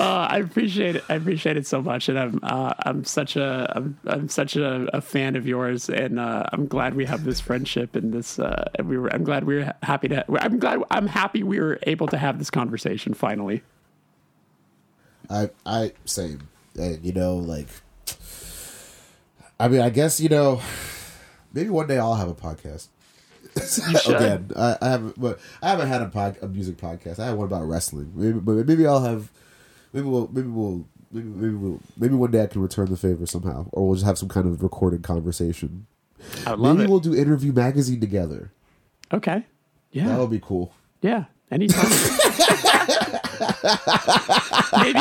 [0.00, 1.04] Uh, I appreciate it.
[1.10, 4.88] I appreciate it so much, and I'm uh, I'm such a I'm, I'm such a,
[4.96, 8.38] a fan of yours, and uh, I'm glad we have this friendship and this.
[8.38, 10.24] Uh, and we were I'm glad we were happy to.
[10.42, 13.62] I'm glad I'm happy we were able to have this conversation finally.
[15.28, 16.48] I I same.
[16.78, 17.68] And you know, like
[19.58, 20.62] I mean, I guess, you know,
[21.52, 22.88] maybe one day I'll have a podcast.
[24.08, 27.18] Again, I, I haven't but I haven't had a pod, a music podcast.
[27.18, 28.12] I had one about wrestling.
[28.14, 29.30] Maybe but maybe I'll have
[29.92, 33.26] maybe we'll maybe we'll maybe maybe we'll maybe one day I can return the favor
[33.26, 33.66] somehow.
[33.72, 35.86] Or we'll just have some kind of recorded conversation.
[36.46, 36.90] I love maybe it.
[36.90, 38.52] we'll do interview magazine together.
[39.12, 39.44] okay.
[39.92, 40.06] Yeah.
[40.08, 40.72] That would be cool.
[41.02, 41.90] Yeah, anytime.
[44.82, 45.00] maybe,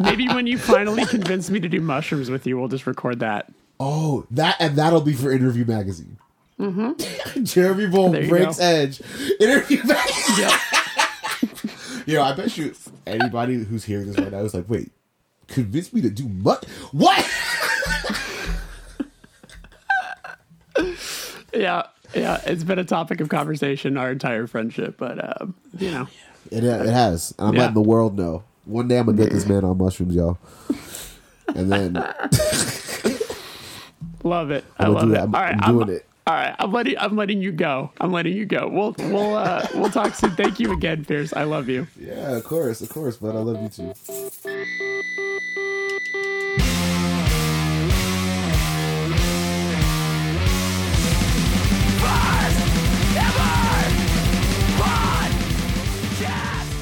[0.00, 3.52] maybe when you finally convince me to do mushrooms with you, we'll just record that.
[3.80, 6.16] Oh, that and that'll be for Interview Magazine.
[6.58, 7.42] Mm-hmm.
[7.44, 8.64] Jeremy Bolm breaks go.
[8.64, 9.00] edge.
[9.40, 10.36] Interview Magazine.
[10.38, 10.52] Yep.
[12.08, 12.74] You know, I bet you
[13.06, 14.90] anybody who's hearing this right now is like, wait,
[15.46, 16.64] convince me to do what?
[16.90, 17.30] What?
[21.52, 21.82] yeah,
[22.14, 22.40] yeah.
[22.46, 26.08] It's been a topic of conversation our entire friendship, but um, you know,
[26.50, 27.34] It, it has.
[27.38, 27.60] I'm Yeah.
[27.60, 28.42] letting the world know.
[28.64, 30.38] One day I'm gonna get this man on mushrooms, y'all.
[31.54, 31.92] And then
[34.24, 34.64] love it.
[34.78, 35.18] I love it.
[35.18, 36.07] I'm, All right, I'm I'm, doing it.
[36.28, 36.54] All right.
[36.58, 37.90] I'm letting I'm letting you go.
[38.02, 38.68] I'm letting you go.
[38.68, 40.32] We'll we'll uh, we'll talk soon.
[40.32, 41.32] Thank you again, Pierce.
[41.32, 41.86] I love you.
[41.98, 43.94] Yeah, of course, of course, but I love you too.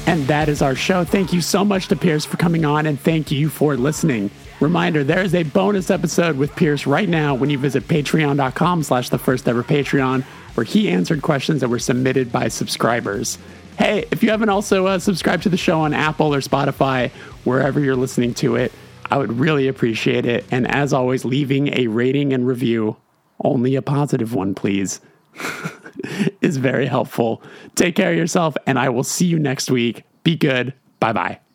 [0.07, 1.05] And that is our show.
[1.05, 4.29] Thank you so much to Pierce for coming on, and thank you for listening.
[4.59, 9.09] Reminder, there is a bonus episode with Pierce right now when you visit patreon.com slash
[9.09, 10.23] the first ever Patreon,
[10.55, 13.37] where he answered questions that were submitted by subscribers.
[13.77, 17.11] Hey, if you haven't also uh, subscribed to the show on Apple or Spotify,
[17.43, 18.71] wherever you're listening to it,
[19.11, 20.43] I would really appreciate it.
[20.49, 22.97] And as always, leaving a rating and review,
[23.43, 24.99] only a positive one, please
[26.41, 27.43] is very helpful.
[27.75, 30.03] Take care of yourself, and I will see you next week.
[30.23, 30.73] Be good.
[30.99, 31.46] Bye bye.